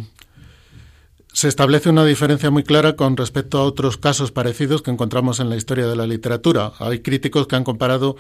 se 1.35 1.49
establece 1.49 1.91
una 1.91 2.05
diferencia 2.05 2.49
muy 2.51 2.63
clara 2.63 2.95
con 2.95 3.17
respecto 3.17 3.59
a 3.59 3.65
otros 3.65 3.97
casos 3.97 4.31
parecidos 4.31 4.83
que 4.83 4.93
encontramos 4.93 5.41
en 5.41 5.51
la 5.51 5.57
historia 5.57 5.89
de 5.89 5.97
la 5.97 6.07
literatura. 6.07 6.73
Hay 6.79 7.01
críticos 7.01 7.49
que 7.49 7.57
han 7.57 7.65
comparado 7.65 8.17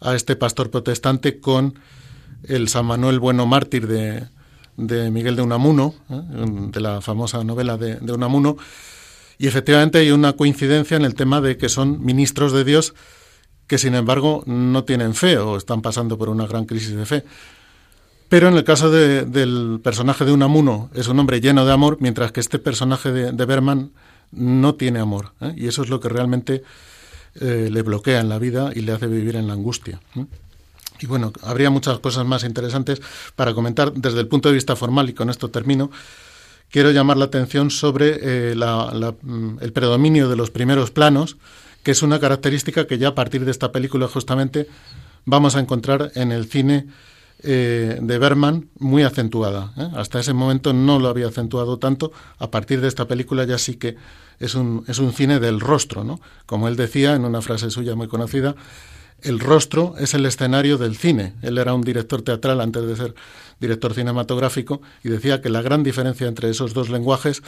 a 0.00 0.16
este 0.16 0.34
pastor 0.34 0.68
protestante 0.68 1.38
con 1.38 1.78
el 2.42 2.68
San 2.68 2.86
Manuel 2.86 3.20
Bueno 3.20 3.46
Mártir 3.46 3.86
de, 3.86 4.26
Miguel 4.76 5.36
de 5.36 5.42
Unamuno, 5.42 5.94
¿eh? 6.10 6.20
de 6.72 6.80
la 6.80 7.00
famosa 7.00 7.44
novela 7.44 7.76
de, 7.76 7.96
de, 8.00 8.12
Unamuno, 8.12 8.56
y 9.38 9.46
efectivamente 9.46 9.98
hay 9.98 10.10
una 10.10 10.32
coincidencia 10.32 10.96
en 10.96 11.04
el 11.04 11.14
tema 11.14 11.40
de 11.40 11.56
que 11.56 11.68
son 11.68 12.04
ministros 12.04 12.52
de 12.52 12.64
Dios 12.64 12.94
que 13.68 13.78
sin 13.78 13.94
embargo 13.94 14.42
no 14.46 14.82
tienen 14.82 15.14
fe 15.14 15.38
o 15.38 15.56
están 15.56 15.82
pasando 15.82 16.18
por 16.18 16.28
una 16.28 16.48
gran 16.48 16.64
crisis 16.64 16.96
de 16.96 17.06
fe. 17.06 17.24
Pero 18.30 18.46
en 18.46 18.56
el 18.56 18.62
caso 18.62 18.92
del 18.92 19.80
personaje 19.82 20.24
de 20.24 20.30
Unamuno 20.30 20.88
es 20.94 21.08
un 21.08 21.18
hombre 21.18 21.40
lleno 21.40 21.66
de 21.66 21.72
amor, 21.72 21.96
mientras 21.98 22.30
que 22.30 22.38
este 22.38 22.60
personaje 22.60 23.10
de, 23.10 23.44
Berman 23.44 23.90
no 24.30 24.76
tiene 24.76 25.00
amor. 25.00 25.32
¿eh? 25.40 25.52
Y 25.56 25.66
eso 25.66 25.82
es 25.82 25.88
lo 25.88 25.98
que 25.98 26.08
realmente 26.08 26.62
eh, 27.40 27.68
le 27.72 27.82
bloquea 27.82 28.20
en 28.20 28.28
la 28.28 28.38
vida 28.38 28.70
y 28.72 28.82
le 28.82 28.92
hace 28.92 29.08
vivir 29.08 29.34
en 29.34 29.48
la 29.48 29.54
angustia. 29.54 30.00
Y 31.00 31.06
bueno, 31.06 31.32
habría 31.42 31.70
muchas 31.70 31.98
cosas 31.98 32.24
más 32.24 32.44
interesantes 32.44 33.02
para 33.34 33.52
comentar 33.52 33.92
desde 33.94 34.20
el 34.20 34.28
punto 34.28 34.48
de 34.48 34.54
vista 34.54 34.76
formal, 34.76 35.10
y 35.10 35.12
con 35.12 35.28
esto 35.28 35.48
termino. 35.48 35.90
Quiero 36.70 36.92
llamar 36.92 37.16
la 37.16 37.24
atención 37.24 37.72
sobre 37.72 38.16
eh, 38.22 38.54
mm, 38.54 39.56
el 39.60 39.72
predominio 39.72 40.28
de 40.28 40.36
los 40.36 40.52
primeros 40.52 40.92
planos, 40.92 41.36
que 41.82 41.90
es 41.90 42.02
una 42.04 42.20
característica 42.20 42.86
que 42.86 42.96
ya 42.96 43.08
a 43.08 43.14
partir 43.16 43.44
de 43.44 43.50
esta 43.50 43.72
película 43.72 44.06
justamente 44.06 44.68
vamos 45.24 45.56
a 45.56 45.60
encontrar 45.60 46.12
en 46.14 46.30
el 46.30 46.44
cine 46.46 46.86
eh, 47.42 47.98
de 48.00 48.18
Berman 48.18 48.68
muy 48.78 49.02
acentuada. 49.02 49.72
¿eh? 49.76 49.88
Hasta 49.94 50.20
ese 50.20 50.32
momento 50.32 50.72
no 50.72 50.98
lo 50.98 51.08
había 51.08 51.28
acentuado 51.28 51.78
tanto. 51.78 52.12
A 52.38 52.50
partir 52.50 52.80
de 52.80 52.88
esta 52.88 53.06
película 53.06 53.44
ya 53.44 53.58
sí 53.58 53.76
que 53.76 53.96
es 54.38 54.54
un, 54.54 54.84
es 54.88 54.98
un 54.98 55.12
cine 55.12 55.40
del 55.40 55.60
rostro, 55.60 56.04
¿no? 56.04 56.20
Como 56.46 56.68
él 56.68 56.76
decía 56.76 57.14
en 57.14 57.24
una 57.24 57.42
frase 57.42 57.70
suya 57.70 57.94
muy 57.94 58.08
conocida, 58.08 58.56
el 59.22 59.38
rostro 59.38 59.94
es 59.98 60.14
el 60.14 60.24
escenario 60.26 60.78
del 60.78 60.96
cine. 60.96 61.34
Él 61.42 61.58
era 61.58 61.74
un 61.74 61.82
director 61.82 62.22
teatral 62.22 62.60
antes 62.60 62.86
de 62.86 62.96
ser 62.96 63.14
director 63.58 63.94
cinematográfico 63.94 64.80
y 65.04 65.10
decía 65.10 65.40
que 65.42 65.50
la 65.50 65.62
gran 65.62 65.82
diferencia 65.82 66.26
entre 66.26 66.48
esos 66.50 66.72
dos 66.72 66.88
lenguajes, 66.88 67.42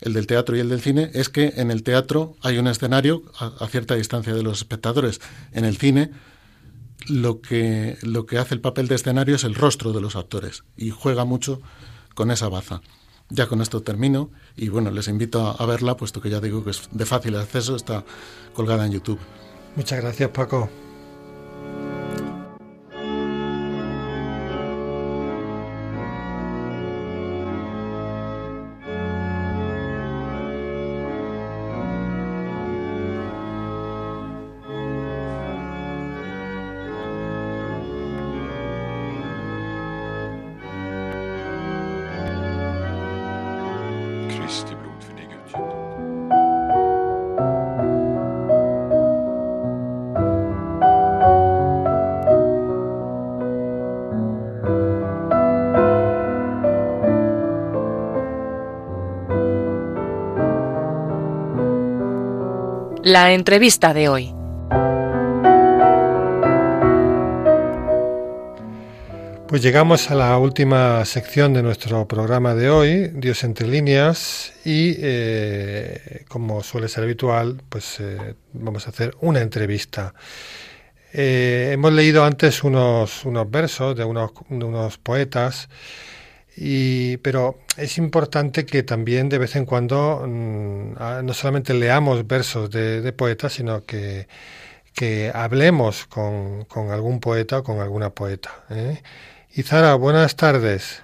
el 0.00 0.12
del 0.12 0.26
teatro 0.26 0.56
y 0.56 0.60
el 0.60 0.68
del 0.68 0.80
cine, 0.80 1.10
es 1.14 1.28
que 1.28 1.54
en 1.56 1.70
el 1.70 1.82
teatro 1.82 2.36
hay 2.42 2.58
un 2.58 2.68
escenario 2.68 3.22
a, 3.38 3.66
cierta 3.66 3.96
distancia 3.96 4.34
de 4.34 4.42
los 4.42 4.58
espectadores. 4.58 5.20
En 5.52 5.64
el 5.64 5.76
cine 5.76 6.10
lo 7.08 7.40
que, 7.40 7.98
lo 8.02 8.26
que 8.26 8.38
hace 8.38 8.54
el 8.54 8.60
papel 8.60 8.88
de 8.88 8.94
escenario 8.94 9.36
es 9.36 9.44
el 9.44 9.54
rostro 9.54 9.92
de 9.92 10.00
los 10.00 10.16
actores 10.16 10.64
y 10.76 10.90
juega 10.90 11.24
mucho 11.24 11.60
con 12.14 12.30
esa 12.30 12.48
baza. 12.48 12.80
Ya 13.28 13.46
con 13.46 13.60
esto 13.60 13.82
termino 13.82 14.30
y 14.56 14.68
bueno, 14.68 14.90
les 14.90 15.08
invito 15.08 15.56
a 15.56 15.66
verla, 15.66 15.96
puesto 15.96 16.20
que 16.20 16.30
ya 16.30 16.40
digo 16.40 16.64
que 16.64 16.70
es 16.70 16.88
de 16.90 17.06
fácil 17.06 17.36
acceso, 17.36 17.76
está 17.76 18.04
colgada 18.54 18.86
en 18.86 18.92
YouTube. 18.92 19.20
Muchas 19.76 20.00
gracias, 20.00 20.30
Paco. 20.30 20.68
La 63.10 63.32
entrevista 63.32 63.92
de 63.92 64.08
hoy. 64.08 64.32
Pues 69.48 69.62
llegamos 69.62 70.12
a 70.12 70.14
la 70.14 70.38
última 70.38 71.04
sección 71.04 71.52
de 71.52 71.64
nuestro 71.64 72.06
programa 72.06 72.54
de 72.54 72.70
hoy, 72.70 73.08
Dios 73.08 73.42
entre 73.42 73.66
líneas, 73.66 74.52
y 74.64 74.94
eh, 74.98 76.24
como 76.28 76.62
suele 76.62 76.86
ser 76.86 77.02
habitual, 77.02 77.60
pues 77.68 77.98
eh, 77.98 78.36
vamos 78.52 78.86
a 78.86 78.90
hacer 78.90 79.16
una 79.22 79.40
entrevista. 79.40 80.14
Eh, 81.12 81.70
hemos 81.72 81.92
leído 81.92 82.24
antes 82.24 82.62
unos, 82.62 83.24
unos 83.24 83.50
versos 83.50 83.96
de 83.96 84.04
unos, 84.04 84.30
de 84.48 84.64
unos 84.64 84.98
poetas 84.98 85.68
y, 86.56 87.16
pero 87.18 87.58
es 87.76 87.98
importante 87.98 88.66
que 88.66 88.82
también 88.82 89.28
de 89.28 89.38
vez 89.38 89.56
en 89.56 89.64
cuando 89.64 90.24
mm, 90.26 91.24
no 91.24 91.32
solamente 91.32 91.74
leamos 91.74 92.26
versos 92.26 92.70
de, 92.70 93.12
poetas, 93.12 93.52
sino 93.52 93.84
que, 93.84 94.26
que 94.94 95.30
hablemos 95.32 96.06
con, 96.06 96.64
con, 96.64 96.90
algún 96.90 97.20
poeta 97.20 97.58
o 97.58 97.64
con 97.64 97.80
alguna 97.80 98.10
poeta. 98.10 98.50
¿eh? 98.70 99.00
Izara, 99.54 99.94
buenas 99.94 100.36
tardes. 100.36 101.02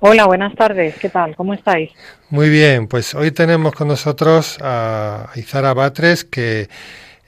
Hola, 0.00 0.26
buenas 0.26 0.54
tardes. 0.54 0.96
¿Qué 0.98 1.08
tal? 1.08 1.34
¿Cómo 1.34 1.54
estáis? 1.54 1.90
Muy 2.30 2.48
bien, 2.48 2.86
pues 2.86 3.14
hoy 3.14 3.32
tenemos 3.32 3.74
con 3.74 3.88
nosotros 3.88 4.58
a 4.62 5.30
Izara 5.34 5.74
Batres, 5.74 6.24
que 6.24 6.68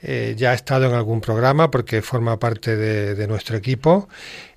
eh, 0.01 0.35
ya 0.37 0.51
ha 0.51 0.53
estado 0.53 0.87
en 0.87 0.95
algún 0.95 1.21
programa 1.21 1.69
porque 1.69 2.01
forma 2.01 2.39
parte 2.39 2.75
de 2.75 3.27
nuestro 3.27 3.57
equipo 3.57 4.07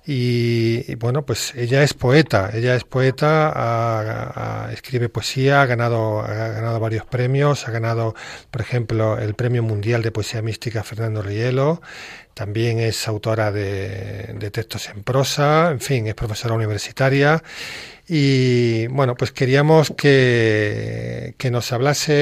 y, 0.07 0.93
bueno, 0.95 1.25
pues 1.25 1.55
ella 1.55 1.81
es 1.81 1.95
poeta, 1.95 2.51
ella 2.53 2.75
es 2.75 2.83
poeta, 2.83 4.69
escribe 4.71 5.09
poesía, 5.09 5.63
ha 5.63 5.65
ganado, 5.65 6.21
ha 6.21 6.49
ganado 6.49 6.79
varios 6.79 7.05
premios, 7.05 7.67
ha 7.67 7.71
ganado, 7.71 8.13
por 8.51 8.61
ejemplo, 8.61 9.17
el 9.17 9.33
Premio 9.33 9.63
Mundial 9.63 10.03
de 10.03 10.11
Poesía 10.11 10.43
Mística 10.43 10.83
Fernando 10.83 11.23
Rielo, 11.23 11.81
también 12.35 12.79
es 12.79 13.07
autora 13.07 13.51
de, 13.51 14.37
textos 14.51 14.89
en 14.89 15.03
prosa, 15.03 15.71
en 15.71 15.79
fin, 15.79 16.05
es 16.05 16.13
profesora 16.13 16.53
universitaria 16.53 17.41
y 18.07 18.87
bueno, 18.87 19.15
pues 19.15 19.31
queríamos 19.31 19.91
que, 19.91 21.33
que 21.37 21.49
nos 21.49 21.71
hablase 21.71 22.13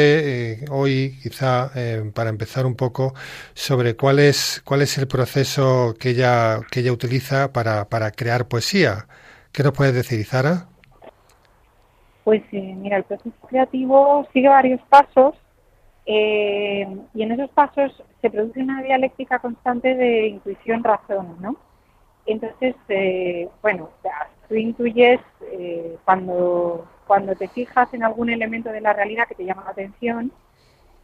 eh, 0.61 0.65
hoy, 0.69 1.19
quizá 1.21 1.71
eh, 1.75 2.11
para 2.13 2.29
empezar 2.29 2.65
un 2.67 2.75
poco, 2.75 3.13
sobre 3.55 3.95
cuál 3.95 4.19
es, 4.19 4.61
cuál 4.63 4.83
es 4.83 4.97
el 4.99 5.07
proceso 5.07 5.95
que 5.99 6.11
ella, 6.11 6.59
que 6.71 6.81
ella 6.81 6.93
utiliza 6.93 7.51
para, 7.51 7.89
para 7.89 8.11
crear 8.11 8.47
poesía. 8.47 9.07
¿Qué 9.51 9.63
nos 9.63 9.73
puedes 9.73 9.95
decir, 9.95 10.19
Izara? 10.19 10.67
Pues 12.23 12.43
eh, 12.51 12.75
mira, 12.77 12.97
el 12.97 13.03
proceso 13.03 13.35
creativo 13.49 14.27
sigue 14.31 14.47
varios 14.47 14.79
pasos 14.89 15.35
y 16.05 17.21
en 17.23 17.31
esos 17.31 17.49
pasos 17.51 18.03
se 18.21 18.29
produce 18.29 18.61
una 18.61 18.81
dialéctica 18.81 19.39
constante 19.39 19.95
de 19.95 20.27
intuición-razón, 20.27 21.37
¿no? 21.39 21.55
Entonces, 22.25 22.75
bueno, 23.61 23.89
tú 24.47 24.55
intuyes 24.55 25.19
eh, 25.51 25.97
cuando, 26.05 26.87
cuando 27.07 27.35
te 27.35 27.47
fijas 27.49 27.93
en 27.93 28.03
algún 28.03 28.29
elemento 28.29 28.71
de 28.71 28.81
la 28.81 28.93
realidad 28.93 29.27
que 29.27 29.35
te 29.35 29.45
llama 29.45 29.63
la 29.65 29.71
atención, 29.71 30.31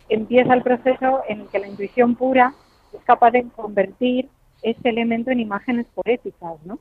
empieza 0.08 0.54
el 0.54 0.64
proceso 0.64 1.24
en 1.28 1.42
el 1.42 1.48
que 1.48 1.60
la 1.60 1.68
intuición 1.68 2.16
pura 2.16 2.54
es 2.94 3.02
capaz 3.04 3.32
de 3.32 3.48
convertir 3.56 4.30
ese 4.62 4.90
elemento 4.90 5.32
en 5.32 5.40
imágenes 5.40 5.86
poéticas, 5.94 6.56
¿no? 6.66 6.80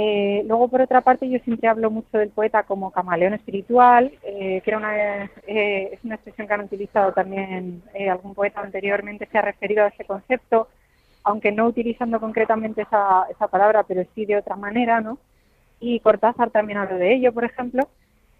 Eh, 0.00 0.44
luego, 0.46 0.68
por 0.68 0.80
otra 0.80 1.00
parte, 1.00 1.28
yo 1.28 1.40
siempre 1.40 1.68
hablo 1.68 1.90
mucho 1.90 2.18
del 2.18 2.30
poeta 2.30 2.62
como 2.62 2.92
camaleón 2.92 3.34
espiritual, 3.34 4.12
eh, 4.22 4.60
que 4.62 4.70
era 4.70 4.78
una, 4.78 5.24
es 5.46 6.04
una 6.04 6.14
expresión 6.14 6.46
que 6.46 6.54
han 6.54 6.60
utilizado 6.60 7.12
también 7.12 7.82
algún 8.08 8.34
poeta 8.34 8.60
anteriormente, 8.60 9.26
se 9.30 9.38
ha 9.38 9.42
referido 9.42 9.84
a 9.84 9.88
ese 9.88 10.04
concepto, 10.04 10.68
aunque 11.24 11.50
no 11.50 11.66
utilizando 11.66 12.20
concretamente 12.20 12.82
esa, 12.82 13.24
esa 13.28 13.48
palabra, 13.48 13.82
pero 13.82 14.04
sí 14.14 14.24
de 14.24 14.36
otra 14.36 14.54
manera, 14.54 15.00
¿no? 15.00 15.18
y 15.80 16.00
Cortázar 16.00 16.50
también 16.50 16.78
habló 16.78 16.96
de 16.96 17.14
ello, 17.14 17.32
por 17.32 17.44
ejemplo. 17.44 17.88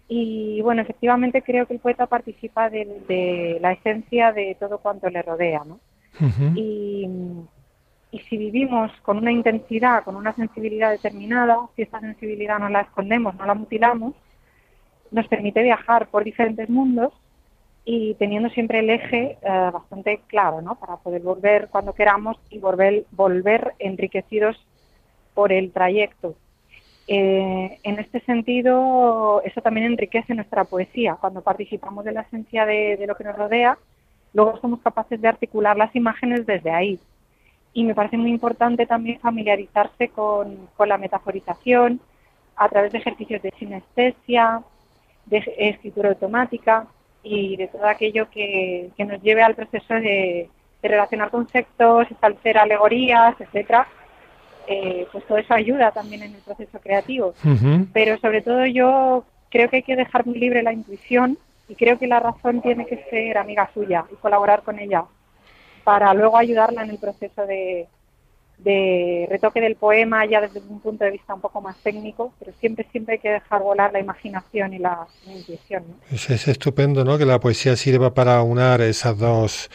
Y 0.07 0.61
bueno, 0.61 0.81
efectivamente 0.81 1.43
creo 1.43 1.67
que 1.67 1.73
el 1.73 1.79
poeta 1.79 2.07
participa 2.07 2.69
de, 2.69 3.57
la 3.61 3.73
esencia 3.73 4.31
de 4.31 4.55
todo 4.59 4.79
cuanto 4.79 5.09
le 5.09 5.21
rodea, 5.21 5.63
¿no? 5.65 5.79
y, 6.55 7.07
y, 8.11 8.19
si 8.19 8.37
vivimos 8.37 8.91
con 9.01 9.17
una 9.17 9.31
intensidad, 9.31 10.03
con 10.03 10.15
una 10.15 10.33
sensibilidad 10.35 10.91
determinada, 10.91 11.57
si 11.75 11.83
esta 11.83 11.99
sensibilidad 11.99 12.59
no 12.59 12.69
la 12.69 12.81
escondemos, 12.81 13.35
no 13.35 13.45
la 13.45 13.53
mutilamos, 13.53 14.15
nos 15.11 15.27
permite 15.27 15.63
viajar 15.63 16.07
por 16.07 16.23
diferentes 16.23 16.69
mundos 16.69 17.13
y 17.85 18.13
teniendo 18.15 18.49
siempre 18.49 18.79
el 18.79 18.89
eje 18.89 19.37
eh, 19.41 19.69
bastante 19.73 20.21
claro, 20.27 20.61
¿no? 20.61 20.75
Para 20.75 20.97
poder 20.97 21.21
volver 21.21 21.69
cuando 21.69 21.93
queramos 21.93 22.37
y 22.49 22.59
volver, 22.59 23.05
volver 23.11 23.73
enriquecidos 23.79 24.57
por 25.33 25.51
el 25.51 25.71
trayecto. 25.71 26.35
Eh, 27.11 27.79
en 27.81 27.97
este 27.97 28.19
sentido, 28.19 29.41
eso 29.43 29.61
también 29.61 29.87
enriquece 29.87 30.35
nuestra 30.35 30.65
poesía. 30.65 31.17
Cuando 31.19 31.41
participamos 31.41 32.05
de 32.05 32.11
la 32.11 32.21
esencia 32.21 32.67
de, 32.67 33.03
lo 33.07 33.15
que 33.15 33.23
nos 33.23 33.35
rodea, 33.35 33.79
luego 34.33 34.59
somos 34.59 34.79
capaces 34.81 35.19
de 35.19 35.27
articular 35.27 35.75
las 35.75 35.95
imágenes 35.95 36.45
desde 36.45 36.69
ahí. 36.69 36.99
Y 37.73 37.83
me 37.83 37.95
parece 37.95 38.17
muy 38.17 38.31
importante 38.31 38.85
también 38.85 39.19
familiarizarse 39.19 40.09
con, 40.09 40.69
la 40.85 40.97
metaforización 40.97 41.99
a 42.55 42.67
través 42.69 42.91
de 42.91 42.97
ejercicios 42.97 43.41
de 43.41 43.51
sinestesia, 43.57 44.61
de 45.25 45.43
escritura 45.57 46.09
automática 46.09 46.87
y 47.23 47.55
de 47.57 47.67
todo 47.67 47.85
aquello 47.85 48.29
que, 48.29 48.91
nos 48.97 49.21
lleve 49.21 49.43
al 49.43 49.55
proceso 49.55 49.93
de, 49.93 50.49
de 50.81 50.89
relacionar 50.89 51.29
conceptos, 51.29 52.09
establecer 52.09 52.57
alegorías, 52.57 53.39
etcétera, 53.39 53.87
eh, 54.71 55.07
pues 55.11 55.25
todo 55.25 55.39
eso 55.39 55.53
ayuda 55.55 55.91
también 55.91 56.21
en 56.21 56.35
el 56.35 56.41
proceso 56.41 56.79
creativo. 56.79 57.33
Pero 57.91 58.19
sobre 58.19 58.41
todo 58.43 58.67
yo 58.67 59.25
creo 59.49 59.67
que 59.67 59.77
hay 59.77 59.83
que 59.83 59.95
dejar 59.95 60.27
muy 60.27 60.37
libre 60.37 60.61
la 60.61 60.73
intuición 60.73 61.39
y 61.67 61.73
creo 61.73 61.97
que 61.97 62.05
la 62.05 62.19
razón 62.19 62.61
tiene 62.61 62.85
que 62.85 63.03
ser 63.09 63.39
amiga 63.39 63.67
suya 63.73 64.05
y 64.11 64.15
colaborar 64.17 64.61
con 64.61 64.77
ella 64.77 65.05
para 65.89 66.13
luego 66.13 66.37
ayudarla 66.37 66.83
en 66.83 66.91
el 66.91 66.99
proceso 66.99 67.47
de, 67.47 67.87
retoque 69.27 69.59
del 69.59 69.75
poema 69.75 70.23
ya 70.23 70.39
desde 70.39 70.59
un 70.59 70.79
punto 70.81 71.03
de 71.03 71.09
vista 71.09 71.33
un 71.33 71.41
poco 71.41 71.61
más 71.61 71.77
técnico, 71.77 72.31
pero 72.37 72.51
siempre 72.59 72.85
siempre 72.91 73.15
hay 73.15 73.19
que 73.19 73.31
dejar 73.31 73.63
volar 73.63 73.91
la 73.91 73.99
imaginación 73.99 74.71
y 74.75 74.77
la, 74.77 75.07
intuición. 75.25 75.83
Es, 76.11 76.47
estupendo, 76.47 77.03
¿no? 77.03 77.17
Que 77.17 77.25
la 77.25 77.39
poesía 77.39 77.75
sirva 77.75 78.13
para 78.13 78.43
unar 78.43 78.81
esas 78.81 79.17
dos 79.17 79.71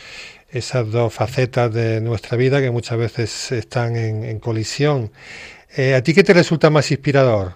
esas 0.53 0.89
dos 0.93 1.13
facetas 1.13 1.75
de 1.75 2.01
nuestra 2.01 2.37
vida 2.37 2.61
que 2.61 2.71
muchas 2.71 2.97
veces 2.97 3.51
están 3.51 3.97
en, 3.97 4.39
colisión. 4.39 5.11
Eh, 5.77 5.97
¿A 5.97 6.03
ti 6.05 6.15
qué 6.15 6.23
te 6.23 6.33
resulta 6.33 6.71
más 6.71 6.93
inspirador? 6.93 7.55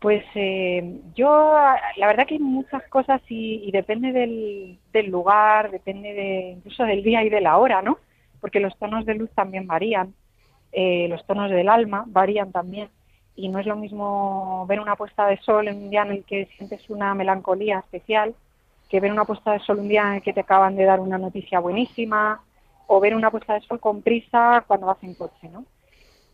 Pues 0.00 0.24
eh, 0.34 1.00
yo, 1.14 1.56
la 1.96 2.06
verdad 2.06 2.26
que 2.26 2.34
hay 2.34 2.40
muchas 2.40 2.84
cosas 2.88 3.20
y, 3.28 3.70
depende 3.72 4.12
del, 4.12 4.78
del, 4.92 5.06
lugar, 5.10 5.70
depende 5.72 6.14
de, 6.14 6.50
incluso 6.56 6.84
del 6.84 7.02
día 7.02 7.24
y 7.24 7.28
de 7.30 7.40
la 7.40 7.58
hora, 7.58 7.82
¿no? 7.82 7.98
porque 8.40 8.60
los 8.60 8.76
tonos 8.78 9.04
de 9.04 9.14
luz 9.14 9.30
también 9.34 9.66
varían, 9.66 10.14
eh, 10.72 11.06
los 11.08 11.24
tonos 11.26 11.50
del 11.50 11.68
alma 11.68 12.04
varían 12.06 12.52
también, 12.52 12.88
y 13.36 13.48
no 13.48 13.58
es 13.58 13.66
lo 13.66 13.76
mismo 13.76 14.66
ver 14.68 14.80
una 14.80 14.96
puesta 14.96 15.26
de 15.26 15.38
sol 15.38 15.68
en 15.68 15.76
un 15.76 15.90
día 15.90 16.02
en 16.02 16.12
el 16.12 16.24
que 16.24 16.46
sientes 16.56 16.88
una 16.90 17.14
melancolía 17.14 17.78
especial 17.78 18.34
que 18.88 19.00
ver 19.00 19.12
una 19.12 19.24
puesta 19.24 19.52
de 19.52 19.60
sol 19.60 19.80
un 19.80 19.88
día 19.88 20.02
en 20.08 20.14
el 20.14 20.22
que 20.22 20.32
te 20.32 20.40
acaban 20.40 20.74
de 20.74 20.84
dar 20.84 20.98
una 20.98 21.18
noticia 21.18 21.60
buenísima, 21.60 22.40
o 22.86 23.00
ver 23.00 23.14
una 23.14 23.30
puesta 23.30 23.52
de 23.52 23.60
sol 23.60 23.78
con 23.78 24.00
prisa 24.00 24.64
cuando 24.66 24.86
vas 24.86 25.02
en 25.02 25.12
coche, 25.12 25.48
¿no? 25.52 25.66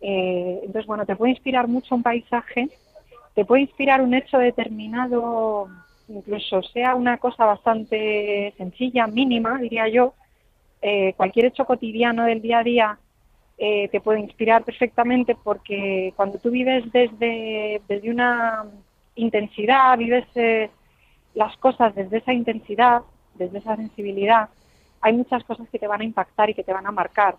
Eh, 0.00 0.60
entonces, 0.62 0.86
bueno, 0.86 1.04
te 1.04 1.16
puede 1.16 1.32
inspirar 1.32 1.66
mucho 1.66 1.96
un 1.96 2.04
paisaje, 2.04 2.68
te 3.35 3.45
puede 3.45 3.62
inspirar 3.62 4.01
un 4.01 4.14
hecho 4.14 4.39
determinado, 4.39 5.68
incluso 6.09 6.62
sea 6.62 6.95
una 6.95 7.18
cosa 7.18 7.45
bastante 7.45 8.55
sencilla, 8.57 9.07
mínima, 9.07 9.59
diría 9.59 9.89
yo, 9.89 10.14
eh, 10.80 11.14
cualquier 11.16 11.47
hecho 11.47 11.64
cotidiano 11.64 12.24
del 12.24 12.43
día 12.43 12.59
a 12.59 12.62
día 12.62 12.99
eh, 13.57 13.89
te 13.89 14.01
puede 14.01 14.20
inspirar 14.20 14.64
perfectamente 14.64 15.35
porque 15.35 16.12
cuando 16.16 16.39
tú 16.39 16.51
vives 16.51 16.85
desde, 16.93 17.80
desde 17.89 18.11
una 18.11 18.64
intensidad, 19.14 19.97
vives 19.97 20.26
eh, 20.35 20.70
las 21.35 21.57
cosas 21.57 21.95
desde 21.95 22.18
esa 22.18 22.32
intensidad, 22.32 23.03
desde 23.35 23.59
esa 23.59 23.76
sensibilidad, 23.76 24.49
hay 25.01 25.12
muchas 25.12 25.43
cosas 25.45 25.68
que 25.70 25.78
te 25.78 25.87
van 25.87 26.01
a 26.01 26.05
impactar 26.05 26.51
y 26.51 26.55
que 26.55 26.64
te 26.64 26.72
van 26.72 26.87
a 26.87 26.93
marcar. 26.93 27.37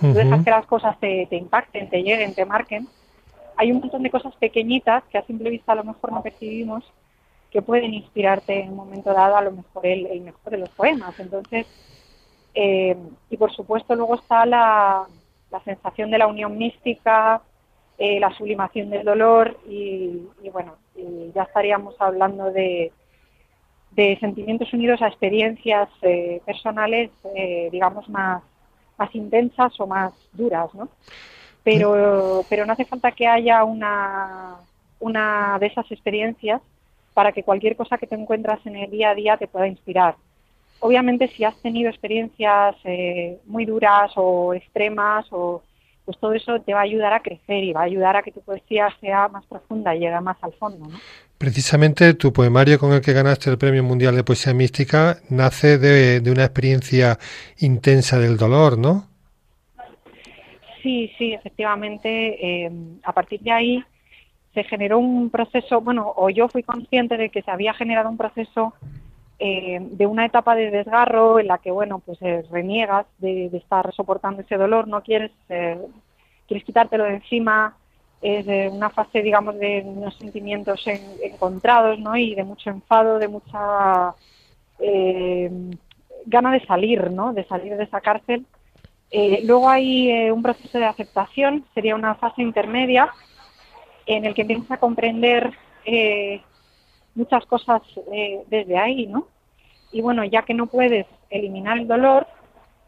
Tú 0.00 0.12
dejas 0.12 0.44
que 0.44 0.50
las 0.50 0.66
cosas 0.66 0.98
te, 1.00 1.26
te, 1.28 1.36
impacten, 1.36 1.90
te 1.90 2.02
lleguen, 2.02 2.34
te 2.34 2.44
marquen. 2.44 2.86
Hay 3.60 3.72
un 3.72 3.80
montón 3.80 4.02
de 4.02 4.08
cosas 4.08 4.34
pequeñitas 4.36 5.04
que 5.12 5.18
a 5.18 5.26
simple 5.26 5.50
vista 5.50 5.72
a 5.72 5.74
lo 5.74 5.84
mejor 5.84 6.12
no 6.12 6.22
percibimos 6.22 6.82
que 7.50 7.60
pueden 7.60 7.92
inspirarte 7.92 8.58
en 8.58 8.70
un 8.70 8.76
momento 8.76 9.12
dado 9.12 9.36
a 9.36 9.42
lo 9.42 9.52
mejor 9.52 9.84
el, 9.84 10.22
mejor 10.22 10.50
de 10.50 10.56
los 10.56 10.70
poemas. 10.70 11.20
Entonces, 11.20 11.66
eh, 12.54 12.96
y 13.28 13.36
por 13.36 13.52
supuesto 13.52 13.94
luego 13.94 14.14
está 14.14 14.46
la, 14.46 15.06
sensación 15.62 16.10
de 16.10 16.16
la 16.16 16.26
unión 16.26 16.56
mística, 16.56 17.42
eh, 17.98 18.18
la 18.18 18.32
sublimación 18.32 18.88
del 18.88 19.04
dolor 19.04 19.60
y, 19.68 20.22
bueno, 20.50 20.76
ya 21.34 21.42
estaríamos 21.42 21.96
hablando 21.98 22.50
de, 22.50 22.90
sentimientos 24.20 24.72
unidos 24.72 25.02
a 25.02 25.08
experiencias 25.08 25.90
eh, 26.00 26.40
personales, 26.46 27.10
digamos, 27.70 28.08
más, 28.08 28.42
más 28.96 29.14
intensas 29.14 29.78
o 29.78 29.86
más 29.86 30.14
duras, 30.32 30.74
¿no? 30.74 30.88
Pero, 31.62 32.44
pero 32.48 32.64
no 32.64 32.72
hace 32.72 32.84
falta 32.84 33.12
que 33.12 33.26
haya 33.26 33.64
una, 33.64 34.56
una 34.98 35.58
de 35.60 35.66
esas 35.66 35.90
experiencias 35.90 36.62
para 37.12 37.32
que 37.32 37.42
cualquier 37.42 37.76
cosa 37.76 37.98
que 37.98 38.06
te 38.06 38.14
encuentras 38.14 38.64
en 38.66 38.76
el 38.76 38.90
día 38.90 39.10
a 39.10 39.14
día 39.14 39.36
te 39.36 39.46
pueda 39.46 39.66
inspirar 39.66 40.14
obviamente 40.80 41.28
si 41.28 41.44
has 41.44 41.56
tenido 41.62 41.88
experiencias 41.88 42.74
eh, 42.84 43.38
muy 43.46 43.64
duras 43.64 44.10
o 44.16 44.54
extremas 44.54 45.26
o 45.30 45.62
pues 46.04 46.18
todo 46.18 46.32
eso 46.32 46.60
te 46.60 46.72
va 46.72 46.80
a 46.80 46.84
ayudar 46.84 47.12
a 47.12 47.20
crecer 47.20 47.62
y 47.62 47.72
va 47.72 47.82
a 47.82 47.84
ayudar 47.84 48.16
a 48.16 48.22
que 48.22 48.32
tu 48.32 48.40
poesía 48.40 48.88
sea 49.00 49.28
más 49.28 49.44
profunda 49.46 49.94
y 49.94 50.00
llegue 50.00 50.20
más 50.20 50.38
al 50.40 50.52
fondo, 50.54 50.88
¿no? 50.88 50.98
Precisamente 51.38 52.14
tu 52.14 52.32
poemario 52.32 52.78
con 52.78 52.92
el 52.92 53.00
que 53.00 53.12
ganaste 53.12 53.48
el 53.48 53.58
Premio 53.58 53.84
Mundial 53.84 54.16
de 54.16 54.24
Poesía 54.24 54.52
Mística 54.52 55.18
nace 55.28 55.78
de, 55.78 56.30
una 56.30 56.44
experiencia 56.44 57.18
intensa 57.58 58.18
del 58.18 58.36
dolor, 58.36 58.76
¿no? 58.76 59.06
Sí, 60.82 61.12
sí, 61.18 61.32
efectivamente. 61.32 62.64
Eh, 62.64 62.70
a 63.02 63.12
partir 63.12 63.40
de 63.40 63.52
ahí 63.52 63.84
se 64.54 64.64
generó 64.64 64.98
un 64.98 65.30
proceso, 65.30 65.80
bueno, 65.80 66.12
o 66.16 66.30
yo 66.30 66.48
fui 66.48 66.62
consciente 66.62 67.16
de 67.16 67.30
que 67.30 67.42
se 67.42 67.50
había 67.50 67.72
generado 67.74 68.08
un 68.08 68.16
proceso 68.16 68.74
eh, 69.38 69.78
de 69.80 70.06
una 70.06 70.26
etapa 70.26 70.54
de 70.54 70.70
desgarro 70.70 71.38
en 71.40 71.46
la 71.46 71.58
que, 71.58 71.70
bueno, 71.70 72.00
pues 72.04 72.20
eh, 72.20 72.44
reniegas 72.50 73.06
de, 73.18 73.46
estar 73.46 73.90
soportando 73.94 74.42
ese 74.42 74.56
dolor, 74.56 74.86
no 74.86 75.02
quieres, 75.02 75.30
eh, 75.48 75.78
quieres 76.46 76.64
quitártelo 76.64 77.04
de 77.04 77.14
encima, 77.14 77.74
es 78.20 78.46
una 78.70 78.90
fase, 78.90 79.22
digamos, 79.22 79.58
de 79.58 79.82
unos 79.86 80.14
sentimientos 80.18 80.86
encontrados, 80.86 81.98
¿no? 81.98 82.18
Y 82.18 82.34
de 82.34 82.44
mucho 82.44 82.68
enfado, 82.68 83.18
de 83.18 83.28
mucha 83.28 84.14
gana 86.26 86.52
de 86.52 86.66
salir, 86.66 87.10
¿no? 87.10 87.32
De 87.32 87.44
salir 87.44 87.78
de 87.78 87.84
esa 87.84 88.02
cárcel. 88.02 88.44
Luego 89.12 89.68
hay 89.68 90.30
un 90.30 90.42
proceso 90.42 90.78
de 90.78 90.86
aceptación, 90.86 91.64
sería 91.74 91.94
una 91.94 92.14
fase 92.14 92.42
intermedia 92.42 93.10
en 94.06 94.24
el 94.24 94.34
que 94.34 94.42
empiezas 94.42 94.70
a 94.70 94.78
comprender 94.78 95.52
muchas 97.14 97.44
cosas 97.46 97.82
eh, 98.12 98.42
desde 98.48 98.78
ahí, 98.78 99.06
¿no? 99.06 99.26
Y 99.92 100.00
bueno, 100.00 100.24
ya 100.24 100.42
que 100.42 100.54
no 100.54 100.66
puedes 100.66 101.06
eliminar 101.30 101.78
el 101.78 101.88
dolor, 101.88 102.26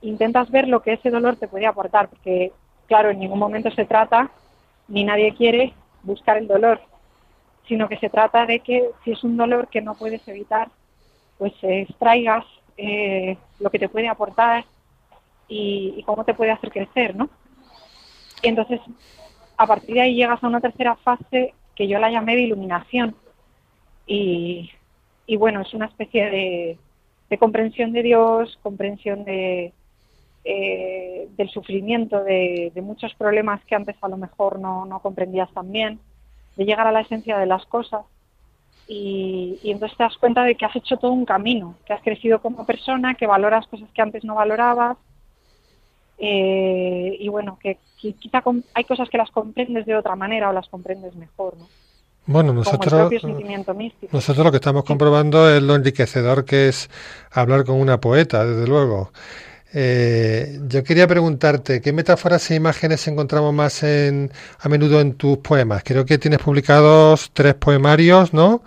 intentas 0.03 0.51
ver 0.51 0.68
lo 0.68 0.83
que 0.83 0.95
ese 0.95 1.11
dolor 1.11 1.37
te 1.37 1.49
puede 1.49 1.66
aportar, 1.66 2.09
porque 2.09 2.53
claro, 2.87 3.11
en 3.11 3.18
ningún 3.18 3.39
momento 3.39 3.70
se 3.70 3.85
trata, 3.85 4.31
ni 4.89 5.05
nadie 5.05 5.35
quiere 5.35 5.73
buscar 6.03 6.37
el 6.39 6.47
dolor, 6.47 6.81
sino 7.68 7.89
que 7.89 7.99
se 7.99 8.11
trata 8.11 8.47
de 8.47 8.61
que 8.61 8.91
si 9.05 9.12
es 9.12 9.25
un 9.25 9.37
dolor 9.37 9.68
que 9.68 9.81
no 9.81 9.95
puedes 9.95 10.27
evitar, 10.29 10.68
pues 11.39 11.53
extraigas 11.62 12.45
eh, 12.77 13.37
lo 13.59 13.70
que 13.70 13.79
te 13.79 13.89
puede 13.89 14.09
aportar 14.09 14.64
y, 15.49 15.95
y, 15.97 16.03
cómo 16.05 16.24
te 16.24 16.34
puede 16.34 16.51
hacer 16.51 16.70
crecer, 16.70 17.14
¿no? 17.14 17.28
Y 18.43 18.49
entonces, 18.49 18.80
a 19.57 19.66
partir 19.66 19.95
de 19.95 20.01
ahí 20.01 20.14
llegas 20.14 20.43
a 20.43 20.47
una 20.47 20.61
tercera 20.61 20.97
fase 20.97 21.55
que 21.74 21.88
yo 21.88 21.99
la 21.99 22.11
llamé 22.11 22.36
de 22.36 22.43
iluminación, 22.43 23.16
y, 24.07 25.36
bueno, 25.36 25.61
es 25.61 25.72
una 25.74 25.86
especie 25.86 26.78
de, 27.28 27.38
comprensión 27.38 27.93
de 27.93 28.03
Dios, 28.03 28.59
comprensión 28.62 29.24
de, 29.24 29.72
eh, 30.45 31.28
del 31.36 31.49
sufrimiento, 31.49 32.22
de, 32.22 32.72
muchos 32.82 33.14
problemas 33.14 33.64
que 33.64 33.74
antes 33.74 33.97
a 34.03 34.09
lo 34.09 34.16
mejor 34.16 34.59
no, 34.59 34.84
no, 34.84 35.01
comprendías 35.01 35.51
tan 35.53 35.72
bien, 35.72 35.99
de 36.57 36.64
llegar 36.64 36.86
a 36.86 36.93
la 36.93 37.01
esencia 37.01 37.38
de 37.38 37.47
las 37.47 37.64
cosas. 37.66 38.05
Y, 38.86 39.59
entonces 39.64 39.97
te 39.97 40.05
das 40.05 40.18
cuenta 40.18 40.45
de 40.45 40.57
que 40.57 40.66
has 40.66 40.76
hecho 40.76 40.99
todo 40.99 41.12
un 41.12 41.24
camino, 41.24 41.76
que 41.86 41.95
has 41.95 42.03
crecido 42.03 42.43
como 42.43 42.66
persona, 42.66 43.14
que 43.14 43.26
valoras 43.26 43.66
cosas 43.68 43.88
que 43.95 44.03
antes 44.03 44.24
no 44.24 44.34
valorabas. 44.34 44.99
Eh, 46.25 47.16
y 47.18 47.29
bueno, 47.29 47.59
que 47.61 47.79
quizá 47.97 48.45
hay 48.75 48.85
cosas 48.85 49.11
que 49.11 49.18
las 49.18 49.33
comprendes 49.33 49.85
de 49.87 49.97
otra 49.97 50.14
manera 50.14 50.51
o 50.51 50.53
las 50.53 50.68
comprendes 50.68 51.16
mejor, 51.16 51.57
¿no? 51.59 51.66
Bueno, 52.27 52.53
nosotros, 52.53 53.12
nosotros 54.12 54.45
lo 54.45 54.53
que 54.53 54.59
estamos 54.59 54.85
comprobando 54.85 55.51
es 55.51 55.61
lo 55.61 55.75
enriquecedor 55.75 56.45
que 56.45 56.68
es 56.68 56.89
hablar 57.33 57.64
con 57.64 57.81
una 57.81 58.01
poeta, 58.01 58.47
desde 58.47 58.68
luego. 58.68 59.11
Eh, 59.75 60.61
yo 60.68 60.85
quería 60.85 61.09
preguntarte, 61.09 61.81
¿qué 61.81 61.93
metáforas 61.93 62.49
e 62.53 62.55
imágenes 62.55 63.09
encontramos 63.09 63.53
más 63.53 63.83
en, 63.83 64.31
a 64.61 64.68
menudo 64.68 65.01
en 65.01 65.14
tus 65.14 65.39
poemas? 65.39 65.83
Creo 65.85 66.07
que 66.07 66.18
tienes 66.18 66.39
publicados 66.39 67.33
tres 67.33 67.55
poemarios, 67.55 68.33
¿no? 68.33 68.62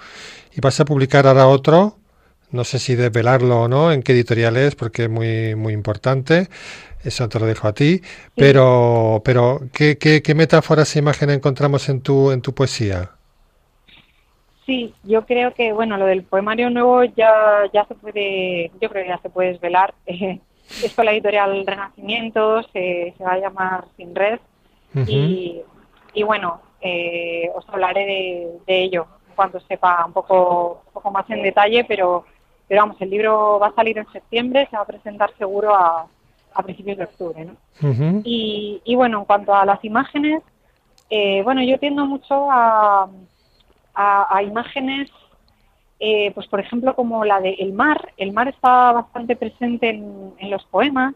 Y 0.54 0.60
vas 0.60 0.78
a 0.82 0.84
publicar 0.84 1.26
ahora 1.26 1.48
otro. 1.48 2.00
No 2.56 2.64
sé 2.64 2.80
si 2.80 2.96
desvelarlo 2.96 3.64
o 3.64 3.68
no, 3.68 3.92
en 3.92 4.02
qué 4.02 4.14
editorial 4.14 4.56
es, 4.56 4.76
porque 4.76 5.04
es 5.04 5.10
muy, 5.10 5.56
muy 5.56 5.74
importante. 5.74 6.48
Eso 7.04 7.28
te 7.28 7.38
lo 7.38 7.46
dejo 7.46 7.68
a 7.68 7.74
ti. 7.74 8.02
Pero, 8.34 9.22
pero 9.26 9.60
¿qué, 9.74 9.98
qué, 9.98 10.22
qué 10.24 10.34
metáforas 10.34 10.96
e 10.96 11.00
imágenes 11.00 11.36
encontramos 11.36 11.90
en 11.90 12.00
tu, 12.02 12.32
en 12.32 12.42
tu 12.42 12.54
poesía? 12.54 13.12
Sí, 14.66 14.96
yo 15.04 15.26
creo 15.26 15.54
que, 15.54 15.74
bueno, 15.74 15.98
lo 15.98 16.06
del 16.06 16.24
poemario 16.24 16.70
nuevo 16.70 17.04
ya, 17.04 17.70
ya 17.74 17.86
se 17.86 17.94
puede, 17.94 18.72
yo 18.82 18.90
creo 18.90 19.04
que 19.04 19.10
ya 19.10 19.20
se 19.20 19.30
puede 19.30 19.50
desvelar. 19.52 19.94
es 20.08 20.94
con 20.96 21.06
la 21.06 21.12
editorial 21.12 21.66
Renacimiento, 21.68 22.64
se, 22.74 23.14
se 23.18 23.24
va 23.24 23.34
a 23.34 23.40
llamar 23.40 23.86
Sin 23.98 24.16
Red. 24.16 24.40
y, 25.08 25.62
y, 26.14 26.24
bueno, 26.24 26.62
eh, 26.80 27.52
os 27.54 27.68
hablaré 27.68 28.06
de, 28.06 28.48
de, 28.66 28.84
ello 28.84 29.08
cuando 29.36 29.60
sepa 29.60 30.06
un 30.06 30.14
poco, 30.14 30.84
un 30.88 30.94
poco 30.94 31.12
más 31.12 31.30
en 31.30 31.44
detalle, 31.44 31.84
pero, 31.84 32.26
pero 32.68 32.82
vamos, 32.82 32.98
el 33.00 33.10
libro 33.10 33.60
va 33.60 33.68
a 33.68 33.76
salir 33.76 33.98
en 33.98 34.12
septiembre, 34.12 34.68
se 34.70 34.76
va 34.76 34.84
a 34.84 34.88
presentar 34.88 35.32
seguro 35.38 35.76
a, 35.76 36.08
a 36.54 36.64
principios 36.64 36.98
de 36.98 37.04
octubre. 37.04 37.46
¿no? 37.46 37.56
y, 38.24 38.82
y, 38.84 38.96
bueno, 38.96 39.20
en 39.20 39.26
cuanto 39.26 39.54
a 39.54 39.66
las 39.66 39.84
imágenes, 39.84 40.42
eh, 41.10 41.42
bueno, 41.44 41.62
yo 41.62 41.78
tiendo 41.78 42.06
mucho 42.06 42.50
a, 42.50 43.08
a, 43.94 44.44
imágenes, 44.44 45.10
eh, 46.00 46.32
pues 46.34 46.48
por 46.48 46.60
ejemplo 46.60 46.96
como 46.96 47.24
la 47.24 47.40
de 47.40 47.52
el 47.52 47.74
mar. 47.74 48.14
El 48.18 48.34
mar 48.34 48.48
está 48.48 48.92
bastante 48.92 49.36
presente 49.36 49.90
en, 49.90 50.34
en 50.40 50.50
los 50.50 50.64
poemas. 50.66 51.14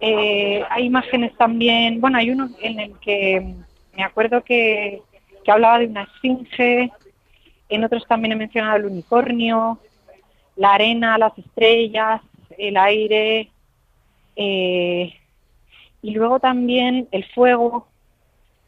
Eh, 0.00 0.64
hay 0.70 0.84
imágenes 0.84 1.36
también, 1.36 2.00
bueno, 2.00 2.18
hay 2.18 2.30
uno 2.30 2.48
en 2.60 2.78
el 2.78 2.98
que 3.00 3.54
me 3.96 4.04
acuerdo 4.04 4.42
que, 4.42 5.02
que 5.44 5.50
hablaba 5.50 5.80
de 5.80 5.86
una 5.86 6.04
esfinge, 6.04 6.92
en 7.68 7.84
otros 7.84 8.06
también 8.06 8.32
he 8.32 8.36
mencionado 8.36 8.76
el 8.76 8.86
unicornio, 8.86 9.78
la 10.58 10.74
arena, 10.74 11.16
las 11.16 11.36
estrellas, 11.38 12.20
el 12.58 12.76
aire, 12.76 13.48
eh, 14.36 15.14
y 16.02 16.10
luego 16.10 16.38
también 16.40 17.08
el 17.10 17.24
fuego 17.24 17.88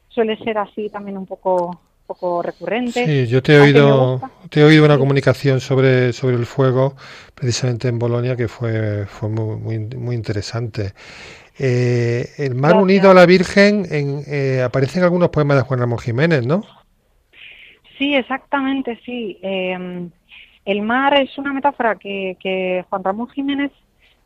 suele 0.09 0.37
ser 0.39 0.59
así 0.59 0.89
también 0.89 1.19
un 1.19 1.27
poco 1.27 1.81
poco 2.07 2.43
recurrente. 2.43 3.07
Sí, 3.07 3.27
yo 3.29 3.41
te 3.41 3.55
he 3.55 3.61
oído 3.61 4.21
te 4.49 4.61
he 4.61 4.65
oído 4.65 4.85
una 4.85 4.99
comunicación 4.99 5.61
sobre 5.61 6.13
sobre 6.13 6.35
el 6.35 6.47
fuego 6.47 6.97
precisamente 7.35 7.87
en 7.87 8.01
Bolonia 8.01 8.35
que 8.35 8.49
fue 8.49 9.07
fue 9.07 9.29
muy 9.29 9.79
muy, 9.79 10.15
interesante. 10.17 10.93
Eh, 11.57 12.27
el 12.39 12.55
mar 12.57 12.77
unido 12.77 13.11
a 13.11 13.15
la 13.15 13.27
Virgen 13.27 13.87
en, 13.91 14.23
eh, 14.27 14.63
aparece 14.63 14.99
en 14.99 15.05
algunos 15.05 15.29
poemas 15.29 15.59
de 15.59 15.63
Juan 15.63 15.81
Ramón 15.81 15.99
Jiménez, 15.99 16.45
¿no? 16.47 16.63
Sí, 17.99 18.15
exactamente, 18.15 18.99
sí. 19.05 19.39
Em, 19.43 20.11
el 20.65 20.83
mar 20.83 21.15
es 21.15 21.37
una 21.39 21.53
metáfora 21.53 21.97
que, 21.97 22.37
que 22.41 22.85
Juan 22.89 23.05
Ramón 23.05 23.29
Jiménez 23.29 23.73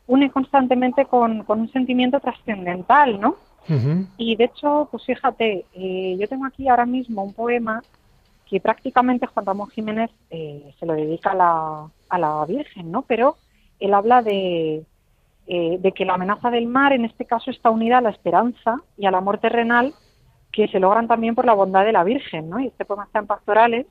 une 0.07 0.29
constantemente 0.29 1.05
con, 1.05 1.43
un 1.47 1.71
sentimiento 1.71 2.19
trascendental, 2.19 3.19
¿no? 3.19 3.37
Y 4.17 4.35
de 4.35 4.43
hecho, 4.43 4.87
pues 4.91 5.03
fíjate, 5.05 5.65
eh, 5.73 6.15
yo 6.19 6.27
tengo 6.27 6.45
aquí 6.45 6.67
ahora 6.67 6.85
mismo 6.85 7.23
un 7.23 7.33
poema 7.33 7.81
que 8.47 8.59
prácticamente 8.59 9.25
Juan 9.25 9.45
Ramón 9.45 9.69
Jiménez 9.69 10.11
eh, 10.29 10.71
se 10.79 10.85
lo 10.85 10.93
dedica 10.93 11.31
a 11.31 11.35
la, 11.35 11.89
a 12.09 12.19
la 12.19 12.45
Virgen, 12.45 12.91
¿no? 12.91 13.01
Pero 13.01 13.37
él 13.79 13.91
habla 13.95 14.21
de, 14.21 14.85
eh, 15.47 15.77
de 15.79 15.91
que 15.93 16.05
la 16.05 16.13
amenaza 16.13 16.51
del 16.51 16.67
mar 16.67 16.93
en 16.93 17.05
este 17.05 17.25
caso 17.25 17.49
está 17.49 17.71
unida 17.71 17.97
a 17.97 18.01
la 18.01 18.11
esperanza 18.11 18.81
y 18.97 19.07
al 19.07 19.15
amor 19.15 19.39
terrenal 19.39 19.95
que 20.51 20.67
se 20.67 20.79
logran 20.79 21.07
también 21.07 21.33
por 21.33 21.45
la 21.45 21.53
bondad 21.53 21.85
de 21.85 21.91
la 21.91 22.03
Virgen, 22.03 22.49
¿no? 22.49 22.59
Y 22.59 22.67
este 22.67 22.85
poema 22.85 23.05
está 23.05 23.19
en 23.19 23.27
pastorales 23.27 23.87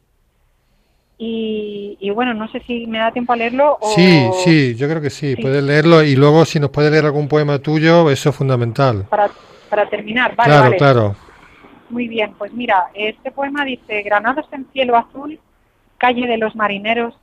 y, 1.26 2.10
bueno, 2.10 2.34
no 2.34 2.48
sé 2.48 2.60
si 2.66 2.86
me 2.86 2.98
da 2.98 3.12
tiempo 3.12 3.32
a 3.32 3.36
leerlo. 3.36 3.78
O... 3.80 3.94
Sí, 3.94 4.28
sí, 4.44 4.74
yo 4.74 4.88
creo 4.88 5.00
que 5.00 5.10
sí, 5.10 5.36
puedes 5.36 5.62
leerlo 5.62 6.02
y 6.02 6.16
luego 6.16 6.44
si 6.44 6.60
nos 6.60 6.70
puedes 6.70 6.90
leer 6.90 7.06
algún 7.06 7.28
poema 7.28 7.58
tuyo, 7.58 8.10
eso 8.10 8.30
es 8.30 8.36
fundamental. 8.36 9.06
Para, 9.08 9.30
para 9.68 9.88
terminar, 9.88 10.34
vale. 10.36 10.50
Claro, 10.50 10.76
claro. 10.76 11.16
Muy 11.90 12.08
bien, 12.08 12.34
pues 12.36 12.52
mira, 12.52 12.86
este 12.94 13.30
poema 13.30 13.64
dice, 13.64 14.02
Granados 14.02 14.46
en 14.52 14.66
cielo 14.72 14.96
azul, 14.96 15.38
calle 15.98 16.26
de 16.26 16.38
los 16.38 16.56
marineros, 16.56 17.14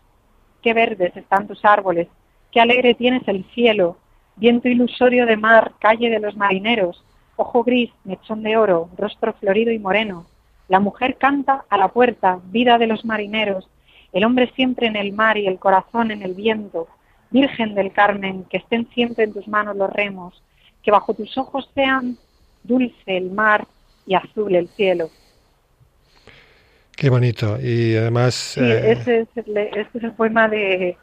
qué 0.62 0.74
verdes 0.74 1.16
están 1.16 1.48
tus 1.48 1.64
árboles, 1.66 2.08
qué 2.52 2.62
alegre 2.62 2.94
tienes 2.94 3.28
el 3.28 3.46
cielo, 3.54 3.98
viento 4.36 4.68
ilusorio 4.70 5.26
de 5.26 5.38
mar, 5.38 5.74
calle 5.80 6.10
de 6.10 6.20
los 6.20 6.36
marineros, 6.38 7.04
ojo 7.36 7.64
gris, 7.64 7.92
mechón 8.04 8.44
de 8.44 8.58
oro, 8.58 8.90
rostro 8.98 9.34
florido 9.34 9.72
y 9.72 9.80
moreno. 9.80 10.26
La 10.68 10.80
mujer 10.80 11.18
canta 11.18 11.66
a 11.70 11.78
la 11.78 11.90
puerta, 11.90 12.40
vida 12.46 12.78
de 12.78 12.88
los 12.88 13.04
marineros, 13.04 13.68
el 14.14 14.24
hombre 14.24 14.52
siempre 14.56 14.88
en 14.88 14.96
el 14.96 15.14
mar 15.14 15.38
y 15.38 15.48
el 15.48 15.60
corazón 15.60 16.12
en 16.12 16.22
el 16.22 16.34
viento. 16.34 16.88
Virgen 17.30 17.76
del 17.76 17.94
Carmen, 17.94 18.46
que 18.50 18.58
estén 18.58 18.90
siempre 18.94 19.24
en 19.24 19.34
tus 19.34 19.48
manos 19.48 19.78
los 19.78 19.90
remos, 19.92 20.42
que 20.84 20.92
bajo 20.92 21.14
tus 21.14 21.38
ojos 21.38 21.70
sean 21.74 22.18
dulce 22.64 22.96
el 23.06 23.32
mar 23.32 23.66
y 24.06 24.16
azul 24.16 24.54
el 24.56 24.68
cielo. 24.70 25.10
Qué 26.96 27.10
bonito. 27.10 27.58
Y 27.62 27.96
además... 27.96 28.36
Sí, 28.36 28.60
eh, 28.62 28.92
ese, 28.92 29.22
es 29.22 29.48
el, 29.48 29.58
este 29.58 29.98
es 29.98 30.04
el 30.04 30.12
poema 30.12 30.50
de, 30.50 30.98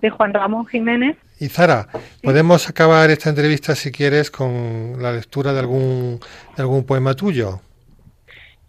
de 0.00 0.10
Juan 0.10 0.34
Ramón 0.34 0.66
Jiménez. 0.66 1.16
Y 1.38 1.48
Zara, 1.48 1.88
podemos 2.22 2.68
acabar 2.68 3.10
esta 3.10 3.30
entrevista 3.30 3.74
si 3.74 3.90
quieres 3.90 4.30
con 4.30 4.96
la 5.00 5.12
lectura 5.12 5.52
de 5.52 5.60
algún, 5.60 6.20
de 6.56 6.62
algún 6.62 6.84
poema 6.84 7.14
tuyo. 7.14 7.60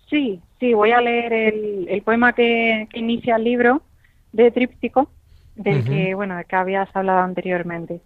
Sí, 0.09 0.39
sí, 0.61 0.75
voy 0.75 0.91
a 0.91 1.01
leer 1.01 1.33
el, 1.33 2.01
poema 2.03 2.33
que, 2.33 2.87
inicia 2.93 3.35
el 3.35 3.43
libro 3.43 3.81
de 4.31 4.51
Tríptico, 4.51 5.11
del 5.55 5.83
que, 5.83 6.13
bueno, 6.15 6.37
de 6.37 6.45
que 6.45 6.55
habías 6.55 6.95
hablado 6.95 7.19
anteriormente. 7.19 7.99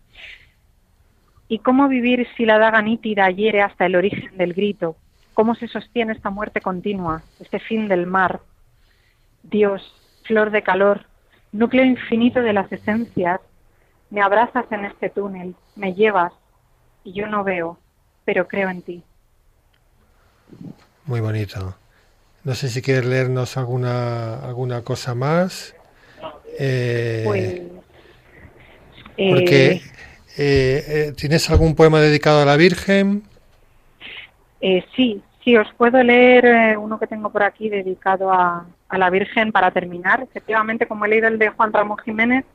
¿Y 1.48 1.60
cómo 1.60 1.88
vivir 1.88 2.28
si 2.36 2.46
la 2.46 2.58
daga 2.58 2.82
nítida 2.82 3.30
hiere 3.30 3.62
hasta 3.62 3.86
el 3.86 3.96
origen 3.96 4.36
del 4.38 4.54
grito? 4.54 4.96
¿Cómo 5.36 5.54
se 5.54 5.68
sostiene 5.68 6.14
esta 6.14 6.30
muerte 6.30 6.62
continua, 6.62 7.22
este 7.40 7.60
fin 7.60 7.88
del 7.88 8.08
mar? 8.08 8.40
Dios, 9.44 9.94
flor 10.24 10.50
de 10.50 10.64
calor, 10.64 11.06
núcleo 11.52 11.84
infinito 11.84 12.42
de 12.42 12.54
las 12.54 12.72
esencias, 12.72 13.42
me 14.10 14.22
abrazas 14.22 14.66
en 14.72 14.86
este 14.86 15.10
túnel, 15.10 15.56
me 15.76 15.94
llevas, 15.94 16.32
y 17.04 17.12
yo 17.12 17.28
no 17.28 17.44
veo, 17.44 17.78
pero 18.24 18.48
creo 18.48 18.70
en 18.70 18.82
ti. 18.82 19.04
Muy 21.06 21.20
bonito. 21.20 21.76
No 22.46 22.54
sé 22.54 22.70
si 22.70 22.84
quieres 22.84 23.06
leernos 23.06 23.58
alguna, 23.58 24.36
alguna 24.36 24.84
cosa 24.84 25.16
más. 25.16 25.76
Eh, 26.60 27.24
pues, 27.26 27.62
porque 29.18 29.72
eh, 29.72 29.82
eh, 30.38 31.14
¿tienes 31.18 31.50
algún 31.50 31.74
poema 31.74 32.00
dedicado 32.00 32.44
a 32.44 32.46
la 32.46 32.56
Virgen? 32.56 33.24
sí, 34.96 35.22
sí, 35.44 35.58
os 35.58 35.68
puedo 35.74 36.02
leer 36.04 36.78
uno 36.78 37.00
que 37.00 37.08
tengo 37.08 37.32
por 37.32 37.44
aquí 37.44 37.70
dedicado 37.70 38.32
a, 38.32 38.66
a 38.90 38.98
la 39.00 39.10
Virgen 39.10 39.52
para 39.52 39.72
terminar. 39.72 40.22
Efectivamente, 40.22 40.88
como 40.88 41.06
he 41.06 41.10
leído 41.10 41.28
el 41.28 41.40
de 41.40 41.50
Juan 41.50 41.74
Ramón 41.74 41.98
Jiménez, 41.98 42.46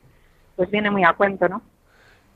pues 0.55 0.71
viene 0.71 0.89
muy 0.89 1.03
a 1.03 1.13
cuento, 1.13 1.49
¿no? 1.49 1.61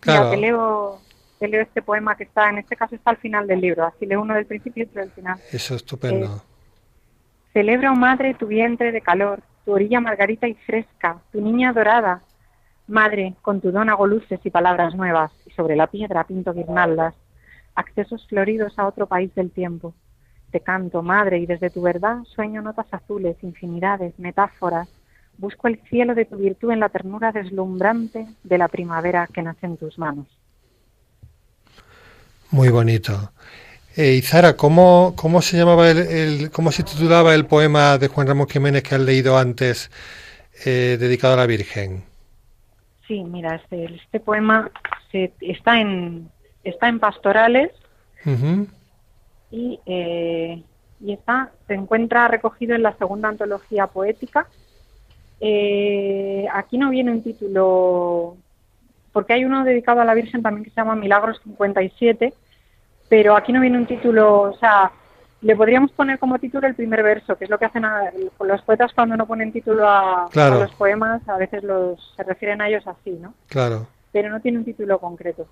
Claro. 0.02 0.30
te 0.30 0.38
leo, 0.38 1.00
te 1.40 1.48
leo 1.48 1.62
este 1.62 1.82
poema 1.82 2.18
que 2.18 2.26
está, 2.26 2.50
en 2.50 2.58
este 2.58 2.76
caso 2.76 2.96
está 2.96 3.12
al 3.12 3.18
final 3.18 3.48
del 3.48 3.62
libro, 3.62 3.86
así 3.86 4.06
leo 4.06 4.22
uno 4.22 4.34
del 4.34 4.46
principio 4.46 4.84
y 4.84 4.88
otro 4.88 5.02
del 5.02 5.12
final. 5.12 5.40
Eso 5.52 5.76
es 5.76 5.82
estupendo. 5.82 6.44
Celebra, 7.56 7.94
oh 7.94 7.96
madre, 7.96 8.34
tu 8.34 8.48
vientre 8.48 8.92
de 8.92 9.00
calor, 9.00 9.42
tu 9.64 9.72
orilla 9.72 10.02
margarita 10.02 10.46
y 10.46 10.56
fresca, 10.56 11.22
tu 11.32 11.40
niña 11.40 11.72
dorada. 11.72 12.22
Madre, 12.86 13.34
con 13.42 13.62
tu 13.62 13.72
don 13.72 13.90
hago 13.90 14.08
luces 14.08 14.42
y 14.44 14.50
palabras 14.50 14.94
nuevas, 14.94 15.32
y 15.46 15.52
sobre 15.52 15.78
la 15.78 15.88
piedra 15.88 16.26
pinto 16.26 16.52
guirnaldas, 16.52 17.16
accesos 17.74 18.28
floridos 18.28 18.78
a 18.78 18.86
otro 18.86 19.08
país 19.08 19.34
del 19.36 19.52
tiempo. 19.52 19.94
Te 20.52 20.60
canto, 20.60 21.02
madre, 21.02 21.40
y 21.40 21.46
desde 21.46 21.70
tu 21.70 21.82
verdad 21.82 22.26
sueño 22.26 22.62
notas 22.62 22.88
azules, 22.92 23.38
infinidades, 23.42 24.20
metáforas. 24.20 24.90
Busco 25.38 25.70
el 25.70 25.80
cielo 25.84 26.14
de 26.14 26.26
tu 26.26 26.36
virtud 26.36 26.72
en 26.72 26.82
la 26.82 26.90
ternura 26.90 27.32
deslumbrante 27.32 28.28
de 28.44 28.58
la 28.58 28.68
primavera 28.68 29.30
que 29.34 29.42
nace 29.42 29.66
en 29.66 29.78
tus 29.78 29.98
manos. 29.98 30.28
Muy 32.52 32.68
bonito. 32.68 33.32
Eh, 33.98 34.16
y 34.16 34.22
Zara, 34.22 34.58
¿cómo, 34.58 35.14
¿cómo 35.16 35.42
se 35.42 35.56
llamaba 35.56 35.90
el, 35.90 36.52
cómo 36.52 36.72
se 36.74 36.84
titulaba 36.84 37.34
el 37.34 37.46
poema 37.46 37.98
de 37.98 38.10
Juan 38.10 38.28
Ramón 38.28 38.50
Jiménez 38.50 38.84
que 38.84 38.96
has 38.96 39.02
leído 39.02 39.38
antes, 39.38 39.90
eh, 40.66 40.98
dedicado 41.00 41.36
a 41.36 41.38
la 41.38 41.46
Virgen? 41.46 42.04
Sí, 43.08 43.24
mira, 43.24 43.56
este, 43.56 43.86
este 43.86 44.20
poema 44.20 44.70
se, 45.12 45.32
está 45.40 45.80
en 45.80 46.30
está 46.66 46.90
en 46.90 47.00
pastorales 47.00 47.72
y, 49.52 49.80
eh, 49.86 50.62
y 51.00 51.14
está 51.14 51.52
se 51.68 51.76
encuentra 51.76 52.28
recogido 52.28 52.76
en 52.76 52.84
la 52.84 52.98
segunda 52.98 53.30
antología 53.30 53.88
poética. 53.88 54.48
aquí 56.52 56.78
no 56.78 56.90
viene 56.90 57.12
un 57.12 57.24
título 57.24 58.36
porque 59.14 59.34
hay 59.34 59.46
uno 59.46 59.64
dedicado 59.64 60.02
a 60.02 60.06
la 60.06 60.16
Virgen 60.16 60.42
también 60.42 60.66
que 60.66 60.72
se 60.72 60.82
llama 60.82 60.96
Milagros 60.96 61.40
57 61.44 62.34
pero 63.10 63.36
aquí 63.36 63.54
no 63.54 63.62
viene 63.62 63.78
un 63.78 63.86
título, 63.86 64.42
o 64.42 64.58
sea, 64.58 64.92
le 65.42 65.56
podríamos 65.56 65.92
poner 65.92 66.18
como 66.18 66.40
título 66.40 66.68
el 66.68 66.76
primer 66.76 67.04
verso, 67.04 67.38
que 67.38 67.44
es 67.44 67.50
lo 67.50 67.60
que 67.60 67.66
hacen 67.66 67.84
los 68.40 68.62
poetas 68.64 68.92
cuando 68.94 69.16
no 69.16 69.28
ponen 69.28 69.52
título 69.52 69.88
a, 69.88 70.28
los 70.34 70.74
poemas, 70.74 71.22
a 71.30 71.38
veces 71.38 71.64
los 71.64 72.14
se 72.16 72.24
refieren 72.24 72.62
a 72.62 72.68
ellos 72.68 72.84
así, 72.88 73.12
¿no? 73.12 73.34
Claro. 73.48 73.88
Pero 74.12 74.30
no 74.30 74.40
tiene 74.40 74.58
un 74.58 74.66
título 74.66 74.98
concreto. 75.00 75.48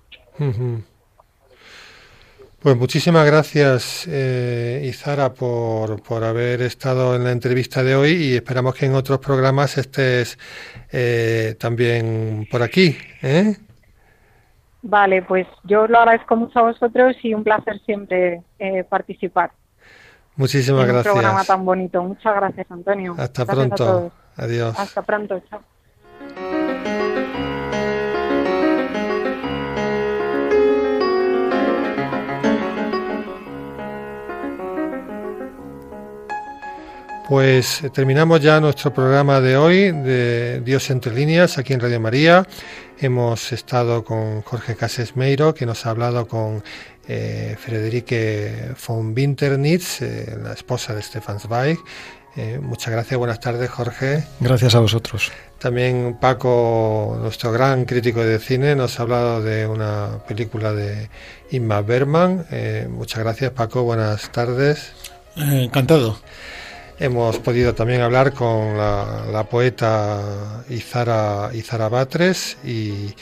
Pues 2.64 2.76
muchísimas 2.76 3.26
gracias, 3.26 4.08
eh, 4.10 4.80
Izara, 4.84 5.34
por, 5.34 6.02
por 6.02 6.24
haber 6.24 6.62
estado 6.62 7.14
en 7.14 7.22
la 7.22 7.30
entrevista 7.30 7.82
de 7.82 7.94
hoy 7.94 8.12
y 8.12 8.34
esperamos 8.36 8.74
que 8.74 8.86
en 8.86 8.94
otros 8.94 9.18
programas 9.18 9.76
estés 9.76 10.38
eh, 10.90 11.56
también 11.60 12.48
por 12.50 12.62
aquí. 12.62 12.96
¿eh? 13.22 13.54
Vale, 14.86 15.22
pues 15.22 15.46
yo 15.62 15.86
lo 15.86 15.98
agradezco 15.98 16.36
mucho 16.36 16.58
a 16.58 16.62
vosotros 16.62 17.16
y 17.22 17.32
un 17.32 17.42
placer 17.42 17.80
siempre 17.86 18.42
eh, 18.58 18.84
participar. 18.84 19.50
Muchísimas 20.36 20.86
gracias. 20.86 21.06
Un 21.06 21.12
programa 21.20 21.44
tan 21.44 21.64
bonito. 21.64 22.02
Muchas 22.02 22.34
gracias, 22.36 22.70
Antonio. 22.70 23.14
Hasta 23.16 23.46
pronto. 23.46 24.12
Adiós. 24.36 24.78
Hasta 24.78 25.00
pronto. 25.00 25.40
Chao. 25.48 25.62
Pues 37.28 37.82
eh, 37.82 37.90
terminamos 37.90 38.40
ya 38.40 38.60
nuestro 38.60 38.92
programa 38.92 39.40
de 39.40 39.56
hoy 39.56 39.92
de 39.92 40.60
Dios 40.60 40.90
entre 40.90 41.14
líneas 41.14 41.56
aquí 41.56 41.72
en 41.72 41.80
Radio 41.80 41.98
María. 42.00 42.46
Hemos 42.98 43.52
estado 43.52 44.04
con 44.04 44.42
Jorge 44.42 44.76
Casesmeiro, 44.76 45.54
que 45.54 45.66
nos 45.66 45.86
ha 45.86 45.90
hablado 45.90 46.28
con 46.28 46.62
eh, 47.06 47.56
Frederike 47.58 48.74
von 48.86 49.14
Winternitz, 49.14 50.00
eh, 50.00 50.38
la 50.42 50.52
esposa 50.52 50.94
de 50.94 51.02
Stefan 51.02 51.38
Zweig. 51.38 51.78
Eh, 52.36 52.58
muchas 52.60 52.92
gracias, 52.92 53.18
buenas 53.18 53.40
tardes 53.40 53.70
Jorge. 53.70 54.24
Gracias 54.40 54.74
a 54.74 54.80
vosotros. 54.80 55.30
También 55.58 56.18
Paco, 56.20 57.18
nuestro 57.20 57.52
gran 57.52 57.84
crítico 57.84 58.20
de 58.20 58.38
cine, 58.38 58.74
nos 58.74 58.98
ha 58.98 59.02
hablado 59.02 59.42
de 59.42 59.66
una 59.66 60.18
película 60.26 60.72
de 60.72 61.08
Inma 61.50 61.80
Berman. 61.82 62.46
muchas 62.90 63.20
gracias 63.22 63.52
Paco, 63.52 63.82
buenas 63.82 64.30
tardes. 64.32 64.92
encantado. 65.36 66.18
Hemos 67.00 67.40
podido 67.40 67.74
también 67.74 68.02
hablar 68.02 68.32
con 68.32 68.78
la, 68.78 69.46
poeta 69.50 70.64
Izara, 70.68 71.50
Izara 71.52 71.88
Batres 71.88 72.56
y, 72.64 73.14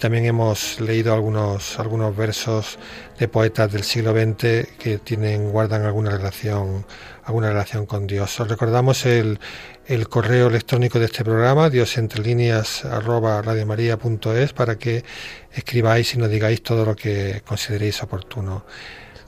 también 0.00 0.24
hemos 0.24 0.80
leído 0.80 1.12
algunos, 1.12 1.78
algunos 1.78 2.16
versos 2.16 2.78
de 3.18 3.28
poetas 3.28 3.70
del 3.70 3.84
siglo 3.84 4.12
XX 4.12 4.66
que 4.78 4.98
tienen, 5.04 5.50
guardan 5.52 5.84
alguna 5.84 6.10
relación, 6.10 6.86
alguna 7.24 7.50
relación 7.50 7.84
con 7.84 8.06
Dios. 8.06 8.40
Os 8.40 8.48
recordamos 8.48 9.04
el, 9.04 9.38
el 9.86 10.08
correo 10.08 10.46
electrónico 10.48 10.98
de 10.98 11.04
este 11.04 11.22
programa, 11.22 11.68
diosentrelíneas 11.68 12.86
arroba 12.86 13.42
para 13.42 14.78
que 14.78 15.04
escribáis 15.52 16.14
y 16.14 16.18
nos 16.18 16.30
digáis 16.30 16.62
todo 16.62 16.86
lo 16.86 16.96
que 16.96 17.42
consideréis 17.46 18.02
oportuno. 18.02 18.64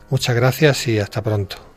Muchas 0.09 0.35
gracias 0.35 0.89
y 0.89 0.99
hasta 0.99 1.23
pronto. 1.23 1.72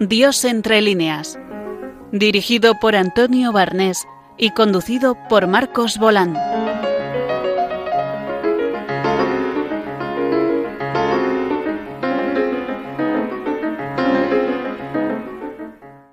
Dios 0.00 0.44
entre 0.44 0.82
líneas, 0.82 1.38
dirigido 2.12 2.78
por 2.78 2.94
Antonio 2.94 3.50
Barnés 3.50 4.06
y 4.36 4.50
conducido 4.50 5.16
por 5.30 5.46
Marcos 5.46 5.96
Bolán. 5.96 6.36